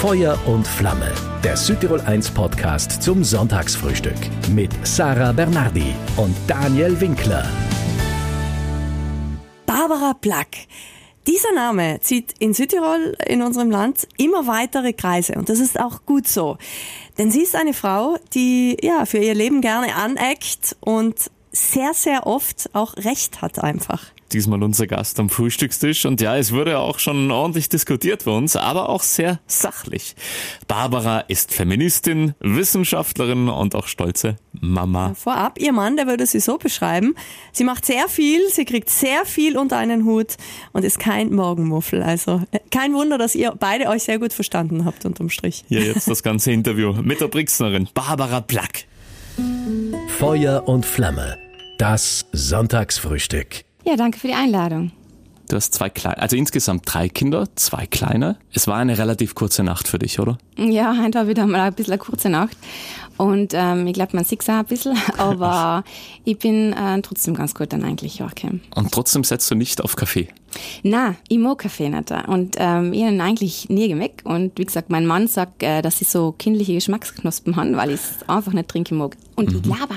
Feuer 0.00 0.38
und 0.46 0.64
Flamme, 0.64 1.12
der 1.42 1.56
Südtirol 1.56 2.00
1 2.00 2.30
Podcast 2.30 3.02
zum 3.02 3.24
Sonntagsfrühstück 3.24 4.14
mit 4.54 4.70
Sarah 4.86 5.32
Bernardi 5.32 5.92
und 6.16 6.36
Daniel 6.46 7.00
Winkler. 7.00 7.44
Barbara 9.66 10.14
Plack. 10.14 10.56
Dieser 11.26 11.52
Name 11.52 11.98
zieht 12.00 12.32
in 12.38 12.54
Südtirol, 12.54 13.16
in 13.26 13.42
unserem 13.42 13.72
Land, 13.72 14.06
immer 14.18 14.46
weitere 14.46 14.92
Kreise. 14.92 15.32
Und 15.34 15.48
das 15.48 15.58
ist 15.58 15.80
auch 15.80 16.06
gut 16.06 16.28
so. 16.28 16.58
Denn 17.18 17.32
sie 17.32 17.42
ist 17.42 17.56
eine 17.56 17.74
Frau, 17.74 18.18
die, 18.34 18.76
ja, 18.80 19.04
für 19.04 19.18
ihr 19.18 19.34
Leben 19.34 19.60
gerne 19.62 19.96
aneckt 19.96 20.76
und 20.78 21.28
sehr, 21.50 21.92
sehr 21.92 22.24
oft 22.24 22.70
auch 22.72 22.96
Recht 22.98 23.42
hat 23.42 23.58
einfach 23.58 24.12
diesmal 24.32 24.62
unser 24.62 24.86
Gast 24.86 25.18
am 25.20 25.28
Frühstückstisch. 25.28 26.06
Und 26.06 26.20
ja, 26.20 26.36
es 26.36 26.52
wurde 26.52 26.78
auch 26.78 26.98
schon 26.98 27.30
ordentlich 27.30 27.68
diskutiert 27.68 28.24
bei 28.24 28.30
uns, 28.30 28.56
aber 28.56 28.88
auch 28.88 29.02
sehr 29.02 29.40
sachlich. 29.46 30.14
Barbara 30.66 31.20
ist 31.20 31.52
Feministin, 31.52 32.34
Wissenschaftlerin 32.40 33.48
und 33.48 33.74
auch 33.74 33.86
stolze 33.86 34.36
Mama. 34.52 35.14
Vorab, 35.14 35.58
ihr 35.58 35.72
Mann, 35.72 35.96
der 35.96 36.06
würde 36.06 36.26
sie 36.26 36.40
so 36.40 36.58
beschreiben. 36.58 37.14
Sie 37.52 37.64
macht 37.64 37.84
sehr 37.84 38.08
viel, 38.08 38.48
sie 38.50 38.64
kriegt 38.64 38.90
sehr 38.90 39.24
viel 39.24 39.56
unter 39.56 39.76
einen 39.76 40.04
Hut 40.04 40.36
und 40.72 40.84
ist 40.84 40.98
kein 40.98 41.34
Morgenmuffel. 41.34 42.02
Also 42.02 42.42
äh, 42.50 42.58
kein 42.70 42.94
Wunder, 42.94 43.18
dass 43.18 43.34
ihr 43.34 43.54
beide 43.58 43.88
euch 43.88 44.04
sehr 44.04 44.18
gut 44.18 44.32
verstanden 44.32 44.84
habt 44.84 45.04
unterm 45.04 45.30
Strich. 45.30 45.64
Ja, 45.68 45.80
jetzt 45.80 46.08
das 46.08 46.22
ganze 46.22 46.52
Interview 46.52 46.92
mit 46.92 47.20
der 47.20 47.28
Brixnerin 47.28 47.88
Barbara 47.94 48.40
Plack. 48.40 48.86
Feuer 50.18 50.66
und 50.66 50.84
Flamme. 50.84 51.38
Das 51.78 52.26
Sonntagsfrühstück. 52.32 53.67
Ja, 53.88 53.96
danke 53.96 54.18
für 54.18 54.26
die 54.26 54.34
Einladung. 54.34 54.92
Du 55.48 55.56
hast 55.56 55.72
zwei 55.72 55.88
kleine, 55.88 56.18
also 56.18 56.36
insgesamt 56.36 56.82
drei 56.84 57.08
Kinder, 57.08 57.48
zwei 57.54 57.86
kleine. 57.86 58.36
Es 58.52 58.66
war 58.66 58.76
eine 58.76 58.98
relativ 58.98 59.34
kurze 59.34 59.62
Nacht 59.62 59.88
für 59.88 59.98
dich, 59.98 60.20
oder? 60.20 60.36
Ja, 60.58 60.94
heute 61.02 61.20
war 61.20 61.26
wieder 61.26 61.46
mal 61.46 61.62
ein 61.62 61.72
bisschen 61.72 61.94
eine 61.94 61.98
kurze 61.98 62.28
Nacht. 62.28 62.54
Und 63.16 63.54
ähm, 63.54 63.86
ich 63.86 63.94
glaube, 63.94 64.14
man 64.14 64.26
sieht 64.26 64.42
es 64.42 64.48
auch 64.50 64.56
ein 64.56 64.66
bisschen, 64.66 64.94
aber 65.16 65.84
ich 66.26 66.38
bin 66.38 66.74
äh, 66.74 67.00
trotzdem 67.00 67.32
ganz 67.32 67.54
gut 67.54 67.72
dann 67.72 67.82
eigentlich 67.82 68.20
wachgekommen. 68.20 68.60
Und 68.74 68.92
trotzdem 68.92 69.24
setzt 69.24 69.50
du 69.50 69.54
nicht 69.54 69.82
auf 69.82 69.96
Kaffee? 69.96 70.28
Na, 70.82 71.14
ich 71.28 71.38
mag 71.38 71.56
Kaffee 71.56 71.88
nicht. 71.88 72.12
Und 72.26 72.56
ähm, 72.58 72.92
ich 72.92 73.04
habe 73.04 73.22
eigentlich 73.22 73.70
nie 73.70 73.88
gemerkt. 73.88 74.26
Und 74.26 74.58
wie 74.58 74.66
gesagt, 74.66 74.90
mein 74.90 75.06
Mann 75.06 75.28
sagt, 75.28 75.62
äh, 75.62 75.80
dass 75.80 76.02
ich 76.02 76.08
so 76.08 76.32
kindliche 76.32 76.74
Geschmacksknospen 76.74 77.56
habe, 77.56 77.74
weil 77.74 77.88
ich 77.88 78.00
es 78.00 78.28
einfach 78.28 78.52
nicht 78.52 78.68
trinken 78.68 78.98
mag. 78.98 79.16
Und 79.34 79.50
mhm. 79.50 79.56
ich 79.56 79.62
glaube 79.62 79.94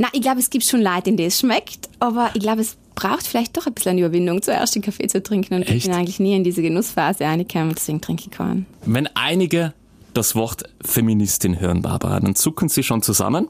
na, 0.00 0.08
ich 0.14 0.22
glaube, 0.22 0.40
es 0.40 0.48
gibt 0.48 0.64
schon 0.64 0.80
Leute, 0.80 1.10
in 1.10 1.18
denen 1.18 1.28
es 1.28 1.40
schmeckt, 1.40 1.90
aber 1.98 2.30
ich 2.32 2.40
glaube, 2.40 2.62
es 2.62 2.78
braucht 2.94 3.26
vielleicht 3.26 3.54
doch 3.58 3.66
ein 3.66 3.74
bisschen 3.74 3.90
eine 3.90 4.00
Überwindung, 4.00 4.40
zuerst 4.40 4.74
den 4.74 4.80
Kaffee 4.80 5.06
zu 5.08 5.22
trinken. 5.22 5.52
Und 5.52 5.62
Echt? 5.64 5.72
ich 5.72 5.84
bin 5.84 5.92
eigentlich 5.92 6.18
nie 6.18 6.34
in 6.34 6.42
diese 6.42 6.62
Genussphase 6.62 7.24
reingekommen, 7.24 7.74
deswegen 7.74 8.00
trinke 8.00 8.24
ich 8.24 8.30
keinen. 8.30 8.64
Wenn 8.86 9.08
einige 9.08 9.74
das 10.14 10.34
Wort 10.34 10.62
Feministin 10.82 11.60
hören, 11.60 11.82
Barbara, 11.82 12.18
dann 12.18 12.34
zucken 12.34 12.70
sie 12.70 12.82
schon 12.82 13.02
zusammen. 13.02 13.48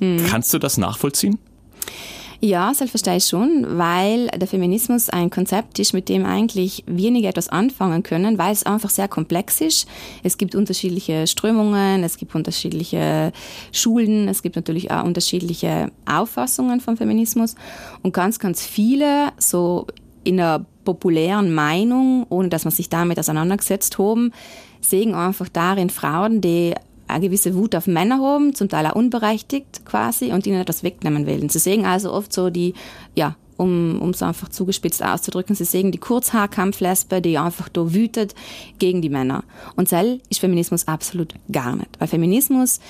Hm. 0.00 0.26
Kannst 0.26 0.52
du 0.52 0.58
das 0.58 0.78
nachvollziehen? 0.78 1.38
Ja, 2.44 2.74
selbstverständlich 2.74 3.24
schon, 3.24 3.78
weil 3.78 4.26
der 4.26 4.46
Feminismus 4.46 5.08
ein 5.08 5.30
Konzept 5.30 5.78
ist, 5.78 5.94
mit 5.94 6.10
dem 6.10 6.26
eigentlich 6.26 6.84
wenige 6.86 7.26
etwas 7.26 7.48
anfangen 7.48 8.02
können, 8.02 8.36
weil 8.36 8.52
es 8.52 8.66
einfach 8.66 8.90
sehr 8.90 9.08
komplex 9.08 9.62
ist. 9.62 9.88
Es 10.22 10.36
gibt 10.36 10.54
unterschiedliche 10.54 11.26
Strömungen, 11.26 12.04
es 12.04 12.18
gibt 12.18 12.34
unterschiedliche 12.34 13.32
Schulen, 13.72 14.28
es 14.28 14.42
gibt 14.42 14.56
natürlich 14.56 14.90
auch 14.90 15.04
unterschiedliche 15.04 15.90
Auffassungen 16.04 16.80
vom 16.82 16.98
Feminismus 16.98 17.54
und 18.02 18.12
ganz, 18.12 18.38
ganz 18.38 18.62
viele 18.62 19.32
so 19.38 19.86
in 20.22 20.36
der 20.36 20.66
populären 20.84 21.54
Meinung, 21.54 22.26
ohne 22.28 22.50
dass 22.50 22.66
man 22.66 22.72
sich 22.72 22.90
damit 22.90 23.18
auseinandergesetzt 23.18 23.96
haben, 23.96 24.32
sehen 24.82 25.14
einfach 25.14 25.48
darin 25.48 25.88
Frauen, 25.88 26.42
die 26.42 26.74
eine 27.08 27.26
gewisse 27.26 27.54
Wut 27.54 27.74
auf 27.74 27.86
Männer 27.86 28.18
haben, 28.18 28.54
zum 28.54 28.68
Teil 28.68 28.86
auch 28.86 28.94
unberechtigt 28.94 29.84
quasi, 29.84 30.32
und 30.32 30.46
ihnen 30.46 30.60
etwas 30.60 30.82
wegnehmen 30.82 31.26
wollen. 31.26 31.48
Sie 31.48 31.58
sehen 31.58 31.84
also 31.84 32.12
oft 32.12 32.32
so 32.32 32.50
die, 32.50 32.74
ja, 33.14 33.36
um 33.56 34.00
um 34.00 34.10
es 34.10 34.22
einfach 34.22 34.48
zugespitzt 34.48 35.04
auszudrücken, 35.04 35.54
sie 35.54 35.64
sehen 35.64 35.92
die 35.92 35.98
Kurzhaarkampflesbe, 35.98 37.20
die 37.20 37.38
einfach 37.38 37.68
da 37.68 37.94
wütet 37.94 38.34
gegen 38.78 39.00
die 39.02 39.08
Männer. 39.08 39.44
Und 39.76 39.88
Zell 39.88 40.20
ist 40.28 40.40
Feminismus 40.40 40.88
absolut 40.88 41.34
gar 41.52 41.76
nicht. 41.76 41.90
Weil 41.98 42.08
Feminismus 42.08 42.80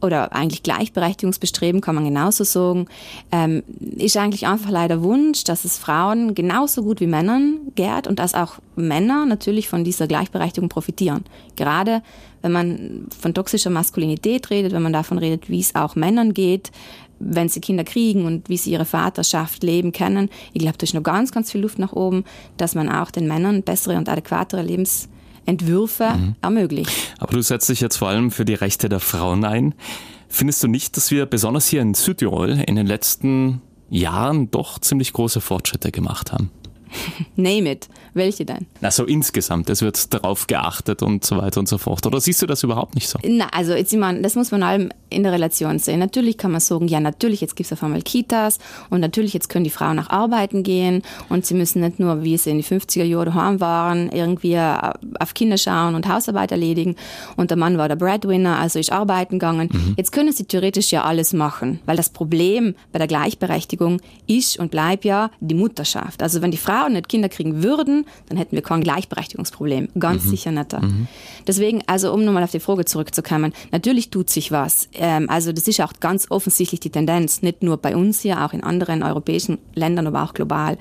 oder 0.00 0.32
eigentlich 0.34 0.62
Gleichberechtigungsbestreben 0.62 1.80
kann 1.80 1.94
man 1.94 2.04
genauso 2.04 2.44
sagen, 2.44 2.86
ähm, 3.32 3.62
ist 3.96 4.16
eigentlich 4.16 4.46
einfach 4.46 4.70
leider 4.70 5.02
Wunsch, 5.02 5.44
dass 5.44 5.64
es 5.64 5.78
Frauen 5.78 6.34
genauso 6.34 6.82
gut 6.82 7.00
wie 7.00 7.06
Männern 7.06 7.58
geht 7.74 8.06
und 8.06 8.18
dass 8.18 8.34
auch 8.34 8.54
Männer 8.76 9.24
natürlich 9.26 9.68
von 9.68 9.84
dieser 9.84 10.06
Gleichberechtigung 10.06 10.68
profitieren. 10.68 11.24
Gerade 11.56 12.02
wenn 12.42 12.52
man 12.52 13.06
von 13.18 13.34
toxischer 13.34 13.70
Maskulinität 13.70 14.50
redet, 14.50 14.72
wenn 14.72 14.82
man 14.82 14.92
davon 14.92 15.18
redet, 15.18 15.48
wie 15.48 15.60
es 15.60 15.74
auch 15.74 15.96
Männern 15.96 16.34
geht, 16.34 16.70
wenn 17.18 17.48
sie 17.48 17.60
Kinder 17.60 17.84
kriegen 17.84 18.26
und 18.26 18.48
wie 18.48 18.58
sie 18.58 18.72
ihre 18.72 18.84
Vaterschaft 18.84 19.62
leben 19.62 19.92
können. 19.92 20.28
Ich 20.52 20.60
glaube, 20.60 20.76
da 20.78 20.84
ist 20.84 20.94
noch 20.94 21.02
ganz, 21.02 21.32
ganz 21.32 21.50
viel 21.50 21.62
Luft 21.62 21.78
nach 21.78 21.94
oben, 21.94 22.24
dass 22.58 22.74
man 22.74 22.90
auch 22.90 23.10
den 23.10 23.26
Männern 23.26 23.62
bessere 23.62 23.96
und 23.96 24.08
adäquatere 24.08 24.62
Lebens 24.62 25.08
Entwürfe 25.46 26.10
mhm. 26.16 26.36
ermöglicht. 26.42 27.14
Aber 27.18 27.32
du 27.32 27.42
setzt 27.42 27.68
dich 27.68 27.80
jetzt 27.80 27.96
vor 27.96 28.08
allem 28.08 28.30
für 28.30 28.44
die 28.44 28.54
Rechte 28.54 28.88
der 28.88 29.00
Frauen 29.00 29.44
ein. 29.44 29.74
Findest 30.28 30.62
du 30.62 30.68
nicht, 30.68 30.96
dass 30.96 31.10
wir 31.10 31.26
besonders 31.26 31.66
hier 31.68 31.80
in 31.82 31.94
Südtirol 31.94 32.62
in 32.66 32.76
den 32.76 32.86
letzten 32.86 33.62
Jahren 33.88 34.50
doch 34.50 34.78
ziemlich 34.80 35.12
große 35.12 35.40
Fortschritte 35.40 35.92
gemacht 35.92 36.32
haben? 36.32 36.50
Name 37.36 37.72
it. 37.72 37.88
Welche 38.14 38.44
denn? 38.44 38.66
Na, 38.80 38.90
so 38.90 39.04
insgesamt. 39.04 39.68
Es 39.68 39.82
wird 39.82 40.12
darauf 40.14 40.46
geachtet 40.46 41.02
und 41.02 41.24
so 41.24 41.36
weiter 41.36 41.60
und 41.60 41.68
so 41.68 41.78
fort. 41.78 42.06
Oder 42.06 42.20
siehst 42.20 42.40
du 42.40 42.46
das 42.46 42.62
überhaupt 42.62 42.94
nicht 42.94 43.08
so? 43.08 43.18
Na, 43.26 43.48
also 43.52 43.74
jetzt, 43.74 43.92
ich 43.92 43.98
meine, 43.98 44.22
das 44.22 44.36
muss 44.36 44.50
man 44.50 44.62
allem 44.62 44.90
in 45.10 45.22
der 45.22 45.32
Relation 45.32 45.78
sehen. 45.78 46.00
Natürlich 46.00 46.38
kann 46.38 46.50
man 46.50 46.60
sagen, 46.60 46.88
ja, 46.88 46.98
natürlich, 47.00 47.40
jetzt 47.40 47.56
gibt 47.56 47.66
es 47.66 47.72
auf 47.72 47.82
einmal 47.82 48.02
Kitas 48.02 48.58
und 48.90 49.00
natürlich, 49.00 49.34
jetzt 49.34 49.48
können 49.48 49.64
die 49.64 49.70
Frauen 49.70 49.96
nach 49.96 50.10
arbeiten 50.10 50.62
gehen 50.62 51.02
und 51.28 51.46
sie 51.46 51.54
müssen 51.54 51.80
nicht 51.80 52.00
nur, 52.00 52.22
wie 52.22 52.36
sie 52.36 52.50
in 52.50 52.58
die 52.58 52.64
50er 52.64 53.04
Jahre 53.04 53.26
daheim 53.26 53.60
waren, 53.60 54.10
irgendwie 54.10 54.58
auf 54.58 55.34
Kinder 55.34 55.58
schauen 55.58 55.94
und 55.94 56.08
Hausarbeit 56.08 56.50
erledigen 56.50 56.96
und 57.36 57.50
der 57.50 57.58
Mann 57.58 57.78
war 57.78 57.88
der 57.88 57.96
Breadwinner, 57.96 58.58
also 58.58 58.78
ist 58.78 58.90
arbeiten 58.90 59.38
gegangen. 59.38 59.68
Mhm. 59.72 59.94
Jetzt 59.96 60.12
können 60.12 60.32
sie 60.32 60.44
theoretisch 60.44 60.90
ja 60.90 61.04
alles 61.04 61.32
machen, 61.32 61.80
weil 61.86 61.96
das 61.96 62.10
Problem 62.10 62.74
bei 62.92 62.98
der 62.98 63.08
Gleichberechtigung 63.08 64.00
ist 64.26 64.58
und 64.58 64.70
bleibt 64.70 65.04
ja 65.04 65.30
die 65.40 65.54
Mutterschaft. 65.54 66.22
Also 66.22 66.42
wenn 66.42 66.50
die 66.50 66.56
Frauen 66.76 66.92
nicht 66.92 67.08
Kinder 67.08 67.28
kriegen 67.28 67.62
würden, 67.62 68.06
dann 68.28 68.36
hätten 68.38 68.54
wir 68.54 68.62
kein 68.62 68.82
Gleichberechtigungsproblem. 68.82 69.88
Ganz 69.98 70.24
mhm. 70.24 70.30
sicher 70.30 70.50
nicht. 70.52 70.72
Mhm. 70.72 71.08
Deswegen, 71.46 71.82
also 71.86 72.12
um 72.12 72.24
nochmal 72.24 72.44
auf 72.44 72.50
die 72.50 72.60
Frage 72.60 72.84
zurückzukommen, 72.84 73.52
natürlich 73.72 74.10
tut 74.10 74.30
sich 74.30 74.52
was. 74.52 74.88
Ähm, 74.94 75.28
also 75.30 75.52
das 75.52 75.66
ist 75.68 75.80
auch 75.80 75.92
ganz 76.00 76.30
offensichtlich 76.30 76.80
die 76.80 76.90
Tendenz, 76.90 77.42
nicht 77.42 77.62
nur 77.62 77.76
bei 77.78 77.96
uns 77.96 78.20
hier, 78.20 78.44
auch 78.44 78.52
in 78.52 78.62
anderen 78.62 79.02
europäischen 79.02 79.58
Ländern, 79.74 80.06
aber 80.06 80.22
auch 80.22 80.34
global. 80.34 80.78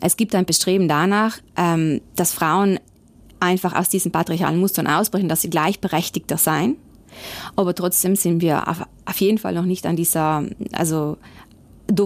Es 0.00 0.16
gibt 0.16 0.34
ein 0.34 0.44
Bestreben 0.44 0.88
danach, 0.88 1.38
ähm, 1.56 2.00
dass 2.16 2.32
Frauen 2.32 2.78
einfach 3.38 3.74
aus 3.74 3.88
diesen 3.88 4.12
patriarchalen 4.12 4.60
Mustern 4.60 4.86
ausbrechen, 4.86 5.28
dass 5.28 5.42
sie 5.42 5.50
gleichberechtigter 5.50 6.36
sein. 6.36 6.76
Aber 7.56 7.74
trotzdem 7.74 8.14
sind 8.14 8.40
wir 8.40 8.68
auf, 8.68 8.82
auf 9.04 9.20
jeden 9.20 9.38
Fall 9.38 9.54
noch 9.54 9.64
nicht 9.64 9.86
an 9.86 9.96
dieser, 9.96 10.44
also 10.72 11.16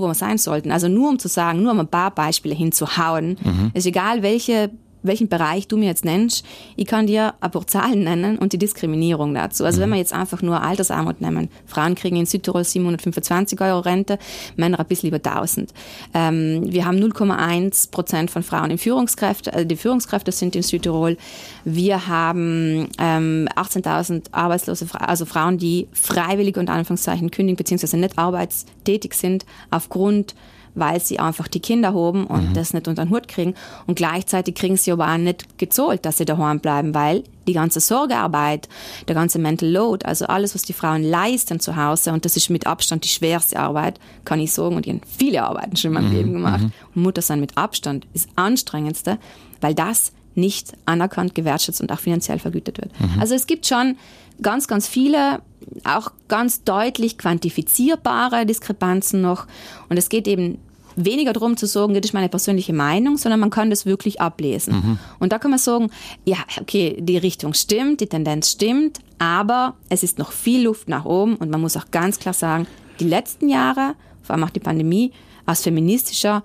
wo 0.03 0.07
wir 0.07 0.15
sein 0.15 0.39
sollten. 0.39 0.71
Also 0.71 0.89
nur 0.89 1.09
um 1.09 1.19
zu 1.19 1.29
sagen, 1.29 1.63
nur 1.63 1.73
um 1.73 1.81
ein 1.81 1.89
paar 1.89 2.11
Beispiele 2.11 2.55
hinzuhauen, 2.55 3.37
mhm. 3.43 3.71
ist 3.75 3.87
egal, 3.87 4.23
welche 4.23 4.71
welchen 5.05 5.29
Bereich 5.29 5.69
du 5.69 5.77
mir 5.77 5.87
jetzt 5.87 6.05
nennst, 6.05 6.45
ich 6.77 6.87
kann 6.87 7.07
dir 7.07 7.35
paar 7.41 7.67
Zahlen 7.67 8.05
nennen 8.05 8.39
und 8.39 8.53
die 8.53 8.59
Diskriminierung 8.59 9.35
dazu. 9.35 9.65
Also 9.65 9.79
mhm. 9.79 9.83
wenn 9.83 9.91
wir 9.91 9.99
jetzt 9.99 10.13
einfach 10.13 10.43
nur 10.43 10.63
Altersarmut 10.63 11.21
nehmen, 11.21 11.49
Frauen 11.67 11.95
kriegen 11.95 12.17
in 12.17 12.27
Südtirol 12.27 12.65
725 12.65 13.61
Euro 13.61 13.81
Rente, 13.81 14.19
Männer 14.57 14.81
ein 14.81 14.87
bisschen 14.87 15.11
über 15.11 15.19
1000. 15.19 15.73
Ähm, 16.15 16.73
wir 16.73 16.85
haben 16.87 16.99
0,1 16.99 17.91
Prozent 17.91 18.31
von 18.31 18.43
Frauen 18.43 18.71
in 18.71 18.79
Führungskräfte, 18.79 19.53
also 19.53 19.65
die 19.67 19.77
Führungskräfte 19.77 20.33
sind 20.33 20.57
in 20.57 20.63
Südtirol. 20.63 21.17
Wir 21.65 22.09
haben 22.09 22.89
ähm, 22.99 23.49
18.000 23.55 24.33
arbeitslose, 24.33 24.87
also 24.99 25.27
Frauen, 25.27 25.59
die 25.59 25.89
freiwillig 25.93 26.57
unter 26.57 26.73
Anführungszeichen 26.73 27.31
kündigen 27.31 27.57
beziehungsweise 27.57 27.97
nicht 27.97 28.19
arbeitstätig 28.19 29.15
sind 29.15 29.45
aufgrund 29.71 30.35
weil 30.75 31.01
sie 31.01 31.19
einfach 31.19 31.49
die 31.49 31.61
Kinder 31.61 31.95
haben 31.95 32.27
und 32.27 32.51
mhm. 32.51 32.55
das 32.55 32.75
nicht 32.75 32.89
unter 32.89 33.05
den 33.05 33.11
Hut 33.11 33.29
kriegen. 33.29 33.55
Und 33.87 33.97
gleichzeitig 33.97 34.55
kriegen 34.55 34.77
sie 34.77 34.93
aber 34.93 35.13
auch 35.13 35.17
nicht 35.17 35.59
gezahlt, 35.59 36.05
dass 36.05 36.19
sie 36.19 36.25
daheim 36.25 36.61
bleiben, 36.61 36.95
weil 36.95 37.25
die 37.47 37.53
ganze 37.53 37.81
Sorgearbeit, 37.81 38.69
der 39.07 39.15
ganze 39.15 39.39
Mental 39.39 39.69
Load, 39.69 40.07
also 40.07 40.27
alles, 40.27 40.55
was 40.55 40.63
die 40.63 40.73
Frauen 40.73 41.03
leisten 41.03 41.61
zu 41.61 41.77
Hause, 41.77 42.13
und 42.13 42.25
das 42.25 42.37
ist 42.37 42.51
mit 42.51 42.67
Abstand 42.67 43.05
die 43.05 43.09
schwerste 43.09 43.59
Arbeit, 43.59 44.01
kann 44.25 44.41
ich 44.41 44.53
sagen, 44.53 44.77
und 44.77 44.87
ich 44.87 44.93
habe 44.93 45.05
viele 45.19 45.43
Arbeiten 45.43 45.77
schon 45.77 45.91
in 45.91 45.95
meinem 45.95 46.11
mhm. 46.11 46.17
Leben 46.17 46.33
gemacht. 46.33 46.63
Mhm. 46.63 46.73
Und 46.95 47.03
Mutter 47.03 47.23
sein 47.23 47.41
mit 47.41 47.57
Abstand 47.57 48.07
ist 48.15 48.29
anstrengendste, 48.37 49.19
weil 49.61 49.75
das 49.75 50.13
nicht 50.35 50.73
anerkannt, 50.85 51.35
gewertschätzt 51.35 51.81
und 51.81 51.93
auch 51.93 52.01
finanziell 52.01 52.39
vergütet 52.39 52.79
wird. 52.79 52.91
Mhm. 53.01 53.21
Also 53.21 53.35
es 53.35 53.47
gibt 53.47 53.67
schon 53.67 53.97
ganz, 54.43 54.67
ganz 54.69 54.89
viele, 54.89 55.41
auch 55.85 56.11
ganz 56.29 56.65
deutlich 56.65 57.19
quantifizierbare 57.19 58.47
Diskrepanzen 58.47 59.21
noch. 59.21 59.47
Und 59.89 59.97
es 59.97 60.09
geht 60.09 60.27
eben 60.27 60.59
weniger 60.97 61.33
darum 61.33 61.57
zu 61.57 61.67
sagen, 61.67 61.95
das 61.95 62.05
ist 62.05 62.15
meine 62.15 62.29
persönliche 62.29 62.73
Meinung, 62.73 63.17
sondern 63.17 63.41
man 63.41 63.51
kann 63.51 63.71
das 63.71 63.87
wirklich 63.87 64.21
ablesen. 64.21 64.75
Mhm. 64.75 64.99
Und 65.19 65.33
da 65.33 65.39
kann 65.39 65.51
man 65.51 65.59
sagen, 65.59 65.91
ja, 66.25 66.39
okay, 66.61 66.97
die 67.01 67.17
Richtung 67.17 67.55
stimmt, 67.55 68.01
die 68.01 68.07
Tendenz 68.07 68.51
stimmt, 68.53 69.01
aber 69.19 69.75
es 69.89 70.03
ist 70.03 70.19
noch 70.19 70.33
viel 70.33 70.63
Luft 70.63 70.89
nach 70.89 71.05
oben 71.05 71.37
und 71.37 71.51
man 71.51 71.61
muss 71.61 71.77
auch 71.77 71.91
ganz 71.91 72.19
klar 72.19 72.35
sagen, 72.35 72.67
die 73.01 73.09
letzten 73.09 73.49
Jahre, 73.49 73.95
vor 74.23 74.35
allem 74.35 74.45
auch 74.45 74.51
die 74.51 74.61
Pandemie, 74.61 75.13
aus 75.47 75.63
feministischer, 75.63 76.43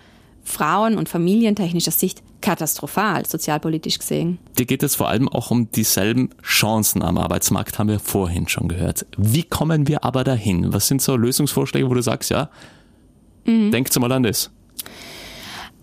Frauen- 0.49 0.97
und 0.97 1.07
familientechnischer 1.07 1.91
Sicht 1.91 2.23
katastrophal, 2.41 3.25
sozialpolitisch 3.25 3.99
gesehen. 3.99 4.39
Dir 4.57 4.65
geht 4.65 4.81
es 4.81 4.95
vor 4.95 5.07
allem 5.07 5.29
auch 5.29 5.51
um 5.51 5.71
dieselben 5.71 6.29
Chancen 6.41 7.03
am 7.03 7.17
Arbeitsmarkt, 7.17 7.77
haben 7.77 7.89
wir 7.89 7.99
vorhin 7.99 8.47
schon 8.47 8.67
gehört. 8.67 9.05
Wie 9.17 9.43
kommen 9.43 9.87
wir 9.87 10.03
aber 10.03 10.23
dahin? 10.23 10.73
Was 10.73 10.87
sind 10.87 11.01
so 11.01 11.15
Lösungsvorschläge, 11.15 11.89
wo 11.89 11.93
du 11.93 12.01
sagst, 12.01 12.31
ja, 12.31 12.49
mhm. 13.45 13.71
denkt 13.71 13.97
mal 13.99 14.11
an 14.11 14.23
das? 14.23 14.49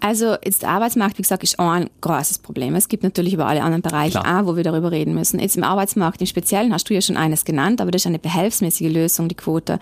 Also 0.01 0.37
jetzt 0.45 0.63
der 0.63 0.71
Arbeitsmarkt, 0.71 1.19
wie 1.19 1.23
gesagt, 1.23 1.43
ist 1.43 1.59
ein 1.59 1.89
großes 2.01 2.39
Problem. 2.39 2.75
Es 2.75 2.89
gibt 2.89 3.03
natürlich 3.03 3.33
über 3.33 3.47
alle 3.47 3.63
anderen 3.63 3.83
Bereiche 3.83 4.21
Klar. 4.21 4.43
auch, 4.43 4.47
wo 4.47 4.57
wir 4.57 4.63
darüber 4.63 4.91
reden 4.91 5.15
müssen. 5.15 5.41
Jetzt 5.41 5.57
im 5.57 5.65
Arbeitsmarkt 5.65 6.21
im 6.21 6.27
Speziellen 6.27 6.73
hast 6.73 6.89
du 6.91 6.95
ja 6.95 7.01
schon 7.01 7.17
eines 7.17 7.45
genannt, 7.45 7.81
aber 7.81 7.91
das 7.91 8.03
ist 8.03 8.07
eine 8.07 8.19
behelfsmäßige 8.19 8.93
Lösung, 8.93 9.29
die 9.29 9.35
Quote. 9.35 9.79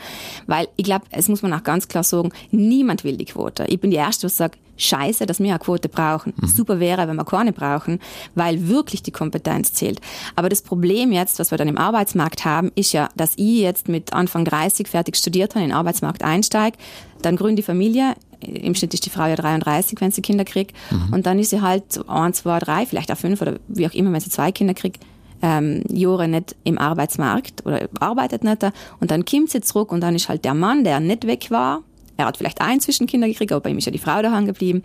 Weil 0.46 0.68
ich 0.76 0.84
glaube, 0.84 1.04
es 1.10 1.28
muss 1.28 1.42
man 1.42 1.52
auch 1.52 1.64
ganz 1.64 1.88
klar 1.88 2.04
sagen, 2.04 2.30
niemand 2.50 3.02
will 3.02 3.16
die 3.16 3.24
Quote. 3.24 3.64
Ich 3.66 3.80
bin 3.80 3.90
die 3.90 3.96
Erste, 3.96 4.28
die 4.28 4.32
sagt, 4.32 4.58
scheiße, 4.76 5.26
dass 5.26 5.40
wir 5.40 5.50
eine 5.50 5.58
Quote 5.58 5.88
brauchen. 5.88 6.32
Mhm. 6.36 6.46
Super 6.46 6.80
wäre, 6.80 7.08
wenn 7.08 7.16
wir 7.16 7.24
keine 7.24 7.52
brauchen, 7.52 8.00
weil 8.34 8.68
wirklich 8.68 9.02
die 9.02 9.12
Kompetenz 9.12 9.72
zählt. 9.72 10.00
Aber 10.36 10.48
das 10.48 10.62
Problem 10.62 11.12
jetzt, 11.12 11.38
was 11.38 11.50
wir 11.50 11.58
dann 11.58 11.68
im 11.68 11.78
Arbeitsmarkt 11.78 12.44
haben, 12.44 12.72
ist 12.74 12.92
ja, 12.92 13.08
dass 13.16 13.34
ich 13.36 13.60
jetzt 13.60 13.88
mit 13.88 14.12
Anfang 14.12 14.44
30 14.44 14.88
fertig 14.88 15.16
studiert 15.16 15.54
habe, 15.54 15.64
in 15.64 15.70
den 15.70 15.76
Arbeitsmarkt 15.76 16.22
einsteige, 16.22 16.76
dann 17.22 17.36
gründe 17.36 17.56
die 17.56 17.62
Familie, 17.62 18.14
im 18.40 18.74
Schnitt 18.74 18.92
ist 18.94 19.06
die 19.06 19.10
Frau 19.10 19.26
ja 19.26 19.36
33, 19.36 20.00
wenn 20.00 20.10
sie 20.10 20.22
Kinder 20.22 20.44
kriegt. 20.44 20.76
Mhm. 20.90 21.14
Und 21.14 21.26
dann 21.26 21.38
ist 21.38 21.50
sie 21.50 21.62
halt 21.62 21.84
ein, 22.08 22.34
zwei, 22.34 22.58
drei, 22.58 22.86
vielleicht 22.86 23.10
auch 23.10 23.16
fünf 23.16 23.40
oder 23.40 23.56
wie 23.68 23.86
auch 23.86 23.94
immer, 23.94 24.12
wenn 24.12 24.20
sie 24.20 24.30
zwei 24.30 24.52
Kinder 24.52 24.74
kriegt, 24.74 25.02
ähm, 25.42 25.82
Jahre 25.88 26.28
nicht 26.28 26.54
im 26.64 26.78
Arbeitsmarkt 26.78 27.64
oder 27.66 27.88
arbeitet 28.00 28.44
nicht. 28.44 28.62
Und 29.00 29.10
dann 29.10 29.24
kommt 29.24 29.50
sie 29.50 29.60
zurück 29.60 29.92
und 29.92 30.00
dann 30.00 30.14
ist 30.14 30.28
halt 30.28 30.44
der 30.44 30.54
Mann, 30.54 30.84
der 30.84 31.00
nicht 31.00 31.26
weg 31.26 31.50
war, 31.50 31.82
er 32.16 32.26
hat 32.26 32.36
vielleicht 32.36 32.60
ein 32.60 32.80
Zwischenkinder 32.80 33.26
gekriegt, 33.26 33.52
aber 33.52 33.60
bei 33.60 33.70
ihm 33.70 33.78
ist 33.78 33.86
ja 33.86 33.92
die 33.92 33.98
Frau 33.98 34.22
daheim 34.22 34.46
geblieben. 34.46 34.82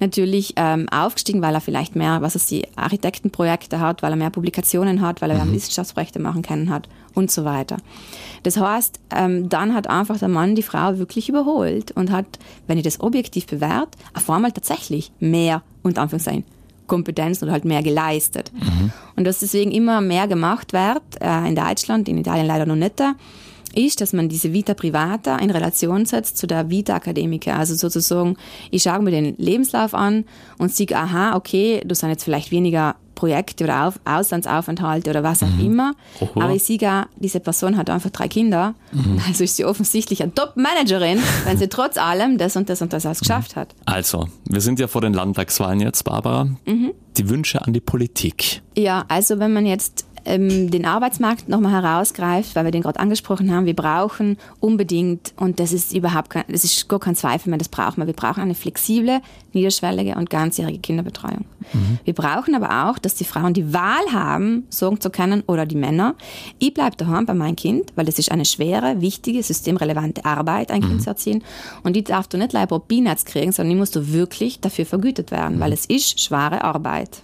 Natürlich 0.00 0.54
ähm, 0.56 0.88
aufgestiegen, 0.88 1.42
weil 1.42 1.54
er 1.54 1.60
vielleicht 1.60 1.96
mehr, 1.96 2.20
was 2.22 2.34
es 2.34 2.46
die 2.46 2.66
Architektenprojekte 2.76 3.80
hat, 3.80 4.02
weil 4.02 4.12
er 4.12 4.16
mehr 4.16 4.30
Publikationen 4.30 5.00
hat, 5.00 5.22
weil 5.22 5.30
er 5.30 5.44
mhm. 5.44 5.52
Wissenschaftsprojekte 5.52 6.18
machen 6.18 6.42
können 6.42 6.70
hat 6.70 6.88
und 7.14 7.30
so 7.30 7.44
weiter. 7.44 7.76
Das 8.42 8.56
heißt, 8.56 9.00
ähm, 9.14 9.48
dann 9.48 9.74
hat 9.74 9.88
einfach 9.88 10.18
der 10.18 10.28
Mann 10.28 10.54
die 10.54 10.62
Frau 10.62 10.98
wirklich 10.98 11.28
überholt 11.28 11.92
und 11.92 12.10
hat, 12.10 12.26
wenn 12.66 12.78
ich 12.78 12.84
das 12.84 13.00
objektiv 13.00 13.46
bewährt, 13.46 13.90
auf 14.14 14.28
einmal 14.28 14.52
tatsächlich 14.52 15.12
mehr, 15.20 15.62
unter 15.82 16.02
Anführungszeichen, 16.02 16.44
Kompetenzen 16.86 17.44
oder 17.44 17.52
halt 17.52 17.64
mehr 17.64 17.82
geleistet. 17.82 18.52
Mhm. 18.52 18.92
Und 19.16 19.24
dass 19.24 19.38
deswegen 19.38 19.72
immer 19.72 20.00
mehr 20.00 20.28
gemacht 20.28 20.72
wird, 20.72 21.02
äh, 21.20 21.48
in 21.48 21.54
Deutschland, 21.54 22.08
in 22.08 22.18
Italien 22.18 22.46
leider 22.46 22.66
noch 22.66 22.76
nicht, 22.76 23.00
ist, 23.74 24.00
dass 24.00 24.12
man 24.12 24.28
diese 24.28 24.52
Vita 24.52 24.74
Privata 24.74 25.36
in 25.36 25.50
Relation 25.50 26.06
setzt 26.06 26.38
zu 26.38 26.46
der 26.46 26.70
Vita 26.70 26.96
Academica. 26.96 27.56
Also 27.56 27.74
sozusagen, 27.74 28.36
ich 28.70 28.82
schaue 28.82 29.00
mir 29.00 29.10
den 29.10 29.36
Lebenslauf 29.36 29.94
an 29.94 30.24
und 30.58 30.74
sehe, 30.74 30.86
aha, 30.94 31.36
okay, 31.36 31.82
du 31.84 31.94
sind 31.94 32.10
jetzt 32.10 32.24
vielleicht 32.24 32.50
weniger 32.50 32.96
Projekte 33.14 33.64
oder 33.64 33.86
Auf 33.86 34.00
Auslandsaufenthalte 34.04 35.10
oder 35.10 35.22
was 35.22 35.42
auch 35.42 35.48
mhm. 35.48 35.64
immer. 35.64 35.94
Oho. 36.20 36.40
Aber 36.40 36.52
ich 36.52 36.64
sehe 36.64 36.78
gar, 36.78 37.08
diese 37.16 37.40
Person 37.40 37.76
hat 37.76 37.88
einfach 37.90 38.10
drei 38.10 38.28
Kinder. 38.28 38.74
Mhm. 38.92 39.20
Also 39.26 39.44
ist 39.44 39.56
sie 39.56 39.64
offensichtlich 39.64 40.22
eine 40.22 40.34
Top-Managerin, 40.34 41.18
wenn 41.44 41.56
sie 41.56 41.68
trotz 41.68 41.96
allem 41.96 42.38
das 42.38 42.56
und 42.56 42.68
das 42.68 42.82
und 42.82 42.92
das 42.92 43.06
alles 43.06 43.20
geschafft 43.20 43.56
hat. 43.56 43.74
Also, 43.84 44.28
wir 44.48 44.60
sind 44.60 44.78
ja 44.78 44.88
vor 44.88 45.00
den 45.00 45.14
Landtagswahlen 45.14 45.80
jetzt, 45.80 46.04
Barbara. 46.04 46.44
Mhm. 46.66 46.92
Die 47.16 47.28
Wünsche 47.28 47.62
an 47.62 47.72
die 47.72 47.80
Politik. 47.80 48.62
Ja, 48.76 49.04
also 49.08 49.38
wenn 49.38 49.52
man 49.52 49.66
jetzt 49.66 50.04
ähm, 50.24 50.70
den 50.70 50.86
Arbeitsmarkt 50.86 51.48
nochmal 51.48 51.72
herausgreift, 51.72 52.54
weil 52.54 52.64
wir 52.64 52.70
den 52.70 52.82
gerade 52.82 53.00
angesprochen 53.00 53.52
haben, 53.52 53.66
wir 53.66 53.76
brauchen 53.76 54.38
unbedingt, 54.60 55.34
und 55.36 55.60
das 55.60 55.72
ist 55.72 55.92
überhaupt 55.94 56.30
kein, 56.30 56.44
das 56.48 56.64
ist 56.64 56.88
gar 56.88 56.98
kein 56.98 57.14
Zweifel 57.14 57.50
mehr, 57.50 57.58
das 57.58 57.68
brauchen 57.68 57.98
wir. 57.98 58.06
Wir 58.06 58.14
brauchen 58.14 58.42
eine 58.42 58.54
flexible, 58.54 59.20
niederschwellige 59.52 60.14
und 60.14 60.30
ganzjährige 60.30 60.78
Kinderbetreuung. 60.78 61.44
Mhm. 61.72 61.98
Wir 62.04 62.14
brauchen 62.14 62.54
aber 62.54 62.90
auch, 62.90 62.98
dass 62.98 63.14
die 63.14 63.24
Frauen 63.24 63.54
die 63.54 63.72
Wahl 63.72 64.12
haben, 64.12 64.64
sagen 64.70 65.00
zu 65.00 65.10
können, 65.10 65.42
oder 65.46 65.66
die 65.66 65.76
Männer, 65.76 66.14
ich 66.58 66.74
bleibe 66.74 66.96
daheim 66.96 67.26
bei 67.26 67.34
meinem 67.34 67.56
Kind, 67.56 67.92
weil 67.94 68.06
das 68.06 68.18
ist 68.18 68.30
eine 68.30 68.44
schwere, 68.44 69.00
wichtige, 69.00 69.42
systemrelevante 69.42 70.24
Arbeit, 70.24 70.70
ein 70.70 70.80
mhm. 70.80 70.88
Kind 70.88 71.02
zu 71.02 71.10
erziehen. 71.10 71.44
Und 71.82 71.94
die 71.96 72.04
darfst 72.04 72.32
du 72.32 72.38
nicht 72.38 72.52
leider 72.52 72.78
Peanuts 72.78 73.24
kriegen, 73.24 73.52
sondern 73.52 73.70
die 73.74 73.78
musst 73.78 73.96
du 73.96 74.12
wirklich 74.12 74.60
dafür 74.60 74.86
vergütet 74.86 75.30
werden, 75.30 75.56
mhm. 75.56 75.60
weil 75.60 75.72
es 75.72 75.86
ist 75.86 76.20
schwere 76.20 76.62
Arbeit. 76.62 77.22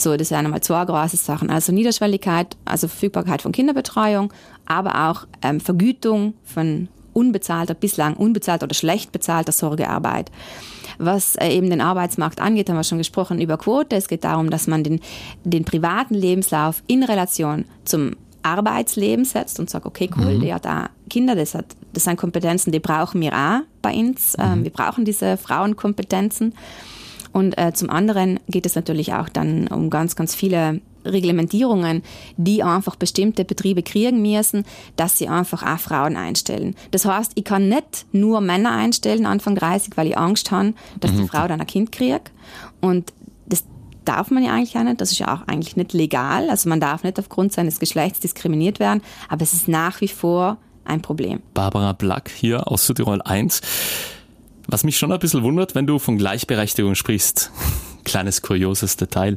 So, 0.00 0.16
das 0.16 0.30
wären 0.30 0.46
einmal 0.46 0.62
zwei 0.62 0.84
große 0.84 1.16
Sachen. 1.16 1.50
Also 1.50 1.72
Niederschwelligkeit, 1.72 2.56
also 2.64 2.88
Verfügbarkeit 2.88 3.42
von 3.42 3.52
Kinderbetreuung, 3.52 4.32
aber 4.66 5.10
auch 5.10 5.26
ähm, 5.42 5.60
Vergütung 5.60 6.34
von 6.42 6.88
unbezahlter, 7.12 7.74
bislang 7.74 8.14
unbezahlter 8.14 8.64
oder 8.64 8.74
schlecht 8.74 9.12
bezahlter 9.12 9.52
Sorgearbeit. 9.52 10.30
Was 10.98 11.36
äh, 11.36 11.48
eben 11.48 11.70
den 11.70 11.80
Arbeitsmarkt 11.80 12.40
angeht, 12.40 12.70
haben 12.70 12.76
wir 12.76 12.84
schon 12.84 12.98
gesprochen 12.98 13.40
über 13.40 13.58
Quote. 13.58 13.96
Es 13.96 14.08
geht 14.08 14.24
darum, 14.24 14.50
dass 14.50 14.66
man 14.66 14.84
den, 14.84 15.00
den 15.44 15.64
privaten 15.64 16.14
Lebenslauf 16.14 16.82
in 16.86 17.02
Relation 17.02 17.64
zum 17.84 18.16
Arbeitsleben 18.42 19.24
setzt 19.24 19.60
und 19.60 19.68
sagt, 19.68 19.84
okay, 19.84 20.08
cool, 20.16 20.36
mhm. 20.36 20.40
der 20.40 20.54
hat 20.54 20.64
da 20.64 20.90
Kinder, 21.10 21.34
das, 21.34 21.54
hat, 21.54 21.66
das 21.92 22.04
sind 22.04 22.16
Kompetenzen, 22.16 22.72
die 22.72 22.80
brauchen 22.80 23.20
wir 23.20 23.34
auch 23.34 23.60
bei 23.82 23.94
uns. 23.94 24.34
Ähm, 24.38 24.60
mhm. 24.60 24.64
wir 24.64 24.70
brauchen 24.70 25.04
diese 25.04 25.36
Frauenkompetenzen. 25.36 26.54
Und 27.32 27.56
äh, 27.58 27.72
zum 27.72 27.90
anderen 27.90 28.40
geht 28.48 28.66
es 28.66 28.74
natürlich 28.74 29.12
auch 29.14 29.28
dann 29.28 29.68
um 29.68 29.90
ganz, 29.90 30.16
ganz 30.16 30.34
viele 30.34 30.80
Reglementierungen, 31.04 32.02
die 32.36 32.62
einfach 32.62 32.96
bestimmte 32.96 33.44
Betriebe 33.44 33.82
kriegen 33.82 34.22
müssen, 34.22 34.64
dass 34.96 35.16
sie 35.16 35.28
einfach 35.28 35.62
auch 35.62 35.78
Frauen 35.78 36.16
einstellen. 36.16 36.74
Das 36.90 37.04
heißt, 37.04 37.32
ich 37.34 37.44
kann 37.44 37.68
nicht 37.68 38.06
nur 38.12 38.40
Männer 38.40 38.72
einstellen 38.72 39.26
Anfang 39.26 39.54
30, 39.54 39.96
weil 39.96 40.08
ich 40.08 40.18
Angst 40.18 40.50
habe, 40.50 40.74
dass 40.98 41.12
die 41.12 41.22
mhm. 41.22 41.28
Frau 41.28 41.48
dann 41.48 41.60
ein 41.60 41.66
Kind 41.66 41.92
kriegt. 41.92 42.32
Und 42.80 43.12
das 43.46 43.64
darf 44.04 44.30
man 44.30 44.44
ja 44.44 44.52
eigentlich 44.52 44.76
auch 44.76 44.82
nicht. 44.82 45.00
Das 45.00 45.12
ist 45.12 45.18
ja 45.18 45.34
auch 45.34 45.48
eigentlich 45.48 45.76
nicht 45.76 45.92
legal. 45.92 46.50
Also 46.50 46.68
man 46.68 46.80
darf 46.80 47.02
nicht 47.02 47.18
aufgrund 47.18 47.52
seines 47.52 47.80
Geschlechts 47.80 48.20
diskriminiert 48.20 48.80
werden. 48.80 49.02
Aber 49.28 49.42
es 49.42 49.52
ist 49.52 49.68
nach 49.68 50.00
wie 50.00 50.08
vor 50.08 50.58
ein 50.84 51.02
Problem. 51.02 51.40
Barbara 51.54 51.92
Black 51.92 52.30
hier 52.30 52.70
aus 52.70 52.86
Südtirol 52.86 53.22
1. 53.22 53.60
Was 54.72 54.84
mich 54.84 54.96
schon 54.96 55.10
ein 55.10 55.18
bisschen 55.18 55.42
wundert, 55.42 55.74
wenn 55.74 55.88
du 55.88 55.98
von 55.98 56.16
Gleichberechtigung 56.16 56.94
sprichst. 56.94 57.50
Kleines 58.04 58.40
kurioses 58.40 58.96
Detail. 58.96 59.34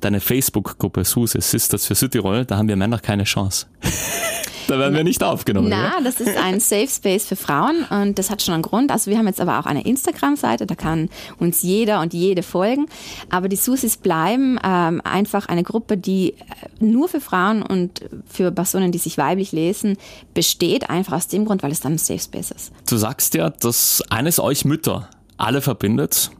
Deine 0.00 0.20
Facebook-Gruppe 0.20 1.04
SUSE, 1.04 1.42
Sisters 1.42 1.84
für 1.84 1.94
Südtirol, 1.94 2.46
da 2.46 2.56
haben 2.56 2.66
wir 2.68 2.76
Männer 2.76 2.98
keine 2.98 3.24
Chance. 3.24 3.66
Da 4.70 4.78
werden 4.78 4.94
wir 4.94 5.02
nicht 5.02 5.24
aufgenommen. 5.24 5.68
Na, 5.68 5.96
ja? 5.96 6.00
das 6.04 6.20
ist 6.20 6.36
ein 6.36 6.60
Safe 6.60 6.86
Space 6.86 7.26
für 7.26 7.34
Frauen 7.34 7.84
und 7.90 8.20
das 8.20 8.30
hat 8.30 8.40
schon 8.40 8.54
einen 8.54 8.62
Grund. 8.62 8.92
Also 8.92 9.10
wir 9.10 9.18
haben 9.18 9.26
jetzt 9.26 9.40
aber 9.40 9.58
auch 9.58 9.66
eine 9.66 9.84
Instagram-Seite, 9.84 10.64
da 10.64 10.76
kann 10.76 11.08
uns 11.40 11.62
jeder 11.62 12.00
und 12.00 12.14
jede 12.14 12.44
folgen. 12.44 12.86
Aber 13.30 13.48
die 13.48 13.56
Susis 13.56 13.96
bleiben 13.96 14.60
ähm, 14.62 15.00
einfach 15.02 15.46
eine 15.46 15.64
Gruppe, 15.64 15.96
die 15.96 16.34
äh, 16.34 16.34
nur 16.78 17.08
für 17.08 17.20
Frauen 17.20 17.62
und 17.62 18.02
für 18.28 18.52
Personen, 18.52 18.92
die 18.92 18.98
sich 18.98 19.18
weiblich 19.18 19.50
lesen, 19.50 19.96
besteht, 20.34 20.88
einfach 20.88 21.14
aus 21.14 21.26
dem 21.26 21.46
Grund, 21.46 21.64
weil 21.64 21.72
es 21.72 21.80
dann 21.80 21.94
ein 21.94 21.98
Safe 21.98 22.20
Space 22.20 22.52
ist. 22.52 22.72
Du 22.88 22.96
sagst 22.96 23.34
ja, 23.34 23.50
dass 23.50 24.04
eines 24.08 24.38
euch 24.38 24.64
Mütter 24.64 25.10
alle 25.36 25.62
verbindet, 25.62 26.30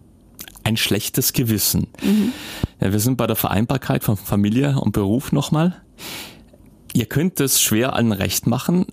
ein 0.63 0.77
schlechtes 0.77 1.33
Gewissen. 1.33 1.89
Mhm. 2.01 2.33
Ja, 2.81 2.93
wir 2.93 3.01
sind 3.01 3.17
bei 3.17 3.27
der 3.27 3.35
Vereinbarkeit 3.35 4.05
von 4.05 4.17
Familie 4.17 4.79
und 4.79 4.93
Beruf 4.93 5.33
nochmal. 5.33 5.83
Ihr 6.93 7.07
könnt 7.07 7.41
es 7.41 7.61
schwer 7.61 7.95
allen 7.95 8.13
recht 8.13 8.47
machen. 8.47 8.87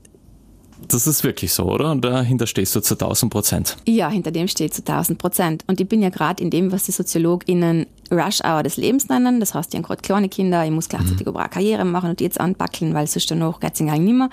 Das 0.88 1.08
ist 1.08 1.24
wirklich 1.24 1.54
so, 1.54 1.64
oder? 1.64 1.92
Und 1.92 2.06
dahinter 2.06 2.46
stehst 2.46 2.76
du 2.76 2.82
zu 2.82 2.94
1000 2.94 3.32
Prozent. 3.32 3.78
Ja, 3.88 4.10
hinter 4.10 4.32
dem 4.32 4.48
steht 4.48 4.74
zu 4.74 4.82
1000 4.82 5.18
Prozent. 5.18 5.64
Und 5.68 5.82
ich 5.82 5.90
bin 5.90 6.02
ja 6.02 6.10
gerade 6.10 6.42
in 6.42 6.50
dem, 6.50 6.72
was 6.72 6.84
die 6.84 6.92
SoziologInnen 6.92 7.88
Rush 8.12 8.42
Hour 8.44 8.64
des 8.64 8.78
Lebens 8.78 9.10
nennen. 9.10 9.40
Das 9.40 9.54
heißt, 9.54 9.74
ich 9.74 9.78
habe 9.80 9.88
gerade 9.88 10.02
kleine 10.02 10.30
Kinder, 10.30 10.64
ich 10.64 10.72
muss 10.72 10.88
gleichzeitig 10.88 11.26
mhm. 11.26 11.36
eine 11.36 11.50
Karriere 11.50 11.84
machen 11.84 12.12
und 12.12 12.22
jetzt 12.22 12.40
anpackeln, 12.40 12.94
weil 12.94 13.08
sonst 13.08 13.30
danach 13.32 13.60
geht 13.60 13.74
es 13.74 13.82
eigentlich 13.82 14.00
nicht 14.00 14.14
mehr. 14.14 14.30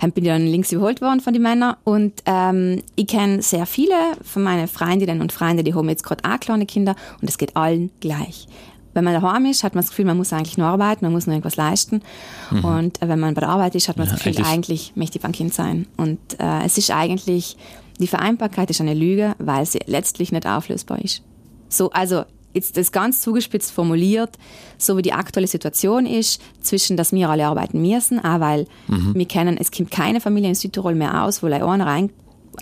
Dann 0.00 0.12
bin 0.12 0.24
ich 0.24 0.30
dann 0.30 0.46
links 0.46 0.72
überholt 0.72 1.02
worden 1.02 1.20
von 1.20 1.34
den 1.34 1.42
Männern. 1.42 1.76
Und 1.84 2.14
ähm, 2.24 2.82
ich 2.96 3.06
kenne 3.06 3.42
sehr 3.42 3.66
viele 3.66 3.94
von 4.24 4.42
meinen 4.42 4.66
Freundinnen 4.66 5.20
und 5.20 5.30
Freunden, 5.30 5.64
die 5.64 5.74
haben 5.74 5.88
jetzt 5.90 6.02
gerade 6.02 6.24
auch 6.24 6.40
kleine 6.40 6.64
Kinder 6.64 6.96
und 7.20 7.28
es 7.28 7.36
geht 7.36 7.56
allen 7.56 7.90
gleich 8.00 8.48
wenn 8.92 9.04
man 9.04 9.14
daheim 9.14 9.46
ist, 9.46 9.62
hat 9.62 9.74
man 9.74 9.82
das 9.82 9.90
Gefühl, 9.90 10.04
man 10.04 10.16
muss 10.16 10.32
eigentlich 10.32 10.58
nur 10.58 10.66
arbeiten, 10.66 11.04
man 11.04 11.12
muss 11.12 11.26
nur 11.26 11.34
irgendwas 11.34 11.56
leisten. 11.56 12.02
Mhm. 12.50 12.64
Und 12.64 13.02
äh, 13.02 13.08
wenn 13.08 13.20
man 13.20 13.34
bei 13.34 13.40
der 13.40 13.50
Arbeit 13.50 13.74
ist, 13.74 13.88
hat 13.88 13.96
man 13.96 14.06
ja, 14.06 14.12
das 14.12 14.22
Gefühl, 14.22 14.36
eigentlich, 14.38 14.52
eigentlich 14.52 14.92
möchte 14.96 15.18
ich 15.18 15.22
beim 15.22 15.32
Kind 15.32 15.54
sein. 15.54 15.86
Und 15.96 16.18
äh, 16.38 16.64
es 16.64 16.78
ist 16.78 16.90
eigentlich, 16.90 17.56
die 17.98 18.06
Vereinbarkeit 18.06 18.70
ist 18.70 18.80
eine 18.80 18.94
Lüge, 18.94 19.34
weil 19.38 19.66
sie 19.66 19.80
letztlich 19.86 20.32
nicht 20.32 20.46
auflösbar 20.46 21.00
ist. 21.00 21.22
So, 21.68 21.90
also 21.90 22.24
jetzt 22.52 22.76
das 22.76 22.90
ganz 22.90 23.20
zugespitzt 23.20 23.70
formuliert, 23.70 24.36
so 24.76 24.96
wie 24.96 25.02
die 25.02 25.12
aktuelle 25.12 25.46
Situation 25.46 26.06
ist, 26.06 26.42
zwischen, 26.60 26.96
dass 26.96 27.12
wir 27.12 27.28
alle 27.28 27.46
arbeiten 27.46 27.80
müssen, 27.80 28.18
auch 28.18 28.40
weil 28.40 28.66
mhm. 28.88 29.14
wir 29.14 29.26
kennen, 29.26 29.56
es 29.56 29.70
kommt 29.70 29.90
keine 29.90 30.20
Familie 30.20 30.48
in 30.48 30.54
Südtirol 30.54 30.94
mehr 30.94 31.24
aus, 31.24 31.42
wo 31.42 31.46
einer 31.46 31.86
rein 31.86 32.10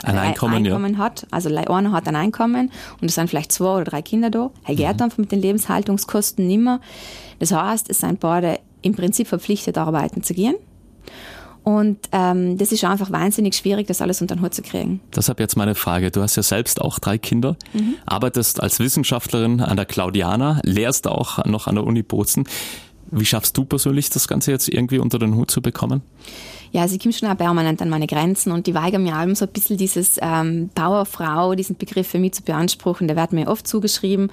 ein 0.05 0.19
Einkommen, 0.19 0.65
Einkommen 0.67 0.93
ja. 0.95 0.99
hat. 0.99 1.27
Also 1.31 1.49
einer 1.55 1.93
hat 1.93 2.07
ein 2.09 2.17
Einkommen 2.17 2.71
und 3.01 3.09
es 3.09 3.15
sind 3.15 3.29
vielleicht 3.29 3.53
zwei 3.53 3.77
oder 3.77 3.85
drei 3.85 4.03
Kinder 4.03 4.31
da. 4.31 4.51
Er 4.67 4.75
geht 4.75 4.97
Mhm. 4.97 5.03
einfach 5.03 5.19
mit 5.19 5.33
den 5.33 5.41
Lebenshaltungskosten 5.41 6.47
nimmer. 6.47 6.81
Das 7.39 7.53
heißt, 7.53 7.89
es 7.91 8.01
sind 8.01 8.21
beide 8.21 8.59
im 8.83 8.95
Prinzip 8.95 9.27
verpflichtet, 9.29 9.77
arbeiten 9.79 10.23
zu 10.23 10.35
gehen. 10.35 10.55
Und 11.65 11.99
ähm, 12.13 12.57
das 12.57 12.73
ist 12.73 12.83
einfach 12.85 13.11
wahnsinnig 13.11 13.55
schwierig, 13.55 13.87
das 13.89 14.01
alles 14.01 14.23
unter 14.23 14.37
den 14.37 14.43
Hut 14.43 14.55
zu 14.55 14.63
kriegen. 14.63 15.01
Deshalb 15.15 15.39
jetzt 15.39 15.57
meine 15.57 15.75
Frage. 15.75 16.11
Du 16.11 16.23
hast 16.23 16.37
ja 16.37 16.43
selbst 16.43 16.81
auch 16.81 16.99
drei 16.99 17.19
Kinder, 17.19 17.57
Mhm. 17.75 17.95
arbeitest 18.07 18.63
als 18.63 18.79
Wissenschaftlerin 18.81 19.61
an 19.61 19.77
der 19.77 19.85
Claudiana, 19.85 20.61
lehrst 20.65 21.07
auch 21.07 21.45
noch 21.45 21.67
an 21.67 21.75
der 21.75 21.85
Uni 21.85 22.03
Bozen. 22.03 22.45
Wie 23.11 23.27
schaffst 23.27 23.57
du 23.59 23.65
persönlich 23.65 24.09
das 24.11 24.29
Ganze 24.29 24.51
jetzt 24.51 24.69
irgendwie 24.69 24.99
unter 24.99 25.19
den 25.19 25.35
Hut 25.35 25.51
zu 25.51 25.61
bekommen? 25.61 26.03
Ja, 26.73 26.83
also 26.83 26.95
ich 26.95 27.01
komme 27.01 27.13
schon 27.13 27.29
auch 27.29 27.37
permanent 27.37 27.81
an 27.83 27.89
meine 27.89 28.07
Grenzen 28.07 28.53
und 28.53 28.67
die 28.67 28.75
weigere 28.75 28.99
mir 28.99 29.15
allem 29.15 29.35
so 29.35 29.47
ein 29.47 29.53
bisschen 29.53 29.77
dieses 29.77 30.19
ähm, 30.21 30.71
Bauerfrau, 30.75 31.55
diesen 31.55 31.77
Begriff 31.77 32.09
für 32.09 32.19
mich 32.19 32.33
zu 32.33 32.43
beanspruchen. 32.43 33.09
Der 33.09 33.17
wird 33.17 33.33
mir 33.33 33.49
oft 33.49 33.67
zugeschrieben, 33.67 34.31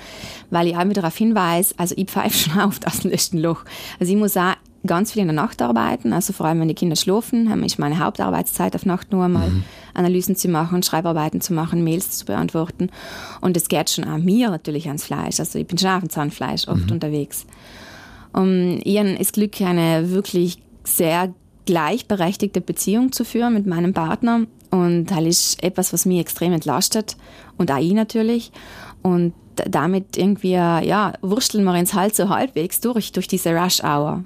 weil 0.50 0.68
ich 0.68 0.76
auch 0.76 0.84
wieder 0.84 1.02
darauf 1.02 1.16
hinweise, 1.16 1.74
also 1.78 1.96
ich 1.98 2.08
pfeife 2.08 2.38
schon 2.50 2.62
auf 2.62 2.80
das 2.80 3.04
letzten 3.04 3.38
Loch. 3.38 3.64
Also 4.00 4.12
ich 4.12 4.20
muss 4.20 4.36
auch 4.38 4.54
ganz 4.86 5.14
viel 5.14 5.22
in 5.22 5.28
der 5.28 5.36
Nacht 5.36 5.62
arbeiten, 5.62 6.14
also 6.14 6.32
vor 6.32 6.46
allem 6.46 6.60
wenn 6.60 6.68
die 6.68 6.76
Kinder 6.76 6.96
schlafen, 6.96 7.64
ich 7.64 7.80
meine 7.80 7.98
Hauptarbeitszeit 7.98 8.76
auf 8.76 8.86
Nacht 8.86 9.12
nur 9.12 9.28
mal 9.28 9.52
Analysen 9.96 10.36
zu 10.36 10.48
machen, 10.48 10.84
Schreibarbeiten 10.84 11.42
zu 11.42 11.54
machen, 11.54 11.84
Mails 11.84 12.20
zu 12.20 12.26
beantworten 12.26 12.92
und 13.42 13.58
es 13.58 13.68
geht 13.68 13.90
schon 13.90 14.04
auch 14.04 14.20
mir 14.20 14.52
natürlich 14.52 14.86
ans 14.86 15.06
Fleisch, 15.06 15.40
also 15.40 15.58
ich 15.58 15.66
bin 15.66 15.80
schon 15.80 15.90
auf 15.90 16.02
dem 16.02 16.10
Zahnfleisch 16.10 16.68
oft 16.68 16.92
unterwegs. 16.92 17.48
Um 18.32 18.80
ihren 18.84 19.16
ist 19.16 19.34
Glück, 19.34 19.62
eine 19.62 20.12
wirklich 20.12 20.62
sehr 20.84 21.34
gleichberechtigte 21.66 22.62
Beziehung 22.62 23.12
zu 23.12 23.24
führen 23.24 23.54
mit 23.54 23.66
meinem 23.66 23.94
Partner. 23.94 24.42
Und 24.72 25.06
das 25.06 25.24
ist 25.24 25.64
etwas, 25.64 25.94
was 25.94 26.06
mich 26.06 26.20
extrem 26.20 26.54
entlastet. 26.54 27.18
Und 27.58 27.72
auch 27.72 27.80
ich 27.80 27.94
natürlich. 27.94 28.52
Und 29.02 29.34
damit 29.56 30.18
irgendwie, 30.18 30.52
ja, 30.52 31.14
wursteln 31.22 31.64
wir 31.64 31.76
ins 31.76 31.94
halt 31.94 32.16
so 32.16 32.30
halbwegs 32.30 32.82
durch, 32.82 33.12
durch 33.12 33.28
diese 33.28 33.52
Rush-Hour. 33.56 34.24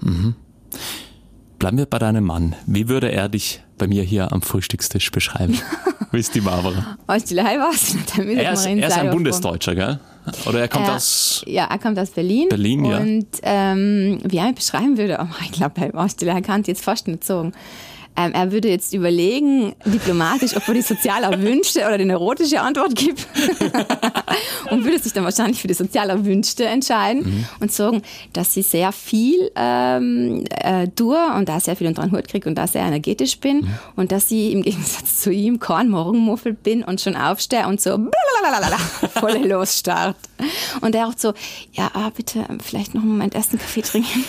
Bleiben 1.60 1.78
wir 1.78 1.86
bei 1.86 2.00
deinem 2.00 2.24
Mann. 2.24 2.56
Wie 2.66 2.88
würde 2.88 3.12
er 3.12 3.28
dich 3.28 3.62
bei 3.78 3.86
mir 3.86 4.02
hier 4.02 4.32
am 4.32 4.42
Frühstückstisch 4.42 5.12
beschreiben? 5.12 5.60
Wie 6.12 6.20
ist 6.20 6.34
die 6.34 6.40
Barbara? 6.40 6.98
Als 7.06 7.26
die 7.26 7.36
was, 7.36 7.96
Er 8.18 8.54
ist, 8.54 8.66
er 8.66 8.88
ist 8.88 8.98
ein 8.98 9.12
Bundesdeutscher, 9.12 9.76
gell? 9.76 10.00
Oder 10.48 10.62
er 10.62 10.68
kommt 10.70 10.88
Äh, 10.88 10.92
aus... 10.92 11.44
Ja, 11.46 11.66
er 11.66 11.78
kommt 11.78 12.00
aus 12.00 12.12
Berlin. 12.12 12.48
Berlin, 12.50 12.86
ja. 12.86 12.98
Und 13.00 13.28
ähm, 13.44 14.20
wie 14.24 14.38
er 14.38 14.46
mich 14.46 14.56
beschreiben 14.56 14.98
würde, 14.98 15.20
oh, 15.22 15.36
ich 15.44 15.52
glaube, 15.52 15.82
er 15.82 16.42
kann 16.42 16.62
es 16.62 16.68
jetzt 16.68 16.84
fast 16.84 17.10
nicht 17.10 17.26
sagen. 17.26 17.52
Ähm, 18.20 18.34
er 18.34 18.52
würde 18.52 18.68
jetzt 18.68 18.94
überlegen, 18.94 19.74
diplomatisch, 19.86 20.54
ob 20.58 20.68
er 20.68 20.74
die 20.74 20.82
sozial 20.82 21.24
erwünschte 21.24 21.80
oder 21.86 21.98
die 21.98 22.04
neurotische 22.04 22.60
Antwort 22.60 22.94
gibt. 22.94 23.26
und 24.72 24.84
würde 24.84 25.00
sich 25.00 25.14
dann 25.14 25.24
wahrscheinlich 25.24 25.62
für 25.62 25.70
die 25.70 25.74
sozial 25.74 26.10
erwünschte 26.10 26.66
entscheiden 26.66 27.24
Mhm. 27.24 27.46
und 27.62 27.72
sagen, 27.72 28.02
dass 28.34 28.54
sie 28.54 28.62
sehr 28.62 28.92
viel 28.92 29.52
ähm, 29.56 30.44
äh, 30.50 30.90
tue 30.90 31.18
und 31.38 31.48
da 31.48 31.62
sehr 31.62 31.78
viel 31.78 31.88
unter 31.88 32.02
den 32.02 32.12
Hut 32.12 32.28
kriege 32.28 32.50
und 32.50 32.56
da 32.56 32.68
sehr 32.68 32.82
energetisch 32.84 33.40
bin 33.40 33.62
Mhm. 33.62 33.70
und 33.96 34.12
dass 34.12 34.30
ich 34.32 34.52
im 34.52 34.64
Gegensatz 34.64 35.22
zu 35.22 35.32
ihm 35.32 35.60
kein 35.60 35.88
Morgenmuffel 35.90 36.54
bin 36.54 36.84
und 36.84 37.00
schon 37.00 37.16
aufstehe 37.16 37.68
und 37.68 37.80
so 37.80 37.98
blablabla, 37.98 38.78
voll 39.20 39.38
losstart. 39.48 40.18
Und 40.82 40.94
er 40.94 41.08
auch 41.08 41.14
so, 41.16 41.34
ja, 41.72 41.90
ah, 41.94 42.10
bitte 42.14 42.46
vielleicht 42.62 42.94
noch 42.96 43.02
einen 43.02 43.12
Moment 43.12 43.34
erst 43.36 43.52
einen 43.52 43.60
Kaffee 43.60 43.82
trinken. 43.82 44.26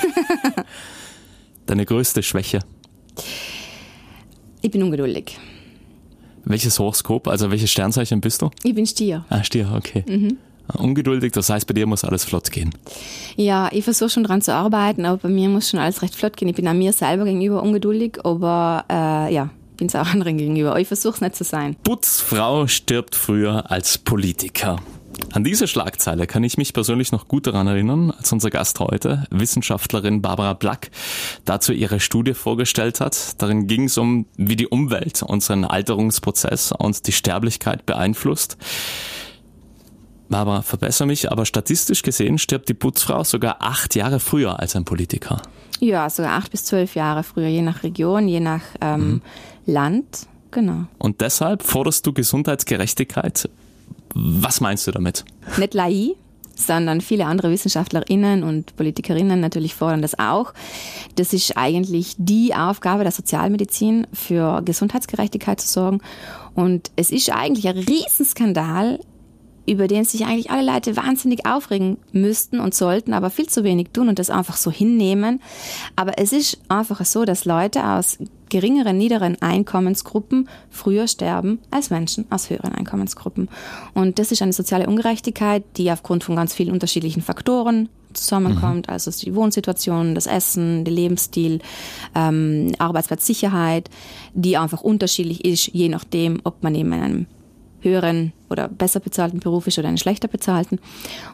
Deine 1.66 1.84
größte 1.84 2.22
Schwäche. 2.22 2.60
Ich 4.62 4.70
bin 4.70 4.82
ungeduldig. 4.82 5.38
Welches 6.44 6.78
Horoskop, 6.78 7.28
also 7.28 7.50
welches 7.50 7.70
Sternzeichen 7.70 8.20
bist 8.20 8.42
du? 8.42 8.50
Ich 8.62 8.74
bin 8.74 8.86
Stier. 8.86 9.24
Ah, 9.28 9.44
Stier, 9.44 9.72
okay. 9.76 10.04
Mhm. 10.08 10.38
Ungeduldig, 10.74 11.32
das 11.32 11.50
heißt, 11.50 11.66
bei 11.66 11.74
dir 11.74 11.86
muss 11.86 12.04
alles 12.04 12.24
flott 12.24 12.50
gehen. 12.50 12.70
Ja, 13.36 13.68
ich 13.72 13.84
versuche 13.84 14.10
schon 14.10 14.24
dran 14.24 14.40
zu 14.40 14.54
arbeiten, 14.54 15.04
aber 15.04 15.18
bei 15.18 15.28
mir 15.28 15.48
muss 15.48 15.70
schon 15.70 15.80
alles 15.80 16.02
recht 16.02 16.14
flott 16.14 16.36
gehen. 16.36 16.48
Ich 16.48 16.54
bin 16.54 16.68
auch 16.68 16.74
mir 16.74 16.92
selber 16.92 17.24
gegenüber 17.24 17.62
ungeduldig, 17.62 18.18
aber 18.24 18.84
äh, 18.88 19.34
ja, 19.34 19.50
bin 19.76 19.88
es 19.88 19.96
auch 19.96 20.06
anderen 20.12 20.38
gegenüber. 20.38 20.78
Ich 20.78 20.88
versuche 20.88 21.14
es 21.14 21.20
nicht 21.20 21.36
zu 21.36 21.44
sein. 21.44 21.76
Putzfrau 21.82 22.66
stirbt 22.66 23.16
früher 23.16 23.70
als 23.70 23.98
Politiker. 23.98 24.80
An 25.32 25.44
diese 25.44 25.68
Schlagzeile 25.68 26.26
kann 26.26 26.42
ich 26.42 26.58
mich 26.58 26.72
persönlich 26.72 27.12
noch 27.12 27.28
gut 27.28 27.46
daran 27.46 27.66
erinnern, 27.66 28.10
als 28.10 28.32
unser 28.32 28.50
Gast 28.50 28.80
heute, 28.80 29.26
Wissenschaftlerin 29.30 30.22
Barbara 30.22 30.54
Black, 30.54 30.90
dazu 31.44 31.72
ihre 31.72 32.00
Studie 32.00 32.34
vorgestellt 32.34 33.00
hat. 33.00 33.40
Darin 33.40 33.66
ging 33.66 33.84
es 33.84 33.96
um, 33.96 34.26
wie 34.36 34.56
die 34.56 34.66
Umwelt 34.66 35.22
unseren 35.22 35.64
Alterungsprozess 35.64 36.72
und 36.72 37.06
die 37.06 37.12
Sterblichkeit 37.12 37.86
beeinflusst. 37.86 38.56
Barbara, 40.28 40.62
verbessere 40.62 41.06
mich, 41.06 41.30
aber 41.30 41.44
statistisch 41.44 42.02
gesehen 42.02 42.38
stirbt 42.38 42.68
die 42.68 42.74
Putzfrau 42.74 43.24
sogar 43.24 43.56
acht 43.60 43.94
Jahre 43.96 44.20
früher 44.20 44.60
als 44.60 44.76
ein 44.76 44.84
Politiker. 44.84 45.42
Ja, 45.80 46.08
sogar 46.10 46.32
acht 46.32 46.50
bis 46.50 46.64
zwölf 46.64 46.94
Jahre 46.94 47.22
früher, 47.22 47.48
je 47.48 47.62
nach 47.62 47.82
Region, 47.82 48.28
je 48.28 48.40
nach 48.40 48.62
ähm, 48.80 49.22
Land. 49.66 50.26
Genau. 50.50 50.86
Und 50.98 51.20
deshalb 51.20 51.62
forderst 51.62 52.06
du 52.06 52.12
Gesundheitsgerechtigkeit. 52.12 53.48
Was 54.14 54.60
meinst 54.60 54.86
du 54.86 54.90
damit? 54.90 55.24
Nicht 55.56 55.74
LAI, 55.74 56.14
sondern 56.54 57.00
viele 57.00 57.26
andere 57.26 57.50
WissenschaftlerInnen 57.50 58.42
und 58.42 58.76
Politikerinnen 58.76 59.40
natürlich 59.40 59.74
fordern 59.74 60.02
das 60.02 60.18
auch. 60.18 60.52
Das 61.16 61.32
ist 61.32 61.56
eigentlich 61.56 62.14
die 62.18 62.54
Aufgabe 62.54 63.02
der 63.02 63.12
Sozialmedizin, 63.12 64.06
für 64.12 64.62
Gesundheitsgerechtigkeit 64.62 65.60
zu 65.60 65.68
sorgen. 65.68 66.00
Und 66.54 66.90
es 66.96 67.10
ist 67.10 67.30
eigentlich 67.30 67.68
ein 67.68 67.78
Riesenskandal, 67.78 69.00
über 69.66 69.88
den 69.88 70.04
sich 70.04 70.24
eigentlich 70.24 70.50
alle 70.50 70.70
Leute 70.70 70.96
wahnsinnig 70.96 71.46
aufregen 71.46 71.98
müssten 72.12 72.60
und 72.60 72.74
sollten, 72.74 73.12
aber 73.12 73.30
viel 73.30 73.48
zu 73.48 73.64
wenig 73.64 73.88
tun 73.92 74.08
und 74.08 74.18
das 74.18 74.30
einfach 74.30 74.56
so 74.56 74.70
hinnehmen. 74.70 75.40
Aber 75.96 76.18
es 76.18 76.32
ist 76.32 76.60
einfach 76.68 77.04
so, 77.04 77.24
dass 77.24 77.44
Leute 77.44 77.84
aus 77.84 78.18
geringeren, 78.48 78.98
niederen 78.98 79.40
Einkommensgruppen 79.40 80.48
früher 80.70 81.06
sterben 81.06 81.60
als 81.70 81.90
Menschen 81.90 82.26
aus 82.30 82.50
höheren 82.50 82.74
Einkommensgruppen. 82.74 83.48
Und 83.94 84.18
das 84.18 84.32
ist 84.32 84.42
eine 84.42 84.52
soziale 84.52 84.86
Ungerechtigkeit, 84.86 85.62
die 85.76 85.90
aufgrund 85.90 86.24
von 86.24 86.36
ganz 86.36 86.52
vielen 86.52 86.72
unterschiedlichen 86.72 87.22
Faktoren 87.22 87.88
zusammenkommt, 88.12 88.88
also 88.88 89.10
die 89.10 89.34
Wohnsituation, 89.34 90.16
das 90.16 90.26
Essen, 90.26 90.84
der 90.84 90.92
Lebensstil, 90.92 91.60
ähm, 92.14 92.72
Arbeitsplatzsicherheit, 92.78 93.88
die 94.34 94.56
einfach 94.56 94.82
unterschiedlich 94.82 95.44
ist, 95.44 95.68
je 95.68 95.88
nachdem, 95.88 96.40
ob 96.44 96.62
man 96.62 96.74
eben 96.74 96.92
in 96.92 97.00
einem 97.00 97.26
höheren 97.82 98.32
oder 98.48 98.68
besser 98.68 99.00
bezahlten 99.00 99.40
Beruf 99.40 99.66
ist 99.66 99.78
oder 99.78 99.88
einen 99.88 99.98
schlechter 99.98 100.28
bezahlten. 100.28 100.78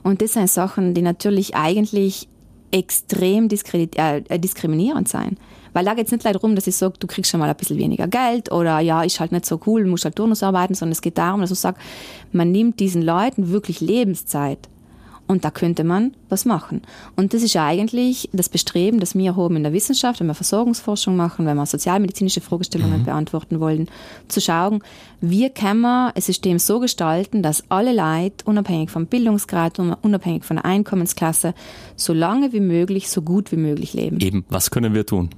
Und 0.02 0.22
das 0.22 0.34
sind 0.34 0.48
Sachen, 0.50 0.94
die 0.94 1.02
natürlich 1.02 1.54
eigentlich 1.54 2.28
extrem 2.70 3.48
diskredit- 3.48 3.96
äh, 3.96 4.38
diskriminierend 4.38 5.08
sein. 5.08 5.36
Weil 5.72 5.84
da 5.84 5.94
geht 5.94 6.06
es 6.06 6.12
nicht 6.12 6.24
leider 6.24 6.38
darum, 6.38 6.54
dass 6.54 6.66
ich 6.66 6.76
sage, 6.76 6.94
du 6.98 7.06
kriegst 7.06 7.30
schon 7.30 7.40
mal 7.40 7.48
ein 7.48 7.56
bisschen 7.56 7.78
weniger 7.78 8.08
Geld 8.08 8.50
oder 8.50 8.80
ja, 8.80 9.02
ist 9.02 9.20
halt 9.20 9.32
nicht 9.32 9.46
so 9.46 9.60
cool, 9.66 9.84
musst 9.84 10.04
halt 10.04 10.16
Turnus 10.16 10.42
arbeiten, 10.42 10.74
sondern 10.74 10.92
es 10.92 11.02
geht 11.02 11.18
darum, 11.18 11.40
dass 11.40 11.50
ich 11.50 11.58
sage, 11.58 11.78
man 12.32 12.50
nimmt 12.50 12.80
diesen 12.80 13.02
Leuten 13.02 13.50
wirklich 13.50 13.80
Lebenszeit. 13.80 14.58
Und 15.26 15.44
da 15.44 15.50
könnte 15.50 15.84
man 15.84 16.14
was 16.28 16.44
machen. 16.44 16.82
Und 17.16 17.34
das 17.34 17.42
ist 17.42 17.56
eigentlich 17.56 18.28
das 18.32 18.48
Bestreben, 18.48 19.00
das 19.00 19.14
wir 19.14 19.36
haben 19.36 19.56
in 19.56 19.62
der 19.62 19.72
Wissenschaft, 19.72 20.20
wenn 20.20 20.28
wir 20.28 20.34
Versorgungsforschung 20.34 21.16
machen, 21.16 21.46
wenn 21.46 21.56
wir 21.56 21.66
sozialmedizinische 21.66 22.40
Fragestellungen 22.40 23.04
beantworten 23.04 23.60
wollen, 23.60 23.88
zu 24.28 24.40
schauen, 24.40 24.82
wie 25.20 25.50
kann 25.50 25.80
man 25.80 26.12
ein 26.12 26.22
System 26.22 26.58
so 26.58 26.78
gestalten, 26.80 27.42
dass 27.42 27.64
alle 27.70 27.94
Leute, 27.94 28.44
unabhängig 28.44 28.90
vom 28.90 29.06
Bildungsgrad, 29.06 29.78
unabhängig 29.78 30.44
von 30.44 30.56
der 30.56 30.64
Einkommensklasse, 30.64 31.54
so 31.96 32.12
lange 32.12 32.52
wie 32.52 32.60
möglich, 32.60 33.08
so 33.08 33.22
gut 33.22 33.50
wie 33.52 33.56
möglich 33.56 33.94
leben. 33.94 34.20
Eben, 34.20 34.44
was 34.48 34.70
können 34.70 34.94
wir 34.94 35.06
tun? 35.06 35.30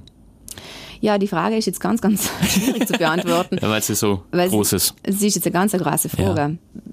Ja, 1.01 1.17
die 1.17 1.27
Frage 1.27 1.55
ist 1.55 1.65
jetzt 1.65 1.79
ganz, 1.79 2.01
ganz 2.01 2.29
schwierig 2.49 2.87
zu 2.87 2.93
beantworten. 2.93 3.57
Ja, 3.61 3.69
weil 3.69 3.81
sie 3.81 3.95
so 3.95 4.23
Weil 4.31 4.49
groß 4.49 4.71
sie, 4.71 4.75
ist. 4.77 4.93
Es 5.03 5.21
ist 5.21 5.35
jetzt 5.35 5.45
eine 5.45 5.53
ganz 5.53 5.73
eine 5.73 5.83
große 5.83 6.09
Frage. 6.09 6.41
Ja. 6.41 6.51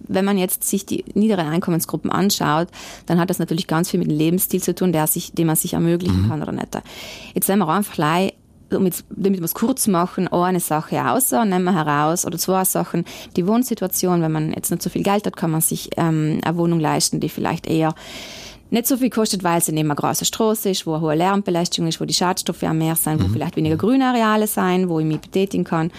Wenn 0.09 0.25
man 0.25 0.39
jetzt 0.39 0.65
sich 0.65 0.87
die 0.87 1.05
niederen 1.15 1.49
Einkommensgruppen 1.49 2.11
anschaut, 2.13 2.69
dann 3.07 3.19
hat 3.19 3.31
das 3.31 3.39
natürlich 3.39 3.67
ganz 3.67 3.91
viel 3.91 3.99
mit 3.99 4.09
dem 4.11 4.17
Lebensstil 4.17 4.63
zu 4.63 4.75
tun, 4.75 4.93
der 4.93 5.07
sich, 5.09 5.33
den 5.33 5.47
man 5.49 5.57
sich 5.57 5.73
ermöglichen 5.75 6.23
Mhm. 6.23 6.29
kann 6.29 6.43
oder 6.43 6.53
nicht. 6.53 6.69
Jetzt 7.35 7.49
nehmen 7.49 7.63
wir 7.63 7.69
einfach 7.69 7.95
gleich, 7.95 8.35
um 8.73 8.85
jetzt, 8.85 9.05
damit 9.11 9.41
wir 9.41 9.45
es 9.45 9.55
kurz 9.55 9.87
machen, 9.87 10.29
eine 10.29 10.61
Sache 10.61 11.05
außer, 11.09 11.45
nehmen 11.45 11.65
wir 11.65 11.75
heraus, 11.75 12.25
oder 12.27 12.39
zwei 12.39 12.65
Sachen. 12.65 13.05
Die 13.37 13.47
Wohnsituation, 13.47 14.23
wenn 14.23 14.33
man 14.33 14.53
jetzt 14.53 14.71
nicht 14.71 14.83
so 14.83 14.91
viel 14.91 15.03
Geld 15.03 15.27
hat, 15.27 15.37
kann 15.37 15.51
man 15.51 15.61
sich 15.61 15.91
ähm, 15.97 16.41
eine 16.45 16.57
Wohnung 16.57 16.81
leisten, 16.81 17.21
die 17.21 17.29
vielleicht 17.29 17.67
eher 17.69 17.95
nicht 18.71 18.87
so 18.87 18.97
viel 18.97 19.11
kostet, 19.11 19.45
weil 19.45 19.59
es 19.59 19.69
neben 19.69 19.91
einer 19.91 19.95
großen 19.95 20.25
Straße 20.25 20.71
ist, 20.71 20.87
wo 20.87 20.95
eine 20.95 21.03
hohe 21.03 21.15
Lärmbelastung 21.15 21.87
ist, 21.87 22.01
wo 22.01 22.05
die 22.05 22.15
Schadstoffe 22.15 22.65
am 22.65 22.79
mehr 22.79 22.97
sind, 22.97 23.23
wo 23.23 23.29
vielleicht 23.29 23.57
weniger 23.57 23.77
Grünareale 23.77 24.47
sein, 24.47 24.89
wo 24.89 24.99
ich 24.99 25.07
mich 25.07 25.21
betätigen 25.21 25.65
kann 25.65 25.93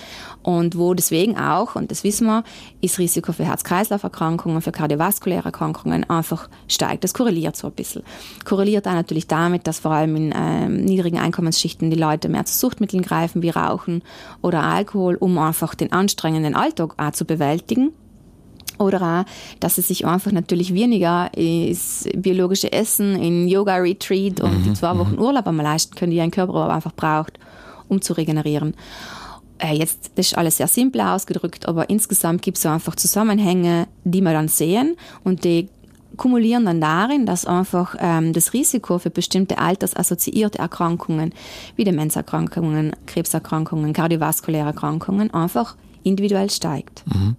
und 0.44 0.78
wo 0.78 0.94
deswegen 0.94 1.38
auch, 1.38 1.76
und 1.76 1.92
das 1.92 2.04
wissen 2.04 2.28
wir, 2.28 2.44
das 2.82 3.00
Risiko 3.00 3.32
für 3.32 3.46
Herz-Kreislauf-Erkrankungen, 3.46 4.62
für 4.62 4.72
kardiovaskuläre 4.72 5.46
Erkrankungen 5.46 6.10
einfach 6.10 6.50
steigt. 6.68 7.04
Das 7.04 7.14
korreliert 7.14 7.56
so 7.56 7.68
ein 7.68 7.74
bisschen. 7.74 8.04
Korreliert 8.44 8.88
auch 8.88 8.94
natürlich 8.94 9.28
damit, 9.28 9.66
dass 9.68 9.80
vor 9.80 9.92
allem 9.92 10.16
in 10.16 10.34
ähm, 10.36 10.84
niedrigen 10.84 11.20
Einkommensschichten 11.20 11.90
die 11.90 11.98
Leute 11.98 12.28
mehr 12.30 12.46
zu 12.46 12.58
Suchtmitteln 12.58 13.02
greifen, 13.02 13.42
wie 13.42 13.50
Rauchen 13.50 14.04
oder 14.42 14.64
Alkohol, 14.64 15.16
um 15.16 15.38
einfach 15.38 15.74
den 15.74 15.92
anstrengenden 15.92 16.56
Alltag 16.56 16.96
auch 16.98 17.12
zu 17.12 17.26
bewältigen 17.26 17.94
oder 18.78 19.02
auch, 19.02 19.60
dass 19.60 19.78
es 19.78 19.88
sich 19.88 20.06
einfach 20.06 20.32
natürlich 20.32 20.74
weniger 20.74 21.30
ins 21.36 22.08
biologische 22.16 22.72
Essen, 22.72 23.16
in 23.16 23.48
Yoga-Retreat 23.48 24.42
und 24.42 24.64
die 24.64 24.74
zwei 24.74 24.98
Wochen 24.98 25.18
Urlaub 25.18 25.48
einmal 25.48 25.66
leisten 25.66 25.96
können, 25.96 26.12
die 26.12 26.22
ein 26.22 26.32
Körper 26.32 26.56
aber 26.56 26.74
einfach 26.74 26.94
braucht, 26.94 27.40
um 27.88 28.02
zu 28.02 28.14
regenerieren. 28.14 28.76
Äh, 29.60 29.74
jetzt, 29.76 30.12
das 30.16 30.28
ist 30.28 30.38
alles 30.38 30.58
sehr 30.58 30.68
simpel 30.68 31.02
ausgedrückt, 31.02 31.68
aber 31.68 31.90
insgesamt 31.90 32.42
gibt 32.42 32.58
es 32.58 32.64
so 32.64 32.70
einfach 32.70 32.96
Zusammenhänge, 32.96 33.88
die 34.04 34.22
wir 34.22 34.34
dann 34.34 34.48
sehen 34.48 34.96
und 35.24 35.44
die 35.44 35.70
kumulieren 36.16 36.66
dann 36.66 36.82
darin, 36.82 37.26
dass 37.26 37.46
einfach 37.46 37.96
ähm, 38.00 38.34
das 38.34 38.54
Risiko 38.54 38.98
für 39.00 39.10
bestimmte 39.10 39.58
altersassoziierte 39.58 40.60
Erkrankungen 40.60 41.34
wie 41.76 41.84
Demenzerkrankungen, 41.84 42.96
Krebserkrankungen, 43.06 43.94
kardiovaskuläre 43.94 44.68
Erkrankungen 44.68 45.34
einfach 45.34 45.76
individuell 46.04 46.50
steigt. 46.50 47.04
Mhm. 47.08 47.36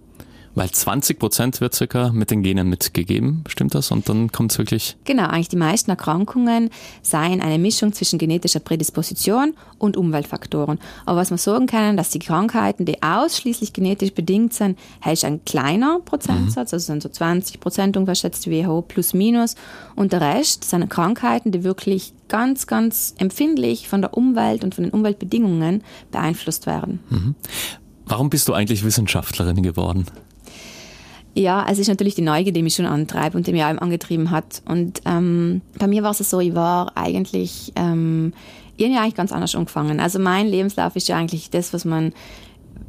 Weil 0.59 0.71
20 0.71 1.19
Prozent 1.19 1.61
wird 1.61 1.73
circa 1.73 2.11
mit 2.11 2.31
den 2.31 2.43
Genen 2.43 2.67
mitgegeben, 2.67 3.45
stimmt 3.47 3.75
das? 3.75 3.91
Und 3.91 4.09
dann 4.09 4.29
kommt 4.29 4.51
es 4.51 4.57
wirklich. 4.57 4.97
Genau, 5.05 5.27
eigentlich 5.27 5.47
die 5.47 5.55
meisten 5.55 5.89
Erkrankungen 5.89 6.69
seien 7.01 7.39
eine 7.39 7.57
Mischung 7.57 7.93
zwischen 7.93 8.19
genetischer 8.19 8.59
Prädisposition 8.59 9.53
und 9.77 9.95
Umweltfaktoren. 9.95 10.77
Aber 11.05 11.21
was 11.21 11.31
wir 11.31 11.37
sagen 11.37 11.67
können, 11.67 11.95
dass 11.95 12.09
die 12.09 12.19
Krankheiten, 12.19 12.83
die 12.83 13.01
ausschließlich 13.01 13.71
genetisch 13.71 14.13
bedingt 14.13 14.53
sind, 14.53 14.77
ist 15.09 15.23
ein 15.23 15.45
kleiner 15.45 16.01
Prozentsatz, 16.03 16.73
mhm. 16.73 16.75
also 16.75 16.85
sind 16.85 17.03
so 17.03 17.07
20 17.07 17.61
Prozent 17.61 17.95
ungefähr 17.95 18.15
schätzt 18.15 18.45
die 18.45 18.51
WHO 18.51 18.81
plus 18.81 19.13
minus. 19.13 19.55
Und 19.95 20.11
der 20.11 20.19
Rest 20.19 20.65
sind 20.65 20.89
Krankheiten, 20.89 21.53
die 21.53 21.63
wirklich 21.63 22.11
ganz, 22.27 22.67
ganz 22.67 23.15
empfindlich 23.17 23.87
von 23.87 24.01
der 24.01 24.13
Umwelt 24.13 24.65
und 24.65 24.75
von 24.75 24.83
den 24.83 24.91
Umweltbedingungen 24.91 25.85
beeinflusst 26.11 26.65
werden. 26.65 26.99
Mhm. 27.09 27.35
Warum 28.05 28.29
bist 28.29 28.49
du 28.49 28.53
eigentlich 28.53 28.83
Wissenschaftlerin 28.83 29.63
geworden? 29.63 30.05
Ja, 31.39 31.65
es 31.69 31.79
ist 31.79 31.87
natürlich 31.87 32.15
die 32.15 32.21
Neugier, 32.21 32.51
die 32.51 32.61
mich 32.61 32.75
schon 32.75 32.85
antreibt 32.85 33.33
und 33.33 33.47
die 33.47 33.53
mich 33.53 33.63
allem 33.63 33.79
angetrieben 33.79 34.29
hat. 34.29 34.61
Und 34.65 34.99
ähm, 35.05 35.61
bei 35.77 35.87
mir 35.87 36.03
war 36.03 36.11
es 36.11 36.17
so, 36.17 36.41
ich 36.41 36.53
war 36.53 36.91
eigentlich, 36.97 37.71
ähm, 37.77 38.33
ich 38.75 38.85
eigentlich 38.85 39.15
ganz 39.15 39.31
anders 39.31 39.55
angefangen. 39.55 40.01
Also 40.01 40.19
mein 40.19 40.47
Lebenslauf 40.47 40.97
ist 40.97 41.07
ja 41.07 41.15
eigentlich 41.15 41.49
das, 41.49 41.71
was 41.71 41.85
man 41.85 42.11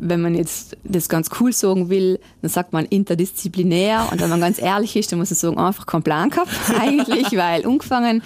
wenn 0.00 0.20
man 0.20 0.34
jetzt 0.34 0.76
das 0.84 1.08
ganz 1.08 1.28
cool 1.40 1.52
sagen 1.52 1.90
will, 1.90 2.18
dann 2.42 2.50
sagt 2.50 2.72
man 2.72 2.86
interdisziplinär. 2.86 4.08
Und 4.10 4.20
wenn 4.20 4.30
man 4.30 4.40
ganz 4.40 4.60
ehrlich 4.60 4.96
ist, 4.96 5.12
dann 5.12 5.18
muss 5.18 5.30
man 5.30 5.36
sagen, 5.36 5.58
einfach 5.58 5.86
keinen 5.86 6.02
Plan 6.02 6.30
gehabt 6.30 6.50
eigentlich, 6.80 7.36
weil 7.36 7.66
angefangen 7.66 8.22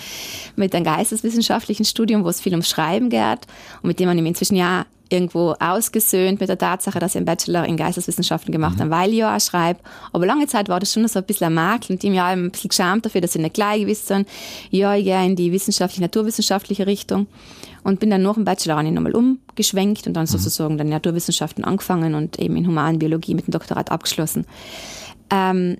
mit 0.57 0.75
einem 0.75 0.85
geisteswissenschaftlichen 0.85 1.85
Studium, 1.85 2.25
wo 2.25 2.29
es 2.29 2.41
viel 2.41 2.53
ums 2.53 2.69
Schreiben 2.69 3.11
geht 3.11 3.41
und 3.83 3.89
mit 3.89 3.99
dem 3.99 4.09
man 4.09 4.25
inzwischen 4.25 4.57
ja 4.57 4.87
irgendwo 5.11 5.55
ausgesöhnt 5.61 6.41
mit 6.41 6.49
der 6.49 6.59
Tatsache, 6.59 6.99
dass 6.99 7.13
ich 7.13 7.19
einen 7.19 7.27
Bachelor 7.27 7.67
in 7.67 7.77
Geisteswissenschaften 7.77 8.53
gemacht 8.53 8.81
habe, 8.81 8.91
weil 8.91 9.11
ich 9.11 9.19
ja 9.19 9.37
auch 9.37 9.41
schreibe. 9.41 9.81
Aber 10.13 10.27
lange 10.27 10.47
Zeit 10.47 10.69
war 10.69 10.81
das 10.81 10.93
schon 10.93 11.07
so 11.09 11.19
ein 11.19 11.25
bisschen 11.25 11.49
ein 11.49 11.55
Makel 11.55 11.95
und 11.95 12.03
ich 12.03 12.21
auch 12.21 12.25
ein 12.25 12.51
bisschen 12.51 12.69
geschämt 12.69 13.05
dafür, 13.05 13.21
dass 13.21 13.35
ich 13.35 13.43
nicht 13.43 13.55
gleich 13.55 13.83
gewusst 13.83 14.13
ja, 14.71 14.95
ich 14.95 15.05
gehe 15.05 15.25
in 15.25 15.37
die 15.37 15.53
wissenschaftliche, 15.53 16.03
naturwissenschaftliche 16.03 16.87
Richtung 16.87 17.27
und 17.85 18.01
bin 18.01 18.11
dann 18.11 18.23
nach 18.23 18.35
dem 18.35 18.45
Bachelor 18.45 18.83
nochmal 18.83 19.15
umgeschwenkt 19.15 20.07
und 20.07 20.15
dann 20.15 20.25
mhm. 20.25 20.29
sozusagen 20.29 20.79
dann 20.79 20.89
Naturwissenschaften 20.89 21.65
angefangen 21.65 22.15
und 22.15 22.41
eben 22.41 22.57
in 22.57 22.67
Humanbiologie 22.67 23.35
mit 23.35 23.47
dem 23.47 23.53
Doktorat 23.53 23.93
abgeschlossen. 23.93 24.47
Ähm, 25.31 25.77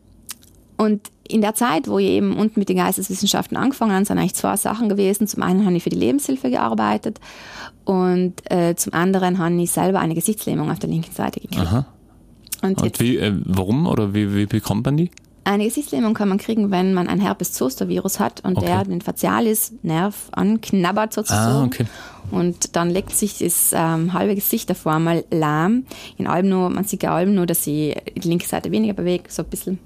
und 0.77 1.01
in 1.27 1.41
der 1.41 1.55
Zeit, 1.55 1.89
wo 1.89 1.99
ich 1.99 2.07
eben 2.07 2.37
unten 2.37 2.61
mit 2.61 2.69
den 2.69 2.77
Geisteswissenschaften 2.77 3.57
angefangen 3.57 3.93
habe, 3.93 4.05
sind 4.05 4.19
eigentlich 4.19 4.35
zwei 4.35 4.57
Sachen 4.57 4.89
gewesen. 4.89 5.27
Zum 5.27 5.43
einen 5.43 5.65
habe 5.65 5.75
ich 5.77 5.83
für 5.83 5.91
die 5.91 5.97
Lebenshilfe 5.97 6.51
gearbeitet 6.51 7.19
und 7.85 8.35
äh, 8.51 8.75
zum 8.77 8.93
anderen 8.93 9.39
habe 9.39 9.55
ich 9.63 9.71
selber 9.71 10.01
eine 10.01 10.15
Gesichtslähmung 10.15 10.71
auf 10.71 10.79
der 10.79 10.91
linken 10.91 11.13
Seite 11.13 11.41
gekriegt. 11.41 11.63
Aha. 11.63 11.87
Und, 12.63 12.83
und 12.83 13.01
wie, 13.01 13.17
äh, 13.17 13.33
warum 13.45 13.87
oder 13.87 14.15
wie, 14.15 14.35
wie 14.35 14.47
bekommt 14.47 14.85
man 14.85 14.97
die? 14.97 15.11
Eine 15.45 15.65
Gesichtslähmung 15.65 16.15
kann 16.15 16.29
man 16.29 16.39
kriegen, 16.39 16.71
wenn 16.71 16.95
man 16.95 17.09
ein 17.09 17.21
Herpes-Zoster-Virus 17.21 18.19
hat 18.19 18.43
und 18.45 18.57
okay. 18.57 18.67
der 18.67 18.85
den 18.85 19.03
Facialis-Nerv 19.03 20.15
anknabbert 20.33 21.13
sozusagen. 21.13 21.63
Ah, 21.63 21.65
okay. 21.65 21.87
Und 22.31 22.77
dann 22.77 22.89
legt 22.89 23.11
sich 23.11 23.39
das 23.39 23.73
ähm, 23.75 24.15
halbe 24.15 24.35
Gesicht 24.35 24.71
davor 24.71 24.99
mal 24.99 25.25
lahm. 25.31 25.85
In 26.17 26.27
allem 26.27 26.49
nur, 26.49 26.71
man 26.71 26.85
sieht 26.85 27.03
ja 27.03 27.15
allem 27.15 27.35
nur, 27.35 27.45
dass 27.45 27.63
sie 27.63 27.95
die 28.17 28.29
linke 28.29 28.47
Seite 28.47 28.71
weniger 28.71 28.95
bewegt, 28.95 29.31
so 29.31 29.43
ein 29.43 29.49
bisschen 29.49 29.79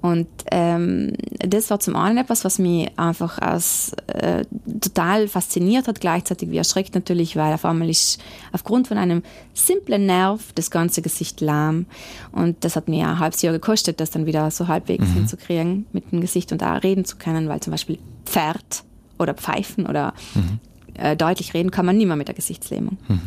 und 0.00 0.26
ähm, 0.50 1.14
das 1.38 1.70
war 1.70 1.80
zum 1.80 1.96
einen 1.96 2.18
etwas, 2.18 2.44
was 2.44 2.58
mich 2.58 2.90
einfach 2.96 3.38
als 3.38 3.92
äh, 4.06 4.44
total 4.80 5.28
fasziniert 5.28 5.88
hat, 5.88 6.00
gleichzeitig 6.00 6.50
wie 6.50 6.56
erschreckt 6.56 6.94
natürlich, 6.94 7.36
weil 7.36 7.52
auf 7.52 7.64
einmal 7.64 7.88
ist 7.90 8.20
aufgrund 8.52 8.88
von 8.88 8.98
einem 8.98 9.22
simplen 9.54 10.06
Nerv 10.06 10.52
das 10.54 10.70
ganze 10.70 11.02
Gesicht 11.02 11.40
lahm. 11.40 11.86
Und 12.32 12.64
das 12.64 12.76
hat 12.76 12.88
mir 12.88 13.08
ein 13.08 13.18
halbes 13.18 13.42
Jahr 13.42 13.52
gekostet, 13.52 14.00
das 14.00 14.10
dann 14.10 14.26
wieder 14.26 14.50
so 14.50 14.68
halbwegs 14.68 15.06
mhm. 15.08 15.14
hinzukriegen 15.14 15.86
mit 15.92 16.12
dem 16.12 16.20
Gesicht 16.20 16.52
und 16.52 16.62
da 16.62 16.74
reden 16.74 17.04
zu 17.04 17.16
können, 17.16 17.48
weil 17.48 17.60
zum 17.60 17.72
Beispiel 17.72 17.98
Pferd 18.24 18.84
oder 19.18 19.34
Pfeifen 19.34 19.86
oder 19.86 20.14
mhm. 20.34 20.58
äh, 20.94 21.16
deutlich 21.16 21.54
reden 21.54 21.70
kann 21.70 21.86
man 21.86 21.96
nicht 21.96 22.06
mehr 22.06 22.16
mit 22.16 22.28
der 22.28 22.34
Gesichtslähmung. 22.34 22.98
Mhm. 23.08 23.20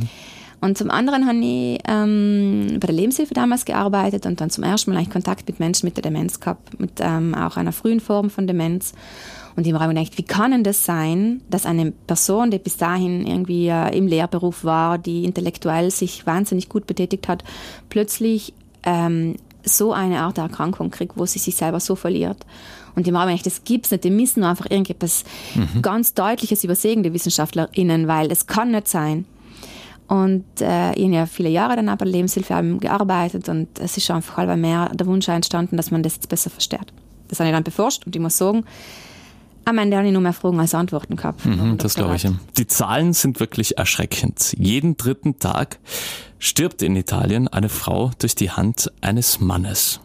Und 0.63 0.77
zum 0.77 0.89
anderen 0.89 1.27
habe 1.27 1.39
ich 1.39 1.79
ähm, 1.89 2.77
bei 2.79 2.87
der 2.87 2.95
Lebenshilfe 2.95 3.33
damals 3.33 3.65
gearbeitet 3.65 4.25
und 4.25 4.39
dann 4.39 4.49
zum 4.49 4.63
ersten 4.63 4.91
Mal 4.91 4.97
eigentlich 4.97 5.09
Kontakt 5.09 5.45
mit 5.49 5.59
Menschen 5.59 5.85
mit 5.85 5.97
der 5.97 6.03
Demenz 6.03 6.39
gehabt, 6.39 6.79
mit 6.79 7.01
ähm, 7.01 7.35
auch 7.35 7.57
einer 7.57 7.73
frühen 7.73 7.99
Form 7.99 8.29
von 8.29 8.47
Demenz. 8.47 8.93
Und 9.57 9.67
ich 9.67 9.73
habe 9.73 9.87
mir 9.87 9.93
gedacht, 9.93 10.17
wie 10.17 10.23
kann 10.23 10.51
denn 10.51 10.63
das 10.63 10.85
sein, 10.85 11.41
dass 11.49 11.65
eine 11.65 11.91
Person, 11.91 12.49
die 12.49 12.59
bis 12.59 12.77
dahin 12.77 13.27
irgendwie 13.27 13.67
äh, 13.67 13.93
im 13.97 14.07
Lehrberuf 14.07 14.63
war, 14.63 14.97
die 14.97 15.25
intellektuell 15.25 15.91
sich 15.91 16.25
wahnsinnig 16.25 16.69
gut 16.69 16.87
betätigt 16.87 17.27
hat, 17.27 17.43
plötzlich 17.89 18.53
ähm, 18.83 19.35
so 19.65 19.91
eine 19.91 20.21
Art 20.21 20.37
der 20.37 20.45
Erkrankung 20.45 20.91
kriegt, 20.91 21.17
wo 21.17 21.25
sie 21.25 21.39
sich 21.39 21.57
selber 21.57 21.81
so 21.81 21.97
verliert. 21.97 22.37
Und 22.95 23.05
die 23.05 23.11
haben 23.11 23.27
gedacht, 23.27 23.45
das 23.45 23.65
gibt's 23.65 23.91
nicht, 23.91 24.05
die 24.05 24.11
müssen 24.11 24.39
nur 24.39 24.49
einfach 24.49 24.71
irgendetwas 24.71 25.25
mhm. 25.55 25.81
ganz 25.81 26.13
Deutliches 26.13 26.63
übersehen, 26.63 27.03
die 27.03 27.13
WissenschaftlerInnen, 27.13 28.07
weil 28.07 28.31
es 28.31 28.47
kann 28.47 28.71
nicht 28.71 28.87
sein, 28.87 29.25
und 30.07 30.45
äh, 30.59 30.93
ich 30.93 31.03
habe 31.03 31.13
ja 31.13 31.25
viele 31.25 31.49
Jahre 31.49 31.75
dann 31.75 31.89
aber 31.89 32.05
Lebenshilfe 32.05 32.77
gearbeitet 32.79 33.49
und 33.49 33.67
es 33.79 33.97
ist 33.97 34.09
einfach 34.11 34.37
halber 34.37 34.57
mehr 34.57 34.89
der 34.93 35.07
Wunsch 35.07 35.27
entstanden, 35.27 35.77
dass 35.77 35.91
man 35.91 36.03
das 36.03 36.15
jetzt 36.15 36.29
besser 36.29 36.49
versteht. 36.49 36.93
Das 37.29 37.39
habe 37.39 37.49
ich 37.49 37.55
dann 37.55 37.63
beforscht 37.63 38.05
und 38.05 38.15
ich 38.15 38.21
muss 38.21 38.37
sagen, 38.37 38.65
am 39.65 39.77
Ende 39.77 39.97
habe 39.97 40.07
ich 40.07 40.13
nur 40.13 40.21
mehr 40.21 40.33
Fragen 40.33 40.59
als 40.59 40.75
Antworten 40.75 41.15
gehabt. 41.15 41.45
Mhm, 41.45 41.77
das 41.77 41.95
glaube 41.95 42.15
ich. 42.15 42.27
Die 42.57 42.67
Zahlen 42.67 43.13
sind 43.13 43.39
wirklich 43.39 43.77
erschreckend. 43.77 44.55
Jeden 44.59 44.97
dritten 44.97 45.39
Tag 45.39 45.79
stirbt 46.37 46.81
in 46.81 46.95
Italien 46.95 47.47
eine 47.47 47.69
Frau 47.69 48.11
durch 48.19 48.35
die 48.35 48.51
Hand 48.51 48.91
eines 49.01 49.39
Mannes. 49.39 50.01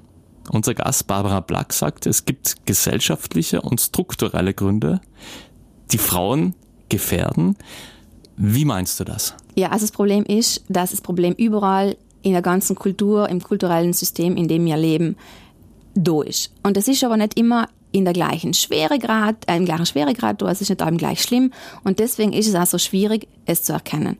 Unser 0.50 0.74
Gast 0.74 1.06
Barbara 1.08 1.40
Black 1.40 1.72
sagt, 1.72 2.06
es 2.06 2.24
gibt 2.24 2.66
gesellschaftliche 2.66 3.60
und 3.60 3.80
strukturelle 3.80 4.54
Gründe, 4.54 5.00
die 5.92 5.98
Frauen 5.98 6.54
gefährden. 6.88 7.56
Wie 8.36 8.64
meinst 8.64 9.00
du 9.00 9.04
das? 9.04 9.34
Ja, 9.58 9.70
also 9.70 9.82
das 9.86 9.90
Problem 9.90 10.22
ist, 10.22 10.62
dass 10.68 10.92
das 10.92 11.00
Problem 11.00 11.34
überall 11.34 11.96
in 12.22 12.30
der 12.30 12.42
ganzen 12.42 12.76
Kultur, 12.76 13.28
im 13.28 13.42
kulturellen 13.42 13.92
System, 13.92 14.36
in 14.36 14.46
dem 14.46 14.64
wir 14.64 14.76
leben, 14.76 15.16
da 15.96 16.22
ist. 16.22 16.52
Und 16.62 16.76
das 16.76 16.86
ist 16.86 17.02
aber 17.02 17.16
nicht 17.16 17.36
immer 17.36 17.68
in 17.90 18.04
der 18.04 18.14
gleichen 18.14 18.54
Schweregrad, 18.54 19.34
äh, 19.48 19.56
im 19.56 19.64
gleichen 19.64 19.86
Schweregrad 19.86 20.40
es 20.42 20.60
ist 20.60 20.68
nicht 20.68 20.80
allem 20.80 20.96
gleich 20.96 21.22
schlimm 21.22 21.52
und 21.82 21.98
deswegen 21.98 22.32
ist 22.32 22.46
es 22.46 22.54
auch 22.54 22.66
so 22.66 22.78
schwierig, 22.78 23.26
es 23.46 23.64
zu 23.64 23.72
erkennen. 23.72 24.16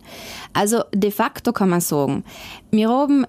Also 0.55 0.83
de 0.93 1.13
facto 1.13 1.53
kann 1.53 1.69
man 1.69 1.83
sagen, 1.83 2.25
wir 2.73 2.89
haben 2.89 3.25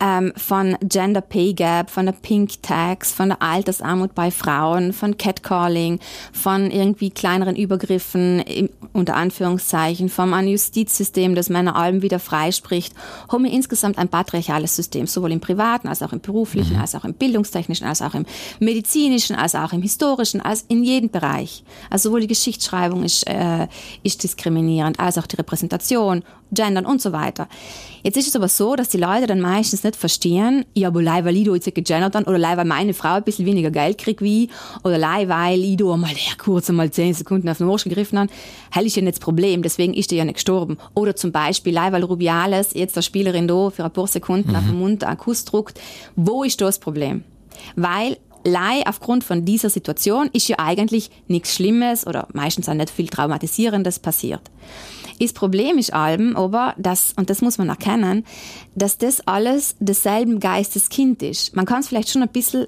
ähm, 0.00 0.32
von 0.36 0.76
Gender 0.82 1.20
Pay 1.20 1.52
Gap, 1.52 1.90
von 1.90 2.06
der 2.06 2.12
Pink 2.12 2.62
Tax, 2.62 3.12
von 3.12 3.28
der 3.28 3.42
Altersarmut 3.42 4.14
bei 4.14 4.30
Frauen, 4.30 4.92
von 4.92 5.16
Catcalling, 5.16 6.00
von 6.32 6.70
irgendwie 6.70 7.10
kleineren 7.10 7.54
Übergriffen, 7.54 8.40
im, 8.40 8.70
unter 8.92 9.14
Anführungszeichen, 9.14 10.08
vom 10.08 10.32
ein 10.32 10.48
Justizsystem, 10.48 11.34
das 11.34 11.50
Männer 11.50 11.76
allem 11.76 12.02
wieder 12.02 12.18
freispricht, 12.18 12.94
haben 13.30 13.44
wir 13.44 13.52
insgesamt 13.52 13.98
ein 13.98 14.08
patriarchales 14.08 14.74
System, 14.74 15.06
sowohl 15.06 15.32
im 15.32 15.40
privaten 15.40 15.88
als 15.88 16.02
auch 16.02 16.12
im 16.12 16.20
beruflichen, 16.20 16.74
mhm. 16.74 16.80
als 16.80 16.94
auch 16.94 17.04
im 17.04 17.14
bildungstechnischen, 17.14 17.86
als 17.86 18.02
auch 18.02 18.14
im 18.14 18.24
medizinischen, 18.58 19.36
als 19.36 19.54
auch 19.54 19.72
im 19.72 19.82
historischen, 19.82 20.40
als 20.40 20.64
in 20.68 20.82
jedem 20.82 21.10
Bereich. 21.10 21.62
Also 21.90 22.08
sowohl 22.08 22.22
die 22.22 22.26
Geschichtsschreibung 22.26 23.04
ist, 23.04 23.26
äh, 23.28 23.68
ist 24.02 24.22
diskriminierend, 24.22 24.98
als 24.98 25.18
auch 25.18 25.26
die 25.26 25.36
Repräsentation, 25.36 26.24
Gendern 26.52 26.86
und 26.86 27.00
so 27.00 27.12
weiter. 27.12 27.48
Jetzt 28.02 28.16
ist 28.16 28.28
es 28.28 28.36
aber 28.36 28.48
so, 28.48 28.76
dass 28.76 28.88
die 28.88 28.98
Leute 28.98 29.26
dann 29.26 29.40
meistens 29.40 29.84
nicht 29.84 29.89
verstehen, 29.96 30.64
ja, 30.74 30.88
aber 30.88 31.02
leih, 31.02 31.24
weil 31.24 31.36
ich 31.36 31.44
da 31.44 31.54
jetzt 31.54 31.72
gegendert 31.74 32.14
habe, 32.14 32.26
oder 32.26 32.38
leih, 32.38 32.56
weil 32.56 32.64
meine 32.64 32.94
Frau 32.94 33.14
ein 33.14 33.24
bisschen 33.24 33.46
weniger 33.46 33.70
Geld 33.70 33.98
kriegt 33.98 34.22
wie 34.22 34.44
ich, 34.44 34.50
oder 34.84 34.98
leih, 34.98 35.28
weil 35.28 35.60
ich 35.64 35.76
da 35.76 35.96
mal 35.96 36.10
ja, 36.10 36.34
kurz 36.38 36.68
einmal 36.70 36.90
zehn 36.90 37.14
Sekunden 37.14 37.48
auf 37.48 37.58
den 37.58 37.68
Arsch 37.68 37.84
gegriffen 37.84 38.18
habe, 38.18 38.30
hell 38.70 38.86
ist 38.86 38.96
ja 38.96 39.02
nicht 39.02 39.16
das 39.16 39.20
Problem, 39.20 39.62
deswegen 39.62 39.94
ist 39.94 40.10
der 40.10 40.18
ja 40.18 40.24
nicht 40.24 40.34
gestorben. 40.34 40.78
Oder 40.94 41.16
zum 41.16 41.32
Beispiel, 41.32 41.74
leih, 41.74 41.92
weil 41.92 42.04
Rubiales 42.04 42.74
jetzt 42.74 42.96
der 42.96 43.02
Spielerin 43.02 43.48
da 43.48 43.70
für 43.70 43.84
ein 43.84 43.92
paar 43.92 44.06
Sekunden 44.06 44.50
mhm. 44.50 44.56
auf 44.56 44.64
den 44.64 44.78
Mund 44.78 45.04
einen 45.04 45.18
Kuss 45.18 45.44
druckt, 45.44 45.80
wo 46.16 46.44
ist 46.44 46.60
da 46.60 46.66
das 46.66 46.78
Problem? 46.78 47.24
Weil 47.76 48.16
Lei 48.44 48.82
aufgrund 48.86 49.22
von 49.22 49.44
dieser 49.44 49.68
Situation 49.68 50.30
ist 50.32 50.48
ja 50.48 50.58
eigentlich 50.58 51.10
nichts 51.28 51.54
Schlimmes 51.54 52.06
oder 52.06 52.26
meistens 52.32 52.68
auch 52.68 52.74
nicht 52.74 52.90
viel 52.90 53.08
Traumatisierendes 53.08 53.98
passiert. 53.98 54.40
Das 55.20 55.32
Problem 55.34 55.78
ist 55.78 55.92
allem 55.92 56.36
aber, 56.36 56.74
dass, 56.78 57.12
und 57.16 57.28
das 57.30 57.42
muss 57.42 57.58
man 57.58 57.68
erkennen, 57.68 58.24
dass 58.74 58.98
das 58.98 59.26
alles 59.26 59.76
desselben 59.78 60.40
Geisteskind 60.40 61.22
ist. 61.22 61.54
Man 61.54 61.66
kann 61.66 61.80
es 61.80 61.88
vielleicht 61.88 62.10
schon 62.10 62.22
ein 62.22 62.28
bisschen 62.28 62.66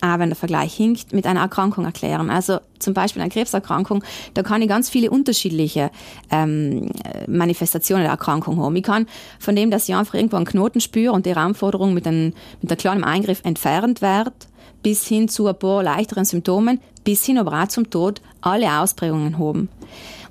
auch 0.00 0.18
wenn 0.18 0.28
der 0.28 0.36
Vergleich 0.36 0.74
hinkt, 0.74 1.14
mit 1.14 1.26
einer 1.26 1.40
Erkrankung 1.40 1.86
erklären. 1.86 2.28
Also 2.28 2.58
zum 2.78 2.92
Beispiel 2.92 3.22
eine 3.22 3.30
Krebserkrankung, 3.30 4.04
da 4.34 4.42
kann 4.42 4.60
ich 4.60 4.68
ganz 4.68 4.90
viele 4.90 5.10
unterschiedliche 5.10 5.90
ähm, 6.30 6.90
Manifestationen 7.26 8.02
der 8.02 8.10
Erkrankung 8.10 8.60
haben. 8.60 8.76
Ich 8.76 8.82
kann 8.82 9.06
von 9.38 9.56
dem, 9.56 9.70
dass 9.70 9.88
ich 9.88 9.94
einfach 9.94 10.14
irgendwo 10.14 10.36
einen 10.36 10.44
Knoten 10.44 10.80
spüre 10.80 11.12
und 11.12 11.24
die 11.24 11.32
Raumforderung 11.32 11.94
mit 11.94 12.06
einem, 12.06 12.34
mit 12.60 12.70
einem 12.70 12.78
kleinen 12.78 13.04
Eingriff 13.04 13.40
entfernt 13.44 14.02
wird, 14.02 14.34
bis 14.82 15.06
hin 15.06 15.28
zu 15.28 15.46
ein 15.46 15.58
paar 15.58 15.82
leichteren 15.82 16.26
Symptomen, 16.26 16.80
bis 17.04 17.24
hin 17.24 17.38
aber 17.38 17.62
auch 17.62 17.68
zum 17.68 17.88
Tod, 17.88 18.20
alle 18.42 18.80
Ausprägungen 18.80 19.38
haben. 19.38 19.70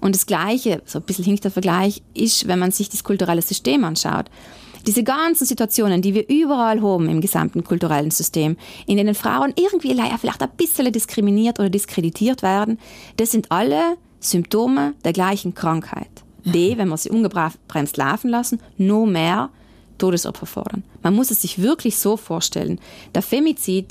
Und 0.04 0.16
das 0.16 0.26
Gleiche, 0.26 0.82
so 0.86 1.00
ein 1.00 1.06
bisschen 1.06 1.24
hinkt 1.24 1.46
der 1.46 1.52
Vergleich, 1.52 2.02
ist, 2.14 2.46
wenn 2.50 2.60
man 2.60 2.72
sich 2.72 2.90
das 2.90 3.06
kulturelle 3.06 3.42
System 3.42 3.86
anschaut. 3.86 4.26
Diese 4.86 5.02
ganzen 5.02 5.46
Situationen, 5.46 6.02
die 6.02 6.14
wir 6.14 6.28
überall 6.28 6.82
haben 6.82 7.08
im 7.08 7.22
gesamten 7.22 7.64
kulturellen 7.64 8.12
System, 8.12 8.58
in 8.86 8.98
denen 8.98 9.16
Frauen 9.16 9.54
irgendwie 9.56 9.96
vielleicht 10.20 10.42
ein 10.42 10.50
bisschen 10.58 10.92
diskriminiert 10.92 11.58
oder 11.58 11.70
diskreditiert 11.70 12.44
werden, 12.44 12.80
das 13.16 13.32
sind 13.32 13.50
alle 13.50 13.96
Symptome 14.20 14.94
der 15.06 15.14
gleichen 15.14 15.54
Krankheit. 15.54 16.10
Die, 16.44 16.78
wenn 16.78 16.90
wir 16.90 16.98
sie 16.98 17.10
ungebremst 17.10 17.96
laufen 17.96 18.30
lassen, 18.30 18.60
nur 18.78 19.08
mehr 19.08 19.52
Todesopfer 20.00 20.46
fordern. 20.46 20.84
Man 21.02 21.16
muss 21.16 21.32
es 21.32 21.42
sich 21.42 21.62
wirklich 21.62 21.96
so 21.96 22.18
vorstellen. 22.18 22.82
Der 23.16 23.22
Femizid 23.22 23.86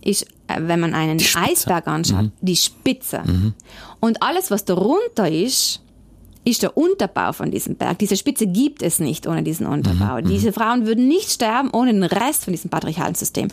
ist, 0.00 0.24
wenn 0.56 0.80
man 0.80 0.94
einen 0.94 1.20
Eisberg 1.34 1.86
anschaut, 1.86 2.24
mhm. 2.24 2.32
die 2.40 2.56
Spitze. 2.56 3.22
Mhm. 3.24 3.54
Und 4.00 4.22
alles, 4.22 4.50
was 4.50 4.64
darunter 4.64 5.30
ist, 5.30 5.80
ist 6.44 6.62
der 6.62 6.76
Unterbau 6.76 7.32
von 7.32 7.50
diesem 7.50 7.76
Berg. 7.76 7.98
Diese 7.98 8.16
Spitze 8.16 8.46
gibt 8.46 8.82
es 8.82 9.00
nicht 9.00 9.26
ohne 9.26 9.42
diesen 9.42 9.66
Unterbau. 9.66 10.20
Mhm. 10.20 10.28
Diese 10.28 10.52
Frauen 10.52 10.86
würden 10.86 11.06
nicht 11.06 11.30
sterben 11.30 11.70
ohne 11.70 11.92
den 11.92 12.04
Rest 12.04 12.44
von 12.44 12.52
diesem 12.52 12.70
patriarchalen 12.70 13.14
System. 13.14 13.48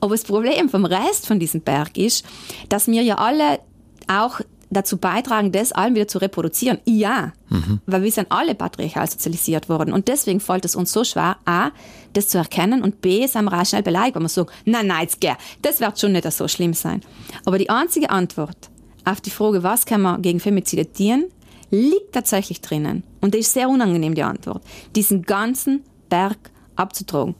Aber 0.00 0.14
das 0.14 0.22
Problem 0.22 0.68
vom 0.68 0.84
Rest 0.84 1.26
von 1.26 1.40
diesem 1.40 1.62
Berg 1.62 1.98
ist, 1.98 2.24
dass 2.68 2.86
wir 2.86 3.02
ja 3.02 3.16
alle 3.16 3.58
auch 4.06 4.40
dazu 4.70 4.96
beitragen, 4.96 5.52
das 5.52 5.72
allen 5.72 5.94
wieder 5.94 6.08
zu 6.08 6.18
reproduzieren. 6.18 6.78
Ja, 6.84 7.32
mhm. 7.48 7.80
weil 7.86 8.02
wir 8.02 8.12
sind 8.12 8.30
alle 8.30 8.54
patriarchal 8.54 9.08
sozialisiert 9.08 9.68
worden. 9.68 9.92
Und 9.92 10.08
deswegen 10.08 10.40
fällt 10.40 10.64
es 10.64 10.74
uns 10.74 10.92
so 10.92 11.04
schwer, 11.04 11.36
A, 11.44 11.70
das 12.12 12.28
zu 12.28 12.38
erkennen 12.38 12.82
und 12.82 13.00
B, 13.00 13.26
sind 13.26 13.44
wir 13.44 13.60
auch 13.60 13.66
schnell 13.66 13.82
beleidigt, 13.82 14.16
wenn 14.16 14.22
wir 14.22 14.28
sagen, 14.28 14.50
nein, 14.64 14.86
nein, 14.86 15.02
jetzt 15.02 15.20
geh, 15.20 15.34
das 15.62 15.80
wird 15.80 15.98
schon 15.98 16.12
nicht 16.12 16.30
so 16.30 16.48
schlimm 16.48 16.74
sein. 16.74 17.02
Aber 17.44 17.58
die 17.58 17.70
einzige 17.70 18.10
Antwort 18.10 18.70
auf 19.04 19.20
die 19.20 19.30
Frage, 19.30 19.62
was 19.62 19.86
kann 19.86 20.02
man 20.02 20.20
gegen 20.22 20.40
Femizide 20.40 20.90
tun, 20.92 21.26
liegt 21.70 22.12
tatsächlich 22.12 22.60
drinnen. 22.60 23.02
Und 23.20 23.34
das 23.34 23.42
ist 23.42 23.54
sehr 23.54 23.68
unangenehm, 23.68 24.14
die 24.14 24.22
Antwort. 24.22 24.62
Diesen 24.94 25.22
ganzen 25.22 25.82
Berg 26.08 26.38
abzutragen. 26.74 27.34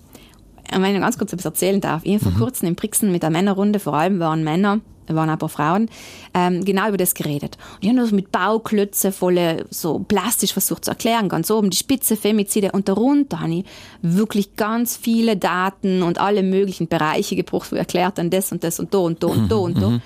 Und 0.74 0.82
wenn 0.82 0.94
ich 0.94 1.00
ganz 1.00 1.18
kurz 1.18 1.32
etwas 1.32 1.44
erzählen 1.44 1.80
darf, 1.80 2.02
ich 2.04 2.14
habe 2.14 2.24
vor 2.24 2.32
mhm. 2.32 2.38
kurzem 2.38 2.68
in 2.68 2.74
Brixen 2.74 3.12
mit 3.12 3.22
der 3.22 3.30
Männerrunde, 3.30 3.78
vor 3.78 3.94
allem 3.94 4.18
waren 4.18 4.42
Männer, 4.42 4.80
waren 5.14 5.30
ein 5.30 5.38
paar 5.38 5.48
Frauen, 5.48 5.88
ähm, 6.34 6.64
genau 6.64 6.88
über 6.88 6.96
das 6.96 7.14
geredet. 7.14 7.56
Und 7.74 7.84
die 7.84 7.88
haben 7.88 7.96
das 7.96 8.12
mit 8.12 8.32
Bauklötze 8.32 9.12
voll 9.12 9.64
so 9.70 9.98
plastisch 10.00 10.52
versucht 10.52 10.84
zu 10.84 10.90
erklären, 10.90 11.28
ganz 11.28 11.50
oben 11.50 11.70
die 11.70 11.76
Spitze, 11.76 12.16
Femizide 12.16 12.72
und 12.72 12.88
darunter 12.88 13.40
habe 13.40 13.54
ich 13.54 13.64
wirklich 14.02 14.56
ganz 14.56 14.96
viele 14.96 15.36
Daten 15.36 16.02
und 16.02 16.18
alle 16.18 16.42
möglichen 16.42 16.88
Bereiche 16.88 17.36
gebraucht, 17.36 17.70
wo 17.72 17.76
erklärt 17.76 18.18
dann 18.18 18.30
das 18.30 18.50
und 18.52 18.64
das 18.64 18.80
und 18.80 18.92
da 18.92 18.98
und 18.98 19.22
da 19.22 19.28
und 19.28 19.50
da 19.50 19.56
und 19.56 19.80
da. 19.80 19.90
Mhm. 19.90 20.02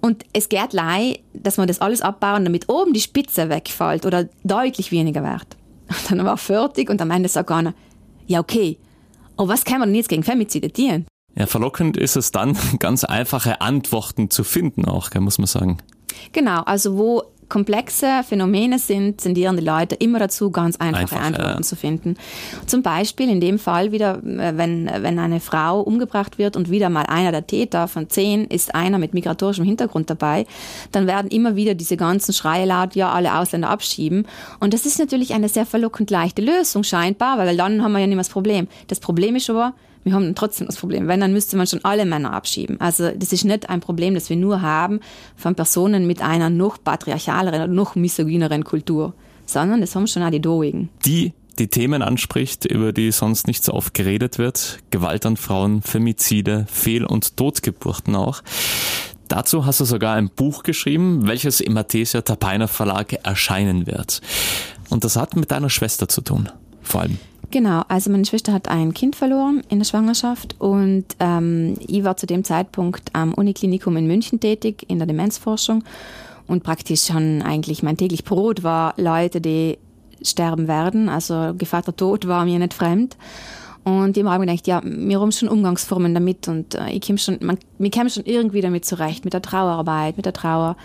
Und 0.00 0.24
es 0.32 0.48
geht 0.48 0.72
lei, 0.72 1.20
dass 1.32 1.56
man 1.56 1.66
das 1.66 1.80
alles 1.80 2.00
abbauen, 2.00 2.44
damit 2.44 2.68
oben 2.68 2.92
die 2.92 3.00
Spitze 3.00 3.48
wegfällt 3.48 4.06
oder 4.06 4.28
deutlich 4.44 4.92
weniger 4.92 5.22
wird. 5.22 5.56
Und 5.88 6.10
dann 6.10 6.24
war 6.24 6.34
er 6.34 6.36
fertig 6.36 6.90
und 6.90 7.00
am 7.02 7.10
Ende 7.10 7.28
sagt 7.28 7.50
einer, 7.50 7.74
ja 8.26 8.40
okay, 8.40 8.78
aber 9.36 9.48
was 9.48 9.64
kann 9.64 9.80
man 9.80 9.88
denn 9.88 9.96
jetzt 9.96 10.08
gegen 10.08 10.22
Femizide 10.22 10.72
tun? 10.72 11.06
Ja, 11.38 11.46
verlockend 11.46 11.96
ist 11.96 12.16
es 12.16 12.32
dann, 12.32 12.56
ganz 12.78 13.04
einfache 13.04 13.60
Antworten 13.60 14.30
zu 14.30 14.44
finden 14.44 14.84
auch, 14.84 15.10
muss 15.14 15.38
man 15.38 15.46
sagen. 15.46 15.78
Genau, 16.32 16.62
also 16.62 16.96
wo 16.96 17.22
komplexe 17.48 18.24
Phänomene 18.28 18.78
sind, 18.78 19.18
tendieren 19.18 19.56
die 19.56 19.64
Leute 19.64 19.94
immer 19.94 20.18
dazu, 20.18 20.50
ganz 20.50 20.76
einfache 20.76 21.02
Einfach, 21.02 21.24
Antworten 21.24 21.58
ja. 21.58 21.62
zu 21.62 21.76
finden. 21.76 22.16
Zum 22.66 22.82
Beispiel 22.82 23.30
in 23.30 23.40
dem 23.40 23.58
Fall 23.58 23.92
wieder, 23.92 24.18
äh, 24.24 24.56
wenn, 24.56 24.90
wenn 25.00 25.18
eine 25.18 25.40
Frau 25.40 25.80
umgebracht 25.80 26.38
wird 26.38 26.56
und 26.56 26.70
wieder 26.70 26.90
mal 26.90 27.04
einer 27.04 27.32
der 27.32 27.46
Täter 27.46 27.88
von 27.88 28.08
zehn 28.08 28.46
ist 28.46 28.74
einer 28.74 28.98
mit 28.98 29.14
migratorischem 29.14 29.64
Hintergrund 29.64 30.10
dabei, 30.10 30.46
dann 30.92 31.06
werden 31.06 31.30
immer 31.30 31.56
wieder 31.56 31.74
diese 31.74 31.96
ganzen 31.96 32.32
Schreie 32.32 32.64
laut, 32.66 32.94
ja, 32.94 33.12
alle 33.12 33.38
Ausländer 33.38 33.70
abschieben. 33.70 34.26
Und 34.58 34.74
das 34.74 34.86
ist 34.86 34.98
natürlich 34.98 35.34
eine 35.34 35.48
sehr 35.48 35.66
verlockend 35.66 36.10
leichte 36.10 36.42
Lösung 36.42 36.82
scheinbar, 36.82 37.38
weil 37.38 37.56
dann 37.56 37.82
haben 37.82 37.92
wir 37.92 38.00
ja 38.00 38.06
nicht 38.06 38.16
mehr 38.16 38.24
das 38.24 38.30
Problem. 38.30 38.66
Das 38.88 38.98
Problem 38.98 39.36
ist 39.36 39.48
aber, 39.50 39.74
wir 40.06 40.12
haben 40.12 40.36
trotzdem 40.36 40.68
das 40.68 40.76
Problem. 40.76 41.08
Wenn, 41.08 41.20
dann 41.20 41.32
müsste 41.32 41.56
man 41.56 41.66
schon 41.66 41.84
alle 41.84 42.06
Männer 42.06 42.32
abschieben. 42.32 42.80
Also 42.80 43.10
das 43.10 43.32
ist 43.32 43.44
nicht 43.44 43.68
ein 43.68 43.80
Problem, 43.80 44.14
das 44.14 44.30
wir 44.30 44.36
nur 44.36 44.62
haben 44.62 45.00
von 45.34 45.56
Personen 45.56 46.06
mit 46.06 46.22
einer 46.22 46.48
noch 46.48 46.82
patriarchaleren 46.82 47.60
oder 47.60 47.72
noch 47.72 47.96
misogyneren 47.96 48.62
Kultur, 48.62 49.14
sondern 49.46 49.80
das 49.80 49.96
haben 49.96 50.06
schon 50.06 50.22
auch 50.22 50.30
die 50.30 50.40
Doigen. 50.40 50.90
Die 51.04 51.32
die 51.58 51.68
Themen 51.68 52.02
anspricht, 52.02 52.66
über 52.66 52.92
die 52.92 53.10
sonst 53.10 53.46
nicht 53.46 53.64
so 53.64 53.72
oft 53.72 53.94
geredet 53.94 54.38
wird. 54.38 54.78
Gewalt 54.90 55.24
an 55.24 55.38
Frauen, 55.38 55.80
Femizide, 55.80 56.66
Fehl- 56.70 57.06
und 57.06 57.36
Totgeburten 57.36 58.14
auch. 58.14 58.42
Dazu 59.28 59.66
hast 59.66 59.80
du 59.80 59.86
sogar 59.86 60.16
ein 60.16 60.28
Buch 60.28 60.62
geschrieben, 60.62 61.26
welches 61.26 61.60
im 61.60 61.72
Mathesia 61.72 62.20
Tapainer 62.20 62.68
Verlag 62.68 63.14
erscheinen 63.24 63.86
wird. 63.86 64.20
Und 64.90 65.02
das 65.02 65.16
hat 65.16 65.34
mit 65.34 65.50
deiner 65.50 65.70
Schwester 65.70 66.08
zu 66.08 66.20
tun, 66.20 66.50
vor 66.82 67.00
allem. 67.00 67.18
Genau, 67.50 67.82
also 67.88 68.10
meine 68.10 68.24
Schwester 68.24 68.52
hat 68.52 68.68
ein 68.68 68.92
Kind 68.92 69.14
verloren 69.14 69.62
in 69.68 69.78
der 69.78 69.86
Schwangerschaft 69.86 70.56
und 70.58 71.04
ähm, 71.20 71.76
ich 71.86 72.02
war 72.02 72.16
zu 72.16 72.26
dem 72.26 72.42
Zeitpunkt 72.42 73.10
am 73.12 73.32
Uniklinikum 73.34 73.96
in 73.96 74.06
München 74.06 74.40
tätig 74.40 74.84
in 74.88 74.98
der 74.98 75.06
Demenzforschung 75.06 75.84
und 76.48 76.64
praktisch 76.64 77.04
schon 77.04 77.42
eigentlich 77.42 77.82
mein 77.82 77.96
täglich 77.96 78.24
Brot 78.24 78.62
war 78.62 78.94
Leute, 78.96 79.40
die 79.40 79.78
sterben 80.22 80.68
werden. 80.68 81.08
Also 81.08 81.54
Gefahr 81.56 81.82
der 81.82 81.96
Tod 81.96 82.26
war 82.26 82.44
mir 82.44 82.58
nicht 82.58 82.74
fremd. 82.74 83.16
Und 83.84 84.16
immer 84.16 84.32
habe 84.32 84.44
ich 84.44 84.50
gedacht, 84.50 84.66
ja, 84.66 84.82
wir 84.84 85.20
haben 85.20 85.30
schon 85.30 85.48
Umgangsformen 85.48 86.12
damit 86.12 86.48
und 86.48 86.74
äh, 86.74 86.90
ich 86.90 87.06
komm 87.06 87.18
schon, 87.18 87.38
man, 87.40 87.56
wir 87.78 87.90
kommen 87.90 88.10
schon 88.10 88.24
irgendwie 88.24 88.60
damit 88.60 88.84
zurecht, 88.84 89.24
mit 89.24 89.32
der 89.32 89.42
Trauerarbeit, 89.42 90.16
mit 90.16 90.26
der 90.26 90.32
Trauer. 90.32 90.76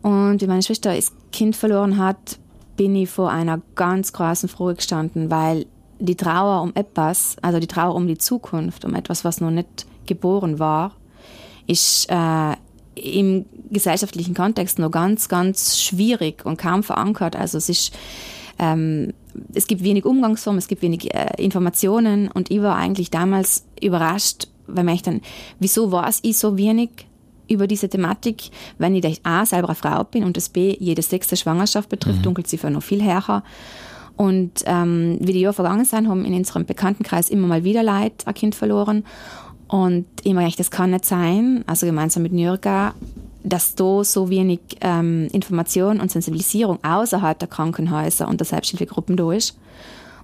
Und 0.00 0.40
wie 0.40 0.46
meine 0.46 0.62
Schwester 0.62 0.94
das 0.94 1.12
Kind 1.30 1.54
verloren 1.54 1.98
hat, 1.98 2.38
bin 2.78 2.96
ich 2.96 3.10
vor 3.10 3.30
einer 3.30 3.60
ganz 3.74 4.14
großen 4.14 4.48
Frage 4.48 4.76
gestanden, 4.76 5.30
weil 5.30 5.66
die 6.02 6.16
Trauer 6.16 6.62
um 6.62 6.72
etwas, 6.74 7.36
also 7.42 7.60
die 7.60 7.66
Trauer 7.66 7.94
um 7.94 8.06
die 8.08 8.18
Zukunft, 8.18 8.84
um 8.84 8.94
etwas, 8.94 9.24
was 9.24 9.40
noch 9.40 9.50
nicht 9.50 9.86
geboren 10.06 10.58
war, 10.58 10.92
ist 11.66 12.10
äh, 12.10 12.56
im 12.94 13.46
gesellschaftlichen 13.70 14.34
Kontext 14.34 14.78
noch 14.78 14.90
ganz, 14.90 15.28
ganz 15.28 15.80
schwierig 15.80 16.44
und 16.44 16.58
kaum 16.58 16.82
verankert. 16.82 17.36
Also 17.36 17.56
es 17.56 17.68
ist, 17.68 17.94
ähm, 18.58 19.14
es 19.54 19.66
gibt 19.66 19.84
wenig 19.84 20.04
Umgangsformen, 20.04 20.58
es 20.58 20.68
gibt 20.68 20.82
wenig 20.82 21.14
äh, 21.14 21.40
Informationen 21.42 22.28
und 22.28 22.50
ich 22.50 22.60
war 22.60 22.76
eigentlich 22.76 23.10
damals 23.10 23.64
überrascht, 23.80 24.48
weil 24.66 24.88
ich 24.90 25.02
dann, 25.02 25.20
wieso 25.60 25.92
war 25.92 26.08
es 26.08 26.18
ich 26.22 26.36
so 26.36 26.58
wenig 26.58 26.90
über 27.48 27.66
diese 27.66 27.88
Thematik, 27.88 28.50
wenn 28.78 28.94
ich 28.94 29.20
A, 29.24 29.46
selber 29.46 29.68
eine 29.68 29.76
Frau 29.76 30.04
bin 30.04 30.24
und 30.24 30.36
das 30.36 30.48
B, 30.48 30.76
jede 30.80 31.02
sechste 31.02 31.36
Schwangerschaft 31.36 31.88
betrifft, 31.88 32.18
mhm. 32.18 32.24
Dunkelziffer 32.24 32.70
noch 32.70 32.82
viel 32.82 33.02
härter. 33.02 33.44
Und 34.16 34.62
ähm, 34.66 35.18
wie 35.20 35.32
die 35.32 35.40
Jahre 35.40 35.54
vergangen 35.54 35.84
sind, 35.84 36.08
haben 36.08 36.24
in 36.24 36.34
unserem 36.34 36.66
Bekanntenkreis 36.66 37.30
immer 37.30 37.46
mal 37.46 37.64
wieder 37.64 37.82
Leute 37.82 38.26
ein 38.26 38.34
Kind 38.34 38.54
verloren. 38.54 39.04
Und 39.68 40.06
ich 40.22 40.34
meine, 40.34 40.52
das 40.56 40.70
kann 40.70 40.90
nicht 40.90 41.06
sein, 41.06 41.64
also 41.66 41.86
gemeinsam 41.86 42.22
mit 42.22 42.32
Nürga, 42.32 42.94
dass 43.42 43.74
da 43.74 44.04
so 44.04 44.28
wenig 44.28 44.60
ähm, 44.82 45.28
Information 45.32 46.00
und 46.00 46.10
Sensibilisierung 46.10 46.78
außerhalb 46.84 47.38
der 47.38 47.48
Krankenhäuser 47.48 48.28
und 48.28 48.38
der 48.38 48.46
Selbsthilfegruppen 48.46 49.16
da 49.16 49.32
ist. 49.32 49.56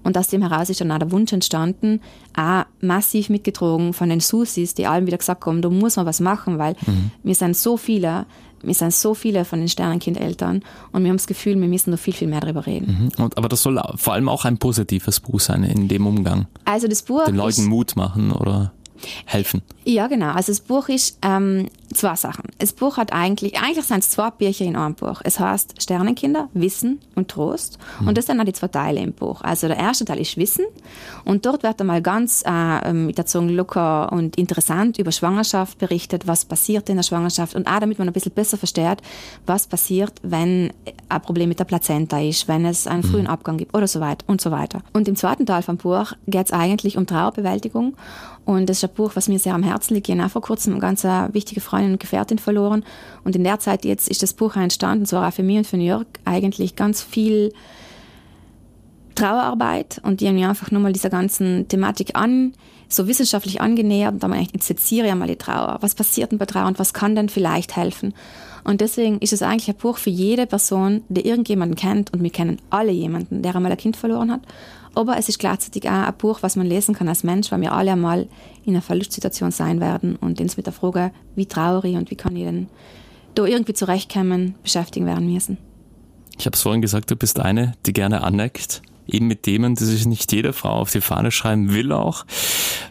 Und 0.03 0.17
aus 0.17 0.29
dem 0.29 0.43
heraus 0.43 0.71
ist 0.71 0.81
dann 0.81 0.93
auch 0.93 0.99
der 0.99 1.11
Wunsch 1.11 1.33
entstanden, 1.33 2.01
auch 2.37 2.65
massiv 2.81 3.29
mitgetragen 3.29 3.93
von 3.93 4.09
den 4.09 4.21
Susis, 4.21 4.75
die 4.75 4.87
allen 4.87 5.07
wieder 5.07 5.19
gesagt 5.19 5.45
haben, 5.47 5.63
da 5.63 5.71
muss 5.71 5.97
man 5.97 6.07
was 6.07 6.21
machen, 6.21 6.59
weil 6.59 6.75
mhm. 6.87 7.11
wir 7.23 7.35
sind 7.35 7.57
so 7.57 7.77
viele, 7.77 8.27
wir 8.63 8.75
sind 8.75 8.93
so 8.93 9.15
viele 9.15 9.45
von 9.45 9.59
den 9.61 9.69
Sternenkindeltern 9.69 10.63
und 10.93 11.03
wir 11.03 11.11
haben 11.11 11.17
das 11.17 11.27
Gefühl, 11.27 11.61
wir 11.61 11.69
müssen 11.69 11.91
noch 11.91 11.99
viel, 11.99 12.15
viel 12.15 12.29
mehr 12.29 12.41
darüber 12.41 12.67
reden. 12.67 13.11
Mhm. 13.17 13.25
Und, 13.25 13.39
aber 13.39 13.49
das 13.49 13.63
soll 13.63 13.81
vor 13.97 14.15
allem 14.15 14.29
auch 14.29 14.45
ein 14.45 14.59
positives 14.59 15.21
Buch 15.21 15.41
sein 15.41 15.65
in 15.65 15.89
dem 15.89 16.07
Umgang. 16.07 16.47
Also 16.65 16.89
das 16.89 17.03
Buch. 17.03 17.25
Den 17.25 17.37
Leuten 17.37 17.67
Mut 17.67 17.97
machen 17.97 18.33
oder 18.33 18.73
helfen. 19.27 19.63
Ja, 19.85 20.07
genau. 20.07 20.33
Also 20.33 20.53
das 20.53 20.61
Buch 20.61 20.89
ist 20.89 21.19
ähm, 21.23 21.69
zwei 21.95 22.15
Sachen. 22.17 22.45
Das 22.59 22.73
Buch 22.73 22.97
hat 22.97 23.13
eigentlich, 23.13 23.59
eigentlich 23.59 23.87
sind 23.87 24.01
es 24.01 24.11
zwei 24.11 24.31
Bücher 24.31 24.65
in 24.65 24.77
einem 24.77 24.95
Buch. 24.95 25.21
Es 25.25 25.41
heißt 25.41 25.81
Sternenkinder, 25.81 26.49
Wissen 26.53 27.01
und 27.15 27.29
Trost. 27.29 27.79
Mhm. 28.01 28.09
Und 28.09 28.19
das 28.19 28.27
sind 28.27 28.41
auch 28.41 28.45
die 28.45 28.53
zwei 28.53 28.69
Teile 28.69 29.01
im 29.01 29.13
Buch. 29.13 29.41
Also 29.43 29.69
der 29.69 29.79
erste 29.79 30.05
Teil 30.05 30.21
ist 30.21 30.37
Wissen. 30.37 30.67
Und 31.25 31.47
dort 31.47 31.63
wird 31.63 31.81
einmal 31.81 32.03
ganz 32.03 32.43
äh, 32.47 32.93
mit 32.93 33.19
der 33.19 33.27
Zunge 33.27 33.53
locker 33.53 34.13
und 34.13 34.37
interessant 34.37 34.99
über 34.99 35.13
Schwangerschaft 35.13 35.79
berichtet, 35.79 36.27
was 36.27 36.45
passiert 36.45 36.89
in 36.89 36.97
der 36.97 37.03
Schwangerschaft. 37.03 37.55
Und 37.55 37.67
auch 37.67 37.81
damit 37.81 37.99
man 37.99 38.09
ein 38.09 38.13
bisschen 38.13 38.33
besser 38.33 38.59
versteht, 38.59 38.99
was 39.47 39.67
passiert, 39.67 40.13
wenn 40.23 40.73
ein 41.09 41.23
Problem 41.23 41.49
mit 41.49 41.59
der 41.59 41.65
Plazenta 41.65 42.21
ist, 42.21 42.49
wenn 42.49 42.67
es 42.67 42.87
einen 42.87 43.03
frühen 43.03 43.23
mhm. 43.23 43.29
Abgang 43.29 43.57
gibt 43.57 43.75
oder 43.75 43.87
so 43.87 44.01
weiter 44.01 44.25
und 44.29 44.41
so 44.41 44.51
weiter. 44.51 44.83
Und 44.93 45.09
im 45.09 45.17
zweiten 45.17 45.47
Teil 45.47 45.63
vom 45.63 45.77
Buch 45.77 46.13
geht 46.27 46.47
es 46.47 46.53
eigentlich 46.53 46.97
um 46.97 47.07
Trauerbewältigung. 47.07 47.97
Und 48.49 48.71
das 48.71 48.79
ist 48.79 48.85
ein 48.85 48.95
Buch, 48.95 49.11
was 49.13 49.29
mir 49.29 49.39
sehr 49.39 49.53
am 49.53 49.63
Herzen 49.63 49.93
liegt. 49.93 50.09
Ich 50.09 50.19
habe 50.19 50.31
vor 50.31 50.41
kurzem 50.41 50.73
eine 50.73 50.81
ganz 50.81 51.05
wichtige 51.05 51.61
Freundin 51.61 51.93
und 51.93 52.01
Gefährtin 52.01 52.39
verloren. 52.39 52.83
Und 53.23 53.37
in 53.37 53.45
der 53.45 53.59
Zeit 53.59 53.85
jetzt 53.85 54.09
ist 54.09 54.23
das 54.23 54.33
Buch 54.33 54.57
entstanden, 54.57 55.05
zwar 55.05 55.29
auch 55.29 55.33
für 55.35 55.43
mich 55.43 55.59
und 55.59 55.67
für 55.67 55.77
York, 55.77 56.07
eigentlich 56.25 56.75
ganz 56.75 57.03
viel 57.03 57.53
Trauerarbeit. 59.15 60.01
Und 60.03 60.23
die 60.23 60.29
haben 60.29 60.37
mir 60.37 60.49
einfach 60.49 60.71
nur 60.71 60.81
mal 60.81 60.95
dieser 60.95 61.11
ganzen 61.11 61.69
Thematik 61.69 62.17
an, 62.17 62.55
so 62.89 63.07
wissenschaftlich 63.07 63.61
angenähert. 63.61 64.15
Und 64.15 64.23
da 64.23 64.31
habe 64.31 64.41
ich 64.41 64.51
jetzt 64.55 64.67
seziere 64.67 65.09
ja 65.09 65.15
mal 65.15 65.29
die 65.29 65.37
Trauer. 65.37 65.77
Was 65.83 65.95
passiert 65.95 66.33
denn 66.33 66.39
bei 66.39 66.47
Trauer 66.47 66.69
und 66.69 66.79
was 66.79 66.95
kann 66.95 67.15
denn 67.15 67.29
vielleicht 67.29 67.77
helfen? 67.77 68.15
Und 68.65 68.81
deswegen 68.81 69.19
ist 69.19 69.35
es 69.35 69.43
eigentlich 69.43 69.69
ein 69.69 69.77
Buch 69.77 69.99
für 69.99 70.09
jede 70.09 70.47
Person, 70.47 71.03
die 71.11 71.27
irgendjemanden 71.27 71.77
kennt. 71.77 72.15
Und 72.15 72.23
wir 72.23 72.31
kennen 72.31 72.57
alle 72.71 72.93
jemanden, 72.93 73.43
der 73.43 73.55
einmal 73.55 73.73
ein 73.73 73.77
Kind 73.77 73.99
verloren 73.99 74.33
hat 74.33 74.41
aber 74.95 75.17
es 75.17 75.29
ist 75.29 75.39
gleichzeitig 75.39 75.89
auch 75.89 76.07
ein 76.07 76.15
Buch, 76.19 76.39
was 76.43 76.57
man 76.57 76.67
lesen 76.67 76.95
kann 76.95 77.09
als 77.09 77.25
Mensch, 77.25 77.51
weil 77.51 77.61
wir 77.61 77.73
alle 77.73 77.93
einmal 77.93 78.29
in 78.65 78.75
einer 78.75 78.83
Verlustsituation 78.83 79.51
sein 79.51 79.81
werden 79.81 80.17
und 80.17 80.41
uns 80.41 80.57
mit 80.57 80.67
der 80.67 80.73
Frage, 80.73 81.13
wie 81.35 81.47
traurig 81.47 81.97
und 81.97 82.11
wie 82.11 82.17
kann 82.17 82.37
ich 82.37 82.45
denn 82.45 82.69
da 83.35 83.45
irgendwie 83.45 83.75
zurechtkommen, 83.75 84.55
beschäftigen 84.63 85.07
werden 85.07 85.33
müssen. 85.33 85.59
Ich 86.39 86.47
habe 86.47 86.55
es 86.55 86.63
vorhin 86.63 86.83
gesagt, 86.83 87.11
du 87.11 87.17
bist 87.17 87.41
eine, 87.41 87.75
die 87.87 87.93
gerne 87.93 88.23
aneckt 88.23 88.83
eben 89.09 89.27
mit 89.27 89.43
Themen, 89.43 89.75
die 89.75 89.85
sich 89.85 90.07
nicht 90.07 90.33
jede 90.33 90.53
Frau 90.53 90.71
auf 90.71 90.91
die 90.91 91.01
Fahne 91.01 91.31
schreiben 91.31 91.73
will 91.73 91.93
auch. 91.93 92.25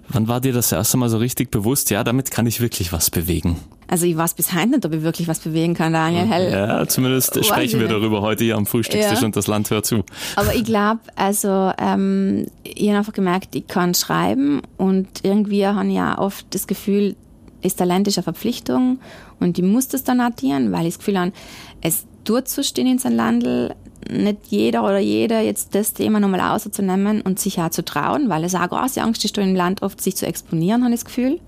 Wann 0.09 0.27
war 0.27 0.41
dir 0.41 0.53
das 0.53 0.71
erste 0.71 0.97
Mal 0.97 1.09
so 1.09 1.17
richtig 1.17 1.51
bewusst, 1.51 1.89
ja, 1.89 2.03
damit 2.03 2.31
kann 2.31 2.47
ich 2.47 2.59
wirklich 2.61 2.91
was 2.91 3.09
bewegen? 3.09 3.57
Also 3.89 4.05
ich 4.05 4.17
weiß 4.17 4.33
bis 4.33 4.53
heute 4.53 4.67
nicht, 4.67 4.85
ob 4.85 4.93
ich 4.93 5.01
wirklich 5.01 5.27
was 5.27 5.39
bewegen 5.39 5.73
kann, 5.73 5.93
Daniel. 5.93 6.25
Hell. 6.25 6.51
Ja, 6.51 6.85
zumindest 6.87 7.43
sprechen 7.45 7.79
wir 7.79 7.87
darüber 7.87 8.21
heute 8.21 8.43
hier 8.43 8.57
am 8.57 8.65
Frühstückstisch 8.65 9.19
ja. 9.19 9.25
und 9.25 9.35
das 9.35 9.47
Land 9.47 9.69
hört 9.69 9.85
zu. 9.85 10.03
Aber 10.35 10.53
ich 10.53 10.65
glaube, 10.65 10.99
also 11.15 11.71
ähm, 11.77 12.47
ich 12.63 12.87
habe 12.89 12.97
einfach 12.97 13.13
gemerkt, 13.13 13.55
ich 13.55 13.67
kann 13.67 13.93
schreiben 13.93 14.61
und 14.75 15.07
irgendwie 15.23 15.65
habe 15.65 15.87
ich 15.87 15.95
ja 15.95 16.17
oft 16.17 16.45
das 16.49 16.67
Gefühl, 16.67 17.15
das 17.61 17.75
Talent 17.75 18.07
ist 18.07 18.17
eine 18.17 18.23
Verpflichtung 18.23 18.99
und 19.39 19.57
ich 19.57 19.63
muss 19.63 19.87
das 19.87 20.03
dann 20.03 20.19
addieren, 20.19 20.71
weil 20.71 20.85
ich 20.85 20.95
das 20.95 20.99
Gefühl 20.99 21.19
habe, 21.19 21.31
es 21.81 22.05
tut 22.25 22.49
so 22.49 22.63
stehen 22.63 22.87
in 22.87 22.99
seinem 22.99 23.15
Landel, 23.15 23.73
nicht 24.09 24.47
jeder 24.47 24.83
oder 24.83 24.99
jeder 24.99 25.41
jetzt 25.41 25.75
das 25.75 25.93
Thema 25.93 26.19
nochmal 26.19 26.41
auszunehmen 26.41 27.21
und 27.21 27.39
sich 27.39 27.59
auch 27.59 27.69
zu 27.69 27.83
trauen, 27.83 28.29
weil 28.29 28.43
es 28.43 28.55
auch 28.55 28.67
große 28.67 29.01
Angst 29.01 29.23
ist, 29.25 29.37
im 29.37 29.55
Land 29.55 29.81
oft 29.81 30.01
sich 30.01 30.15
zu 30.15 30.25
exponieren, 30.25 30.83
habe 30.83 30.93
ich 30.93 31.01
das 31.01 31.05
Gefühl. 31.05 31.39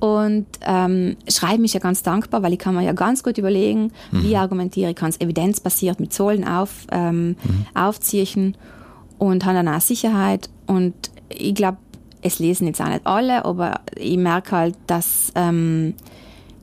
Und 0.00 0.46
ähm, 0.62 1.16
Schreiben 1.28 1.64
ist 1.64 1.72
ja 1.72 1.80
ganz 1.80 2.02
dankbar, 2.02 2.42
weil 2.42 2.52
ich 2.52 2.58
kann 2.58 2.74
mir 2.74 2.82
ja 2.82 2.92
ganz 2.92 3.22
gut 3.22 3.38
überlegen, 3.38 3.92
mhm. 4.10 4.22
wie 4.22 4.36
argumentiere 4.36 4.90
ich, 4.90 4.96
kann 4.96 5.08
es 5.08 5.20
evidenzbasiert 5.20 6.00
mit 6.00 6.12
Zahlen 6.12 6.46
auf, 6.46 6.86
ähm, 6.92 7.28
mhm. 7.28 7.66
aufziehen 7.74 8.56
und 9.18 9.44
habe 9.44 9.54
dann 9.54 9.68
auch 9.68 9.80
Sicherheit. 9.80 10.50
Und 10.66 10.94
ich 11.28 11.54
glaube, 11.54 11.78
es 12.20 12.38
lesen 12.38 12.66
jetzt 12.66 12.80
auch 12.80 12.88
nicht 12.88 13.06
alle, 13.06 13.44
aber 13.44 13.80
ich 13.96 14.16
merke 14.16 14.52
halt, 14.52 14.76
dass, 14.86 15.32
ähm, 15.34 15.94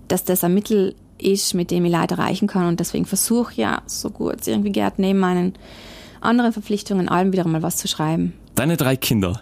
dass 0.08 0.24
das 0.24 0.44
ein 0.44 0.54
Mittel 0.54 0.96
ist, 1.22 1.54
mit 1.54 1.72
dem 1.72 1.86
ich 1.86 1.92
Leute 1.92 2.16
erreichen 2.16 2.48
kann. 2.48 2.68
Und 2.68 2.80
deswegen 2.80 3.06
versuche 3.06 3.52
ich 3.52 3.58
ja 3.58 3.82
so 3.86 4.10
gut 4.10 4.42
es 4.42 4.48
irgendwie 4.48 4.72
geht, 4.72 4.98
neben 4.98 5.20
meinen 5.20 5.54
anderen 6.20 6.54
Verpflichtungen 6.54 7.10
allem 7.10 7.34
wieder 7.34 7.48
mal 7.48 7.64
was 7.64 7.78
zu 7.78 7.88
schreiben. 7.88 8.34
Deine 8.56 8.78
drei 8.78 8.96
Kinder, 8.96 9.40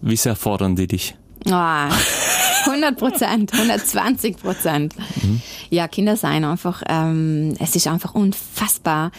wie 0.00 0.16
sehr 0.16 0.36
fordern 0.36 0.76
die 0.76 0.86
dich? 0.86 1.14
Oh, 1.46 2.70
100 2.70 2.96
Prozent, 2.96 3.52
120 3.52 4.38
Prozent. 4.38 4.94
Mhm. 5.22 5.42
Ja, 5.68 5.86
Kinder 5.88 6.16
sein 6.16 6.44
einfach, 6.46 6.82
ähm, 6.88 7.54
es 7.58 7.76
ist 7.76 7.86
einfach 7.86 8.14
unfassbar, 8.14 9.10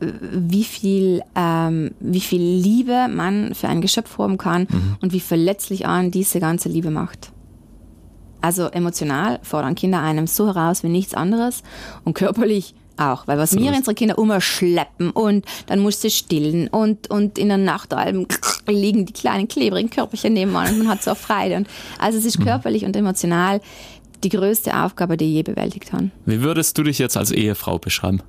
wie 0.00 0.64
viel, 0.64 1.22
ähm, 1.34 1.92
wie 2.00 2.20
viel 2.20 2.40
Liebe 2.40 3.08
man 3.08 3.54
für 3.54 3.68
ein 3.68 3.80
Geschöpf 3.80 4.18
haben 4.18 4.38
kann 4.38 4.66
mhm. 4.70 4.96
und 5.00 5.12
wie 5.12 5.20
verletzlich 5.20 5.86
an 5.86 6.10
diese 6.10 6.40
ganze 6.40 6.68
Liebe 6.68 6.90
macht. 6.90 7.32
Also 8.40 8.66
emotional 8.68 9.40
fordern 9.42 9.74
Kinder 9.74 10.00
einem 10.00 10.26
so 10.26 10.46
heraus 10.46 10.82
wie 10.82 10.88
nichts 10.88 11.14
anderes 11.14 11.62
und 12.04 12.14
körperlich 12.14 12.74
auch, 13.00 13.26
weil 13.26 13.38
was 13.38 13.56
wir 13.56 13.72
unsere 13.72 13.94
Kinder 13.94 14.18
immer 14.18 14.40
schleppen 14.40 15.10
und 15.10 15.44
dann 15.66 15.80
musst 15.80 16.04
du 16.04 16.10
stillen 16.10 16.68
und, 16.68 17.10
und 17.10 17.38
in 17.38 17.48
der 17.48 17.56
Nacht 17.56 17.94
liegen 18.68 19.06
die 19.06 19.12
kleinen 19.12 19.48
klebrigen 19.48 19.90
Körperchen 19.90 20.34
nebenan 20.34 20.68
und 20.68 20.78
man 20.78 20.88
hat 20.88 21.02
so 21.02 21.14
Freude. 21.14 21.56
Und 21.56 21.68
also 21.98 22.18
es 22.18 22.24
ist 22.24 22.38
mhm. 22.38 22.44
körperlich 22.44 22.84
und 22.84 22.94
emotional 22.94 23.60
die 24.22 24.28
größte 24.28 24.78
Aufgabe, 24.78 25.16
die 25.16 25.24
ich 25.26 25.32
je 25.32 25.42
bewältigt 25.42 25.92
habe. 25.92 26.10
Wie 26.26 26.42
würdest 26.42 26.76
du 26.76 26.82
dich 26.82 26.98
jetzt 26.98 27.16
als 27.16 27.30
Ehefrau 27.30 27.78
beschreiben? 27.78 28.22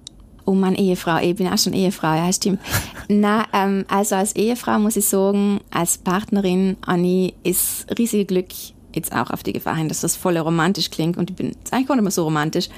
Oh 0.46 0.54
Mann, 0.54 0.76
Ehefrau, 0.76 1.18
ich 1.22 1.36
bin 1.36 1.48
auch 1.48 1.58
schon 1.58 1.74
Ehefrau, 1.74 2.16
ja, 2.16 2.32
stimmt. 2.34 2.60
Na, 3.08 3.46
ähm, 3.54 3.86
also 3.88 4.16
als 4.16 4.36
Ehefrau 4.36 4.80
muss 4.80 4.96
ich 4.96 5.06
sagen, 5.06 5.60
als 5.70 5.98
Partnerin, 5.98 6.78
Anni, 6.82 7.34
ist 7.44 7.86
riesige 7.98 8.26
Glück, 8.26 8.48
jetzt 8.96 9.14
auch 9.14 9.30
auf 9.32 9.44
die 9.44 9.54
Gefahr 9.54 9.76
hin, 9.76 9.88
dass 9.88 10.02
das 10.02 10.16
voll 10.16 10.38
romantisch 10.38 10.90
klingt 10.90 11.18
und 11.18 11.30
ich 11.30 11.36
bin 11.36 11.48
jetzt 11.50 11.74
eigentlich 11.74 11.88
gar 11.88 11.96
nicht 11.96 12.04
mehr 12.04 12.12
so 12.12 12.24
romantisch, 12.24 12.70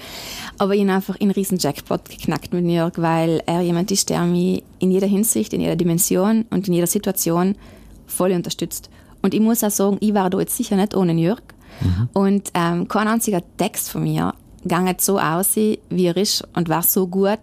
aber 0.58 0.76
ihn 0.76 0.90
einfach 0.90 1.16
in 1.18 1.32
riesen 1.32 1.58
Jackpot 1.58 2.10
geknackt 2.10 2.54
mit 2.54 2.64
New 2.64 2.74
York, 2.74 3.02
weil 3.02 3.42
er 3.46 3.62
jemand 3.62 3.92
ist, 3.92 4.10
der 4.10 4.24
mich 4.24 4.64
in 4.80 4.92
jeder 4.92 5.08
Hinsicht, 5.08 5.54
in 5.54 5.62
jeder 5.62 5.76
Dimension 5.76 6.46
und 6.50 6.68
in 6.68 6.74
jeder 6.74 6.88
Situation 6.88 7.56
voll 8.08 8.32
unterstützt. 8.32 8.90
Und 9.22 9.34
ich 9.34 9.40
muss 9.40 9.64
auch 9.64 9.72
sagen, 9.72 9.98
ich 10.02 10.14
war 10.14 10.30
da 10.30 10.40
jetzt 10.40 10.58
sicher 10.58 10.76
nicht 10.76 10.96
ohne 10.96 11.14
New 11.14 11.22
York 11.22 11.54
mhm. 11.82 12.10
und 12.14 12.52
ähm, 12.54 12.88
kein 12.88 13.08
einziger 13.08 13.42
Text 13.58 13.90
von 13.90 14.04
mir 14.04 14.34
ging 14.66 14.96
so 15.00 15.20
aus, 15.20 15.56
wie 15.56 15.80
er 15.90 16.16
ist 16.16 16.48
und 16.54 16.70
war 16.70 16.84
so 16.84 17.08
gut, 17.08 17.40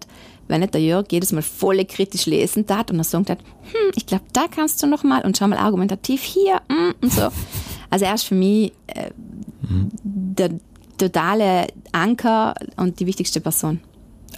wenn 0.51 0.61
nicht 0.61 0.73
der 0.73 0.81
Jörg 0.81 1.05
jedes 1.09 1.31
Mal 1.31 1.41
voll 1.41 1.83
kritisch 1.85 2.25
lesen 2.25 2.67
tat 2.67 2.91
und 2.91 2.99
er 2.99 3.03
sagt 3.03 3.29
hat, 3.29 3.39
hm, 3.39 3.91
ich 3.95 4.05
glaube, 4.05 4.25
da 4.33 4.45
kannst 4.53 4.83
du 4.83 4.87
noch 4.87 5.03
mal 5.03 5.21
und 5.23 5.37
schau 5.37 5.47
mal 5.47 5.57
argumentativ 5.57 6.21
hier 6.21 6.61
mm, 6.67 6.91
und 7.01 7.13
so. 7.13 7.29
Also 7.91 8.05
er 8.05 8.15
ist 8.15 8.23
für 8.23 8.35
mich 8.35 8.73
äh, 8.87 9.11
mhm. 9.61 9.91
der 10.01 10.49
totale 10.97 11.67
Anker 11.91 12.55
und 12.77 12.99
die 12.99 13.05
wichtigste 13.05 13.41
Person. 13.41 13.81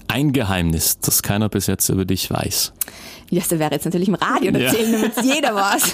Ein 0.07 0.33
Geheimnis, 0.33 0.99
das 0.99 1.23
keiner 1.23 1.49
bis 1.49 1.67
jetzt 1.67 1.87
über 1.89 2.03
dich 2.05 2.29
weiß. 2.29 2.73
Ja, 3.29 3.41
das 3.41 3.57
wäre 3.57 3.71
jetzt 3.71 3.85
natürlich 3.85 4.09
im 4.09 4.15
Radio 4.15 4.51
erzählen, 4.51 4.91
ja. 4.91 4.99
damit 4.99 5.23
jeder 5.23 5.55
weiß. 5.55 5.93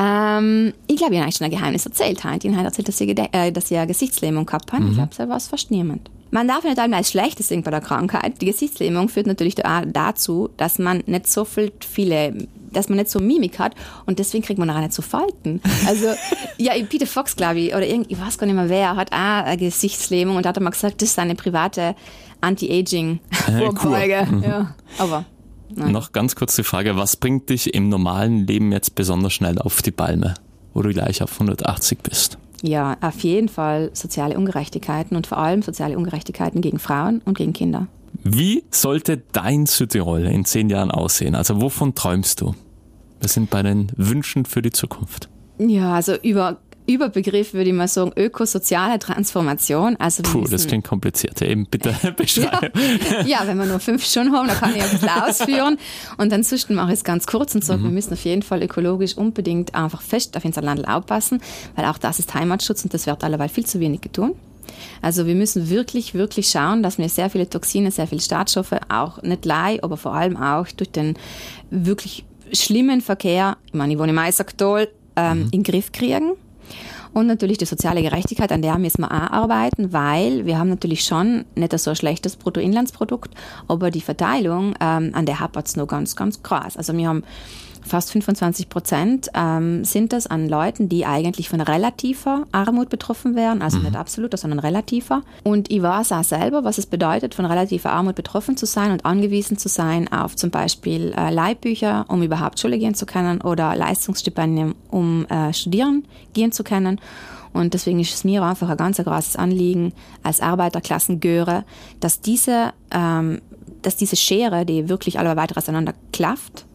ähm, 0.00 0.72
ich 0.86 0.96
glaube, 0.96 1.14
ich 1.14 1.18
habe 1.18 1.24
eigentlich 1.24 1.36
schon 1.36 1.46
ein 1.46 1.50
Geheimnis 1.50 1.84
erzählt. 1.84 2.18
Ich 2.18 2.24
habe 2.24 2.64
erzählt, 2.64 2.88
dass 2.88 3.00
ich, 3.00 3.18
äh, 3.18 3.50
dass 3.50 3.70
ich 3.70 3.76
eine 3.76 3.86
Gesichtslähmung 3.88 4.46
gehabt 4.46 4.72
habe. 4.72 4.84
Mhm. 4.84 4.90
Ich 4.90 4.96
glaube, 4.96 5.10
das 5.16 5.28
weiß 5.28 5.48
fast 5.48 5.70
niemand. 5.70 6.08
Man 6.30 6.46
darf 6.46 6.64
nicht 6.64 6.78
einmal 6.78 6.98
als 6.98 7.10
Schlechtes 7.10 7.48
sehen 7.48 7.62
bei 7.62 7.70
der 7.70 7.80
Krankheit. 7.80 8.40
Die 8.40 8.46
Gesichtslähmung 8.46 9.08
führt 9.08 9.26
natürlich 9.26 9.54
dazu, 9.54 10.50
dass 10.56 10.78
man 10.78 11.02
nicht 11.06 11.26
so 11.26 11.44
viel, 11.44 11.72
viele, 11.80 12.46
dass 12.70 12.90
man 12.90 12.98
nicht 12.98 13.10
so 13.10 13.18
Mimik 13.18 13.58
hat 13.58 13.74
und 14.04 14.18
deswegen 14.18 14.44
kriegt 14.44 14.58
man 14.58 14.68
auch 14.68 14.78
nicht 14.78 14.92
so 14.92 15.00
Falten. 15.00 15.62
Also, 15.86 16.08
ja, 16.58 16.74
Peter 16.88 17.06
Fox, 17.06 17.34
glaube 17.34 17.60
ich, 17.60 17.74
oder 17.74 17.86
irgendwie, 17.86 18.12
ich 18.12 18.20
weiß 18.20 18.36
gar 18.36 18.46
nicht 18.46 18.56
mehr 18.56 18.68
wer, 18.68 18.94
hat 18.94 19.10
auch 19.10 19.44
eine 19.46 19.56
Gesichtslähmung 19.56 20.36
und 20.36 20.44
hat 20.44 20.60
mal 20.60 20.68
gesagt, 20.68 21.00
das 21.00 21.10
ist 21.10 21.18
eine 21.18 21.34
private 21.34 21.96
Anti-Aging-Vorbeuge. 22.42 24.14
Äh, 24.14 24.26
cool. 24.30 24.42
ja, 24.44 24.74
aber. 24.98 25.24
Nein. 25.74 25.92
Noch 25.92 26.12
ganz 26.12 26.34
kurz 26.34 26.56
die 26.56 26.64
Frage, 26.64 26.96
was 26.96 27.16
bringt 27.16 27.50
dich 27.50 27.74
im 27.74 27.88
normalen 27.88 28.46
Leben 28.46 28.72
jetzt 28.72 28.94
besonders 28.94 29.32
schnell 29.32 29.58
auf 29.58 29.82
die 29.82 29.90
Palme, 29.90 30.34
wo 30.74 30.82
du 30.82 30.90
gleich 30.90 31.22
auf 31.22 31.32
180 31.34 31.98
bist? 32.02 32.38
Ja, 32.62 32.96
auf 33.00 33.20
jeden 33.20 33.48
Fall 33.48 33.90
soziale 33.92 34.36
Ungerechtigkeiten 34.36 35.16
und 35.16 35.26
vor 35.26 35.38
allem 35.38 35.62
soziale 35.62 35.96
Ungerechtigkeiten 35.96 36.60
gegen 36.60 36.78
Frauen 36.78 37.20
und 37.24 37.36
gegen 37.36 37.52
Kinder. 37.52 37.86
Wie 38.24 38.64
sollte 38.70 39.22
dein 39.32 39.66
Südtirol 39.66 40.22
in 40.22 40.44
zehn 40.44 40.70
Jahren 40.70 40.90
aussehen? 40.90 41.34
Also 41.34 41.60
wovon 41.60 41.94
träumst 41.94 42.40
du? 42.40 42.54
Was 43.20 43.34
sind 43.34 43.50
bei 43.50 43.62
den 43.62 43.92
Wünschen 43.96 44.44
für 44.44 44.62
die 44.62 44.70
Zukunft? 44.70 45.28
Ja, 45.58 45.94
also 45.94 46.14
über 46.16 46.58
Überbegriff 46.88 47.54
würde 47.54 47.70
ich 47.70 47.76
mal 47.76 47.88
sagen 47.88 48.12
ökosoziale 48.16 48.98
Transformation. 48.98 49.96
Also 49.96 50.22
Puh, 50.22 50.44
das 50.48 50.66
klingt 50.66 50.86
kompliziert. 50.86 51.40
Eben 51.42 51.66
bitte 51.66 51.94
beschreiben. 52.16 52.72
Ja. 53.10 53.40
ja, 53.40 53.46
wenn 53.46 53.58
wir 53.58 53.66
nur 53.66 53.80
fünf 53.80 54.04
Stunden 54.04 54.32
haben, 54.34 54.48
dann 54.48 54.56
kann 54.56 54.74
ich 54.74 54.82
ein 54.82 54.90
bisschen 54.90 55.08
ausführen. 55.08 55.78
Und 56.16 56.32
ansonsten 56.32 56.74
mache 56.74 56.92
ich 56.92 56.98
es 56.98 57.04
ganz 57.04 57.26
kurz 57.26 57.54
und 57.54 57.64
sage, 57.64 57.80
mhm. 57.80 57.84
wir 57.84 57.90
müssen 57.92 58.12
auf 58.12 58.24
jeden 58.24 58.42
Fall 58.42 58.62
ökologisch 58.62 59.16
unbedingt 59.16 59.74
einfach 59.74 60.02
fest 60.02 60.36
auf 60.36 60.44
unser 60.44 60.62
Land 60.62 60.88
aufpassen, 60.88 61.40
weil 61.76 61.84
auch 61.84 61.98
das 61.98 62.18
ist 62.18 62.34
Heimatschutz 62.34 62.84
und 62.84 62.94
das 62.94 63.06
wird 63.06 63.22
alleweil 63.22 63.48
viel 63.48 63.66
zu 63.66 63.80
wenig 63.80 64.00
getan. 64.00 64.32
Also 65.02 65.26
wir 65.26 65.34
müssen 65.34 65.70
wirklich, 65.70 66.14
wirklich 66.14 66.48
schauen, 66.48 66.82
dass 66.82 66.98
wir 66.98 67.08
sehr 67.08 67.30
viele 67.30 67.48
Toxine, 67.48 67.90
sehr 67.90 68.06
viele 68.06 68.20
Startstoffe, 68.20 68.74
auch 68.88 69.22
nicht 69.22 69.44
lei, 69.44 69.78
aber 69.82 69.96
vor 69.96 70.14
allem 70.14 70.36
auch 70.36 70.66
durch 70.76 70.90
den 70.90 71.14
wirklich 71.70 72.24
schlimmen 72.52 73.00
Verkehr, 73.00 73.56
ich 73.66 73.74
meine, 73.74 73.92
ich 73.92 73.98
wohne 73.98 74.10
im 74.10 74.18
Eisacktal, 74.18 74.88
ähm, 75.16 75.38
mhm. 75.38 75.44
in 75.44 75.50
den 75.50 75.62
Griff 75.64 75.92
kriegen. 75.92 76.32
Und 77.12 77.26
natürlich 77.26 77.58
die 77.58 77.64
soziale 77.64 78.02
Gerechtigkeit, 78.02 78.52
an 78.52 78.62
der 78.62 78.78
müssen 78.78 79.02
wir 79.02 79.10
auch 79.10 79.30
arbeiten, 79.30 79.92
weil 79.92 80.46
wir 80.46 80.58
haben 80.58 80.68
natürlich 80.68 81.04
schon 81.04 81.44
nicht 81.54 81.78
so 81.78 81.90
ein 81.90 81.96
schlechtes 81.96 82.36
Bruttoinlandsprodukt, 82.36 83.34
aber 83.66 83.90
die 83.90 84.00
Verteilung, 84.00 84.74
ähm, 84.80 85.10
an 85.12 85.26
der 85.26 85.40
hapert 85.40 85.66
es 85.66 85.76
noch 85.76 85.86
ganz, 85.86 86.16
ganz 86.16 86.42
krass. 86.42 86.76
Also 86.76 86.96
wir 86.96 87.08
haben 87.08 87.22
fast 87.88 88.12
25 88.12 88.68
Prozent 88.68 89.28
ähm, 89.34 89.84
sind 89.84 90.12
das 90.12 90.26
an 90.26 90.48
Leuten, 90.48 90.88
die 90.88 91.06
eigentlich 91.06 91.48
von 91.48 91.60
relativer 91.60 92.46
Armut 92.52 92.88
betroffen 92.88 93.34
wären, 93.34 93.62
also 93.62 93.78
mhm. 93.78 93.84
nicht 93.84 93.96
absoluter, 93.96 94.36
sondern 94.36 94.60
relativer. 94.60 95.22
Und 95.44 95.70
ich 95.70 95.82
weiß 95.82 96.12
auch 96.12 96.24
selber, 96.24 96.64
was 96.64 96.78
es 96.78 96.86
bedeutet, 96.86 97.34
von 97.34 97.44
relativer 97.44 97.90
Armut 97.90 98.14
betroffen 98.14 98.56
zu 98.56 98.66
sein 98.66 98.92
und 98.92 99.04
angewiesen 99.04 99.58
zu 99.58 99.68
sein 99.68 100.10
auf 100.12 100.36
zum 100.36 100.50
Beispiel 100.50 101.12
äh, 101.16 101.30
Leihbücher, 101.30 102.04
um 102.08 102.22
überhaupt 102.22 102.60
Schule 102.60 102.78
gehen 102.78 102.94
zu 102.94 103.06
können 103.06 103.40
oder 103.40 103.74
Leistungsstipendien, 103.74 104.74
um 104.90 105.26
äh, 105.26 105.52
studieren 105.52 106.04
gehen 106.32 106.52
zu 106.52 106.64
können. 106.64 107.00
Und 107.52 107.74
deswegen 107.74 107.98
ist 108.00 108.14
es 108.14 108.24
mir 108.24 108.42
einfach 108.42 108.68
ein 108.68 108.76
ganz 108.76 108.98
großes 108.98 109.36
Anliegen 109.36 109.92
als 110.22 110.40
Arbeiterklassengehöre, 110.40 111.64
dass 112.00 112.20
diese, 112.20 112.72
ähm, 112.90 113.40
dass 113.82 113.96
diese 113.96 114.16
Schere, 114.16 114.64
die 114.64 114.88
wirklich 114.88 115.18
alle 115.18 115.34
weiter 115.36 115.56
auseinander 115.56 115.94
klafft, 116.12 116.66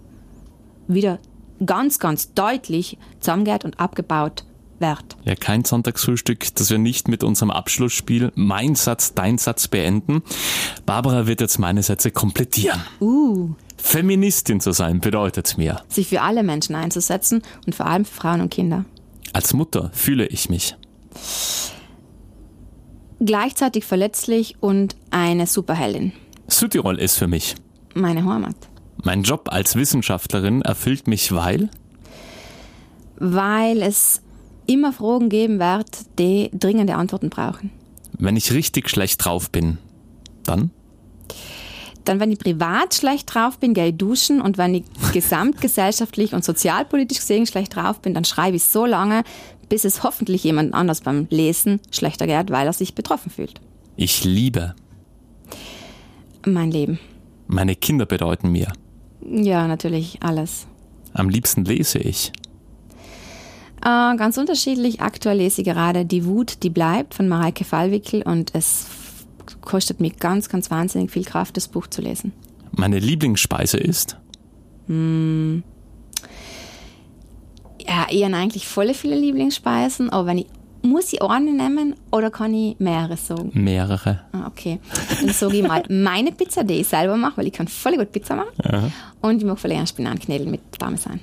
wieder 0.87 1.19
ganz, 1.65 1.99
ganz 1.99 2.33
deutlich 2.33 2.97
zusammengeht 3.19 3.65
und 3.65 3.79
abgebaut 3.79 4.43
wird. 4.79 5.15
Ja, 5.23 5.35
kein 5.35 5.63
Sonntagsfrühstück, 5.63 6.53
dass 6.55 6.69
wir 6.69 6.77
nicht 6.77 7.07
mit 7.07 7.23
unserem 7.23 7.51
Abschlussspiel 7.51 8.31
Mein 8.35 8.75
Satz, 8.75 9.13
Dein 9.13 9.37
Satz 9.37 9.67
beenden. 9.67 10.23
Barbara 10.85 11.27
wird 11.27 11.41
jetzt 11.41 11.57
meine 11.59 11.83
Sätze 11.83 12.11
komplettieren. 12.11 12.81
Uh. 12.99 13.55
Feministin 13.77 14.61
zu 14.61 14.71
sein 14.71 15.01
bedeutet 15.01 15.57
mir. 15.57 15.81
Sich 15.89 16.07
für 16.07 16.21
alle 16.21 16.43
Menschen 16.43 16.75
einzusetzen 16.75 17.41
und 17.65 17.75
vor 17.75 17.85
allem 17.85 18.05
für 18.05 18.13
Frauen 18.13 18.41
und 18.41 18.49
Kinder. 18.49 18.85
Als 19.33 19.53
Mutter 19.53 19.89
fühle 19.93 20.27
ich 20.27 20.49
mich. 20.49 20.75
Gleichzeitig 23.19 23.85
verletzlich 23.85 24.55
und 24.59 24.95
eine 25.11 25.47
Superheldin. 25.47 26.11
Südtirol 26.47 26.99
ist 26.99 27.17
für 27.17 27.27
mich. 27.27 27.55
Meine 27.93 28.25
Heimat. 28.25 28.55
Mein 29.03 29.23
Job 29.23 29.49
als 29.51 29.75
Wissenschaftlerin 29.75 30.61
erfüllt 30.61 31.07
mich, 31.07 31.33
weil? 31.33 31.69
Weil 33.17 33.81
es 33.81 34.21
immer 34.65 34.93
Fragen 34.93 35.27
geben 35.27 35.59
wird, 35.59 35.89
die 36.19 36.49
dringende 36.53 36.95
Antworten 36.95 37.29
brauchen. 37.29 37.69
Wenn 38.13 38.37
ich 38.37 38.53
richtig 38.53 38.89
schlecht 38.89 39.23
drauf 39.23 39.49
bin, 39.49 39.77
dann? 40.45 40.71
Dann, 42.05 42.19
wenn 42.21 42.31
ich 42.31 42.39
privat 42.39 42.93
schlecht 42.93 43.33
drauf 43.33 43.59
bin, 43.59 43.73
gehe 43.73 43.89
ich 43.89 43.97
duschen 43.97 44.41
und 44.41 44.57
wenn 44.57 44.75
ich 44.75 44.83
gesamtgesellschaftlich 45.13 46.33
und 46.33 46.45
sozialpolitisch 46.45 47.19
gesehen 47.19 47.45
schlecht 47.45 47.75
drauf 47.75 48.01
bin, 48.01 48.13
dann 48.13 48.25
schreibe 48.25 48.55
ich 48.55 48.63
so 48.63 48.85
lange, 48.85 49.23
bis 49.67 49.83
es 49.83 50.03
hoffentlich 50.03 50.43
jemand 50.45 50.73
anders 50.73 51.01
beim 51.01 51.27
Lesen 51.29 51.81
schlechter 51.91 52.27
geht, 52.27 52.51
weil 52.51 52.67
er 52.67 52.73
sich 52.73 52.95
betroffen 52.95 53.31
fühlt. 53.31 53.59
Ich 53.97 54.23
liebe. 54.23 54.75
Mein 56.45 56.71
Leben. 56.71 56.99
Meine 57.47 57.75
Kinder 57.75 58.05
bedeuten 58.05 58.49
mir. 58.49 58.71
Ja, 59.29 59.67
natürlich 59.67 60.19
alles. 60.21 60.67
Am 61.13 61.29
liebsten 61.29 61.65
lese 61.65 61.99
ich. 61.99 62.31
Äh, 63.81 64.15
ganz 64.15 64.37
unterschiedlich. 64.37 65.01
Aktuell 65.01 65.37
lese 65.37 65.61
ich 65.61 65.67
gerade 65.67 66.05
Die 66.05 66.25
Wut, 66.25 66.63
die 66.63 66.69
bleibt 66.69 67.13
von 67.13 67.27
Mareike 67.27 67.65
Fallwickel 67.65 68.21
und 68.23 68.55
es 68.55 68.87
kostet 69.61 69.99
mir 69.99 70.11
ganz, 70.11 70.49
ganz 70.49 70.71
wahnsinnig 70.71 71.11
viel 71.11 71.25
Kraft, 71.25 71.57
das 71.57 71.67
Buch 71.67 71.87
zu 71.87 72.01
lesen. 72.01 72.31
Meine 72.71 72.99
Lieblingsspeise 72.99 73.77
ist? 73.77 74.17
Hm. 74.87 75.63
Ja, 77.85 78.07
ich 78.09 78.23
habe 78.23 78.35
eigentlich 78.35 78.67
volle 78.67 78.93
viele 78.93 79.19
Lieblingsspeisen, 79.19 80.09
aber 80.09 80.27
wenn 80.27 80.37
ich 80.39 80.47
muss 80.83 81.13
ich 81.13 81.21
eine 81.21 81.51
nehmen 81.51 81.95
oder 82.11 82.29
kann 82.29 82.53
ich 82.53 82.77
mehrere 82.79 83.17
sagen? 83.17 83.51
Mehrere. 83.53 84.21
Ah, 84.33 84.47
okay. 84.47 84.79
Dann 85.21 85.33
sage 85.33 85.57
ich 85.57 85.67
mal 85.67 85.83
meine 85.89 86.31
Pizza, 86.31 86.63
die 86.63 86.75
ich 86.75 86.87
selber 86.87 87.17
mache, 87.17 87.37
weil 87.37 87.47
ich 87.47 87.53
kann 87.53 87.67
voll 87.67 87.97
gut 87.97 88.11
Pizza 88.11 88.35
machen. 88.35 88.51
Aha. 88.63 88.91
Und 89.21 89.37
ich 89.37 89.45
mache 89.45 89.57
voll 89.57 89.71
gerne 89.71 89.87
Spinatknädel 89.87 90.47
mit 90.47 90.77
Parmesan. 90.77 91.19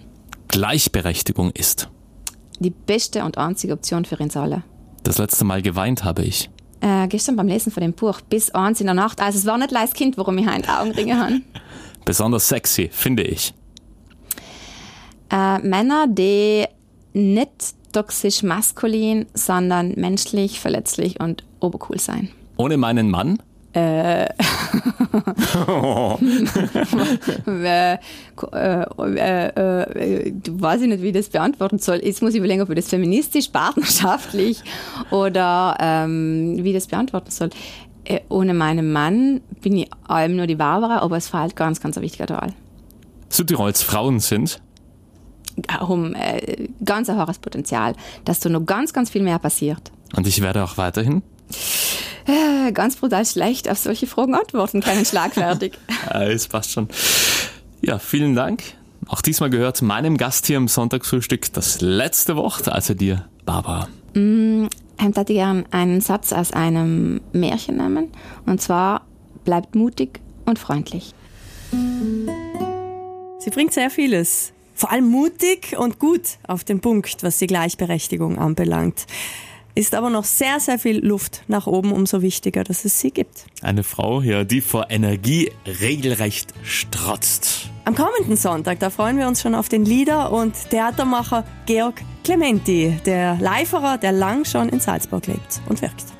Gleichberechtigung 0.49 1.51
ist 1.53 1.89
die 2.59 2.71
beste 2.71 3.25
und 3.25 3.39
einzige 3.39 3.73
Option 3.73 4.05
für 4.05 4.17
uns 4.17 4.37
alle. 4.37 4.63
Das 5.03 5.19
letzte 5.19 5.45
Mal 5.45 5.63
geweint 5.63 6.05
habe 6.05 6.23
ich. 6.23 6.51
Äh, 6.81 7.09
gestern 7.09 7.37
beim 7.37 7.47
Lesen 7.47 7.71
von 7.71 7.83
dem 7.83 7.93
Buch 7.93 8.21
bis 8.23 8.51
eins 8.53 8.81
in 8.81 8.87
der 8.87 8.95
Nacht. 8.95 9.21
Also 9.21 9.39
es 9.39 9.47
war 9.47 9.59
nicht 9.59 9.71
leis 9.71 9.93
Kind, 9.93 10.17
warum 10.17 10.39
ich 10.39 10.47
heute 10.47 10.79
Augenringe 10.79 11.19
habe. 11.19 11.41
Besonders 12.05 12.49
sexy, 12.49 12.89
finde 12.93 13.23
ich. 13.23 13.53
Äh, 15.31 15.59
Männer, 15.59 16.07
die 16.09 16.65
nicht 17.13 17.75
toxisch 17.93 18.43
maskulin, 18.43 19.27
sondern 19.35 19.93
menschlich, 19.97 20.61
verletzlich 20.61 21.21
und 21.21 21.45
obercool 21.61 21.99
sein. 21.99 22.29
Ohne 22.57 22.77
meinen 22.77 23.11
Mann? 23.11 23.39
Äh, 23.73 24.25
äh, 24.25 24.29
äh, 27.47 27.97
äh, 29.47 30.33
weiß 30.51 30.83
ich 30.83 30.89
nicht, 30.89 31.03
wie 31.03 31.09
ich 31.09 31.15
das 31.15 31.29
beantworten 31.29 31.79
soll. 31.79 32.01
Jetzt 32.03 32.21
muss 32.21 32.33
ich 32.33 32.39
überlegen, 32.39 32.63
ob 32.63 32.71
ich 32.71 32.77
das 32.77 32.89
feministisch, 32.89 33.49
partnerschaftlich 33.49 34.63
oder 35.11 35.77
ähm, 35.79 36.57
wie 36.59 36.71
ich 36.71 36.75
das 36.75 36.89
beantworten 36.89 37.31
soll. 37.31 37.51
Äh, 38.05 38.21
ohne 38.29 38.55
meinen 38.55 38.93
Mann 38.93 39.41
bin 39.61 39.77
ich 39.77 39.91
allem 40.09 40.35
nur 40.35 40.49
die 40.49 40.57
Barbara, 40.57 40.99
aber 40.99 41.17
es 41.17 41.33
war 41.33 41.43
halt 41.43 41.55
ganz, 41.55 41.81
ganz 41.81 41.97
ein 41.97 42.03
wichtiger 42.03 42.27
Teil. 42.27 42.53
Südtirols 43.29 43.83
Frauen 43.83 44.19
sind? 44.19 44.61
Um 45.81 46.15
äh, 46.15 46.69
ganz 46.85 47.09
ein 47.09 47.19
hohes 47.19 47.39
Potenzial, 47.39 47.95
dass 48.25 48.41
da 48.41 48.49
noch 48.49 48.65
ganz, 48.65 48.93
ganz 48.93 49.11
viel 49.11 49.23
mehr 49.23 49.39
passiert. 49.39 49.91
Und 50.17 50.27
ich 50.27 50.41
werde 50.43 50.65
auch 50.65 50.77
weiterhin? 50.77 51.23
Äh, 52.27 52.73
ganz 52.73 52.97
brutal 52.97 53.25
schlecht 53.25 53.69
auf 53.69 53.79
solche 53.79 54.07
Fragen 54.07 54.35
antworten 54.35 54.81
können, 54.81 55.05
schlagfertig. 55.05 55.73
Es 56.11 56.49
passt 56.49 56.73
schon. 56.73 56.89
Ja, 57.83 57.99
vielen 57.99 58.35
Dank. 58.35 58.63
Auch 59.09 59.23
diesmal 59.23 59.51
gehört 59.51 59.83
meinem 59.83 60.17
Gast 60.17 60.47
hier 60.47 60.57
im 60.57 60.69
Sonntagsfrühstück 60.69 61.53
das 61.53 61.81
letzte 61.81 62.37
Wort, 62.37 62.69
also 62.69 62.95
dir, 62.95 63.25
Barbara. 63.45 63.89
Mm, 64.15 64.67
ich 64.99 65.17
hätte 65.17 65.33
gern 65.33 65.65
einen 65.71 66.01
Satz 66.01 66.33
aus 66.33 66.53
einem 66.53 67.21
Märchen 67.33 67.79
nehmen. 67.79 68.09
Und 68.47 68.61
zwar, 68.61 69.03
bleibt 69.45 69.75
mutig 69.75 70.21
und 70.45 70.59
freundlich. 70.59 71.15
Sie 73.39 73.51
bringt 73.51 73.73
sehr 73.73 73.91
vieles 73.91 74.53
vor 74.81 74.91
allem 74.91 75.11
mutig 75.11 75.77
und 75.79 75.99
gut 75.99 76.39
auf 76.47 76.65
den 76.65 76.81
Punkt, 76.81 77.23
was 77.23 77.37
die 77.37 77.47
Gleichberechtigung 77.47 78.39
anbelangt. 78.39 79.05
Ist 79.75 79.95
aber 79.95 80.09
noch 80.09 80.25
sehr, 80.25 80.59
sehr 80.59 80.79
viel 80.79 81.05
Luft 81.05 81.43
nach 81.49 81.67
oben, 81.67 81.93
umso 81.93 82.23
wichtiger, 82.23 82.65
dass 82.65 82.87
es 82.87 82.99
sie 82.99 83.11
gibt. 83.11 83.45
Eine 83.61 83.83
Frau, 83.85 84.23
ja, 84.23 84.43
die 84.43 84.63
vor 84.63 84.91
Energie 84.91 85.53
regelrecht 85.67 86.55
strotzt. 86.65 87.71
Am 87.85 87.95
kommenden 87.95 88.37
Sonntag, 88.37 88.81
da 88.81 88.89
freuen 88.89 89.19
wir 89.19 89.29
uns 89.29 89.43
schon 89.43 89.55
auf 89.55 89.69
den 89.69 89.85
Lieder- 89.85 90.33
und 90.33 90.55
Theatermacher 90.71 91.45
Georg 91.67 92.01
Clementi, 92.25 92.97
der 93.05 93.37
Leiferer, 93.39 93.99
der 93.99 94.13
lang 94.13 94.47
schon 94.47 94.71
in 94.71 94.81
Salzburg 94.81 95.27
lebt 95.27 95.61
und 95.69 95.83
wirkt. 95.83 96.20